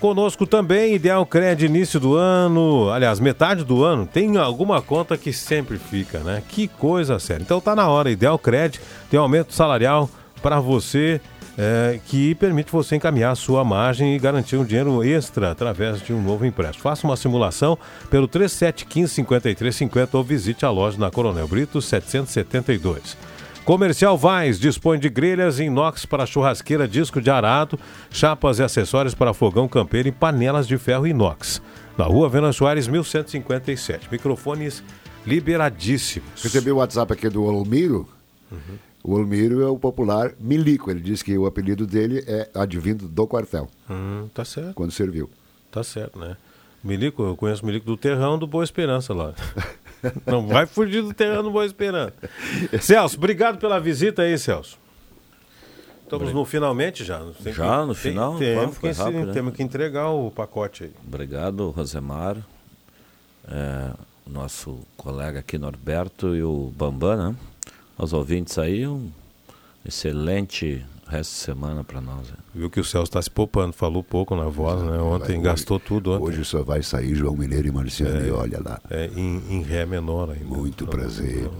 Conosco 0.00 0.44
também, 0.44 0.96
Ideal 0.96 1.24
Cred, 1.24 1.64
início 1.64 2.00
do 2.00 2.16
ano, 2.16 2.90
aliás, 2.90 3.20
metade 3.20 3.62
do 3.62 3.84
ano, 3.84 4.04
tem 4.04 4.36
alguma 4.36 4.82
conta 4.82 5.16
que 5.16 5.32
sempre 5.32 5.78
fica, 5.78 6.18
né? 6.18 6.42
Que 6.48 6.66
coisa 6.66 7.20
séria. 7.20 7.44
Então 7.44 7.60
tá 7.60 7.76
na 7.76 7.88
hora, 7.88 8.10
Ideal 8.10 8.36
Cred 8.36 8.80
tem 9.08 9.20
um 9.20 9.22
aumento 9.22 9.54
salarial 9.54 10.10
para 10.42 10.58
você 10.58 11.20
é, 11.58 12.00
que 12.06 12.34
permite 12.34 12.72
você 12.72 12.96
encaminhar 12.96 13.32
a 13.32 13.36
sua 13.36 13.64
margem 13.64 14.14
e 14.14 14.18
garantir 14.18 14.56
um 14.56 14.64
dinheiro 14.64 15.04
extra 15.04 15.50
através 15.50 16.00
de 16.00 16.12
um 16.12 16.22
novo 16.22 16.46
empréstimo. 16.46 16.82
Faça 16.82 17.06
uma 17.06 17.16
simulação 17.16 17.78
pelo 18.08 18.28
3715-5350 18.28 20.08
ou 20.14 20.24
visite 20.24 20.64
a 20.64 20.70
loja 20.70 20.98
na 20.98 21.10
Coronel 21.10 21.46
Brito 21.48 21.82
772. 21.82 23.16
Comercial 23.64 24.16
Vaz 24.16 24.58
dispõe 24.58 24.98
de 24.98 25.08
grelhas 25.08 25.60
inox 25.60 26.04
para 26.06 26.26
churrasqueira, 26.26 26.88
disco 26.88 27.20
de 27.20 27.30
arado, 27.30 27.78
chapas 28.10 28.58
e 28.58 28.62
acessórios 28.62 29.14
para 29.14 29.34
fogão 29.34 29.68
campeiro 29.68 30.08
e 30.08 30.12
panelas 30.12 30.66
de 30.66 30.76
ferro 30.78 31.06
inox. 31.06 31.62
Na 31.96 32.04
rua 32.04 32.28
Venan 32.28 32.52
Soares, 32.52 32.88
1157. 32.88 34.08
Microfones 34.10 34.82
liberadíssimos. 35.26 36.42
Recebi 36.42 36.72
o 36.72 36.76
WhatsApp 36.76 37.12
aqui 37.12 37.28
do 37.28 37.44
Olmiro. 37.44 38.08
O 39.02 39.14
Olmiro 39.14 39.62
é 39.62 39.66
o 39.68 39.78
popular 39.78 40.32
Milico. 40.38 40.90
Ele 40.90 41.00
diz 41.00 41.22
que 41.22 41.36
o 41.36 41.46
apelido 41.46 41.86
dele 41.86 42.22
é 42.26 42.48
advindo 42.54 43.08
do 43.08 43.26
quartel. 43.26 43.68
Hum, 43.88 44.28
tá 44.34 44.44
certo. 44.44 44.74
Quando 44.74 44.90
serviu. 44.92 45.30
Tá 45.70 45.82
certo, 45.82 46.18
né? 46.18 46.36
Milico, 46.84 47.22
eu 47.22 47.36
conheço 47.36 47.62
o 47.62 47.66
Milico 47.66 47.86
do 47.86 47.96
Terrão 47.96 48.38
do 48.38 48.46
Boa 48.46 48.64
Esperança 48.64 49.12
lá. 49.14 49.34
Não 50.26 50.46
vai 50.46 50.66
fugir 50.66 51.02
do 51.02 51.12
Terrão 51.14 51.42
do 51.42 51.50
Boa 51.50 51.64
Esperança. 51.66 52.14
Celso, 52.80 53.16
obrigado 53.16 53.58
pela 53.58 53.78
visita 53.78 54.22
aí, 54.22 54.36
Celso. 54.38 54.78
Estamos 56.04 56.32
no 56.32 56.44
finalmente 56.44 57.04
já. 57.04 57.20
Tem 57.42 57.52
Já 57.52 57.80
que- 57.80 57.86
no 57.86 57.94
tem- 57.94 58.02
final? 58.02 58.36
Temos, 58.38 58.76
Foi 58.78 58.90
que, 58.92 58.98
rápido, 58.98 59.26
né? 59.26 59.32
temos 59.32 59.54
que 59.54 59.62
entregar 59.62 60.08
o 60.10 60.30
pacote 60.30 60.84
aí. 60.84 60.92
Obrigado, 61.06 61.70
Rosemar. 61.70 62.36
É, 63.48 63.90
nosso 64.26 64.80
colega 64.96 65.38
aqui, 65.40 65.56
Norberto, 65.56 66.34
e 66.34 66.42
o 66.42 66.72
Bambam, 66.76 67.16
né? 67.30 67.36
Aos 68.00 68.14
ouvintes 68.14 68.56
aí, 68.56 68.86
um 68.86 69.10
excelente 69.84 70.82
resto 71.06 71.32
de 71.32 71.36
semana 71.36 71.84
para 71.84 72.00
nós. 72.00 72.28
né? 72.30 72.36
Viu 72.54 72.70
que 72.70 72.80
o 72.80 72.84
Celso 72.84 73.10
está 73.10 73.20
se 73.20 73.30
poupando, 73.30 73.74
falou 73.74 74.02
pouco 74.02 74.34
na 74.34 74.44
voz, 74.44 74.80
né? 74.82 74.98
Ontem 74.98 75.34
Vai, 75.34 75.42
gastou 75.42 75.78
tudo. 75.78 76.12
Ontem. 76.12 76.24
Hoje 76.24 76.42
só 76.46 76.62
vai 76.62 76.82
sair 76.82 77.14
João 77.14 77.36
Mineiro 77.36 77.68
e 77.68 77.70
Marciano, 77.70 78.26
e 78.26 78.30
olha 78.30 78.58
lá. 78.64 78.80
É, 78.88 79.10
em, 79.14 79.42
em 79.50 79.62
Ré 79.62 79.84
menor 79.84 80.30
ainda. 80.30 80.46
Muito 80.46 80.86
prazer. 80.86 81.50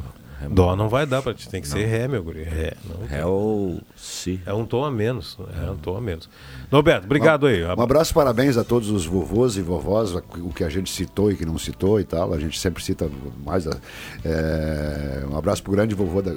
Dó 0.48 0.74
não 0.76 0.88
vai 0.88 1.04
dar 1.06 1.20
pra 1.22 1.34
ti, 1.34 1.48
tem 1.48 1.60
que 1.60 1.68
ser 1.68 1.84
Ré, 1.86 2.08
meu 2.08 2.22
guri. 2.22 2.42
Ré. 2.44 2.72
Não, 2.88 3.06
Ré 3.06 3.24
ou 3.26 3.80
Si. 3.96 4.40
É 4.46 4.52
um 4.54 4.64
tom 4.64 4.84
a 4.84 4.90
menos. 4.90 5.36
É 5.66 5.70
um 5.70 5.76
tom 5.76 5.96
a 5.96 6.00
menos. 6.00 6.28
Norberto, 6.70 7.04
obrigado 7.06 7.46
aí. 7.46 7.64
Um 7.64 7.82
abraço, 7.82 8.14
parabéns 8.14 8.56
a 8.56 8.64
todos 8.64 8.90
os 8.90 9.04
vovôs 9.04 9.56
e 9.56 9.60
vovós, 9.62 10.14
o 10.14 10.50
que 10.54 10.64
a 10.64 10.68
gente 10.68 10.90
citou 10.90 11.30
e 11.30 11.36
que 11.36 11.44
não 11.44 11.58
citou 11.58 12.00
e 12.00 12.04
tal. 12.04 12.32
A 12.32 12.38
gente 12.38 12.58
sempre 12.58 12.82
cita 12.82 13.10
mais. 13.44 13.66
a- 13.66 13.76
é, 14.24 15.24
um 15.30 15.36
abraço 15.36 15.62
pro 15.62 15.72
grande 15.72 15.94
vovô, 15.94 16.22
da- 16.22 16.36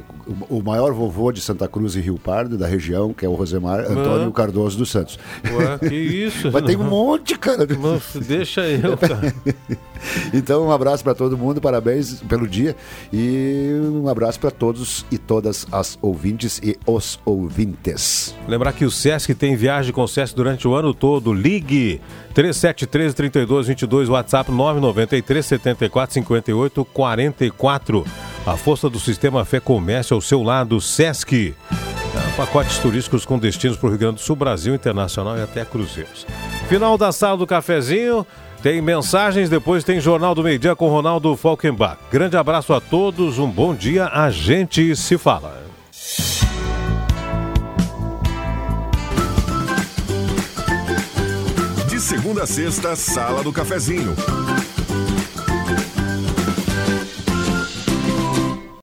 o, 0.49 0.57
o 0.57 0.63
maior 0.63 0.91
vovô 0.93 1.31
de 1.31 1.39
Santa 1.41 1.67
Cruz 1.67 1.95
e 1.95 2.01
Rio 2.01 2.17
Pardo, 2.17 2.57
da 2.57 2.67
região, 2.67 3.13
que 3.13 3.25
é 3.25 3.29
o 3.29 3.33
Rosemar 3.33 3.79
Antônio 3.79 4.31
Cardoso 4.31 4.77
dos 4.77 4.89
Santos. 4.91 5.17
Ué, 5.51 5.89
que 5.89 5.95
isso? 5.95 6.51
Mas 6.51 6.63
tem 6.63 6.75
um 6.75 6.83
monte, 6.83 7.37
cara. 7.37 7.65
Nossa, 7.65 8.19
deixa 8.19 8.61
eu, 8.67 8.97
cara. 8.97 9.33
Então, 10.33 10.67
um 10.67 10.71
abraço 10.71 11.01
para 11.01 11.15
todo 11.15 11.37
mundo, 11.37 11.61
parabéns 11.61 12.19
pelo 12.23 12.45
dia 12.45 12.75
e 13.13 13.69
um 13.99 14.07
abraço 14.07 14.39
para 14.39 14.51
todos 14.51 15.05
e 15.11 15.17
todas 15.17 15.67
as 15.71 15.97
ouvintes 16.01 16.59
e 16.63 16.77
os 16.85 17.19
ouvintes. 17.25 18.35
Lembrar 18.47 18.73
que 18.73 18.85
o 18.85 18.91
Sesc 18.91 19.33
tem 19.35 19.55
viagem 19.55 19.91
com 19.93 20.01
o 20.03 20.07
Sesc 20.07 20.35
durante 20.35 20.67
o 20.67 20.73
ano 20.73 20.93
todo. 20.93 21.33
Ligue 21.33 22.01
373 22.33 23.13
3222 23.13 24.09
WhatsApp 24.09 24.51
993 24.51 25.45
74 25.45 26.13
58 26.13 26.85
44. 26.85 28.05
A 28.45 28.57
força 28.57 28.89
do 28.89 28.99
sistema 28.99 29.45
Fé 29.45 29.59
Comércio 29.59 30.15
ao 30.15 30.21
seu 30.21 30.43
lado, 30.43 30.81
Sesc. 30.81 31.55
É, 32.15 32.35
Pacotes 32.37 32.77
turísticos 32.77 33.25
com 33.25 33.39
destinos 33.39 33.77
para 33.77 33.87
o 33.87 33.89
Rio 33.89 33.99
Grande 33.99 34.15
do 34.15 34.21
Sul, 34.21 34.35
Brasil, 34.35 34.75
Internacional 34.75 35.37
e 35.37 35.41
até 35.41 35.65
cruzeiros. 35.65 36.27
Final 36.67 36.97
da 36.97 37.11
sala 37.11 37.37
do 37.37 37.47
cafezinho. 37.47 38.25
Tem 38.63 38.81
mensagens, 38.81 39.49
depois 39.49 39.83
tem 39.83 39.99
Jornal 39.99 40.33
do 40.33 40.41
Meio 40.41 40.57
Dia 40.57 40.73
com 40.73 40.87
Ronaldo 40.87 41.35
Falkenbach. 41.35 41.97
Grande 42.09 42.37
abraço 42.37 42.73
a 42.73 42.79
todos, 42.79 43.37
um 43.37 43.49
bom 43.49 43.75
dia, 43.75 44.07
a 44.07 44.31
gente 44.31 44.95
se 44.95 45.17
fala. 45.17 45.65
De 51.89 51.99
segunda 51.99 52.43
a 52.43 52.47
sexta, 52.47 52.95
Sala 52.95 53.43
do 53.43 53.51
Cafezinho. 53.51 54.15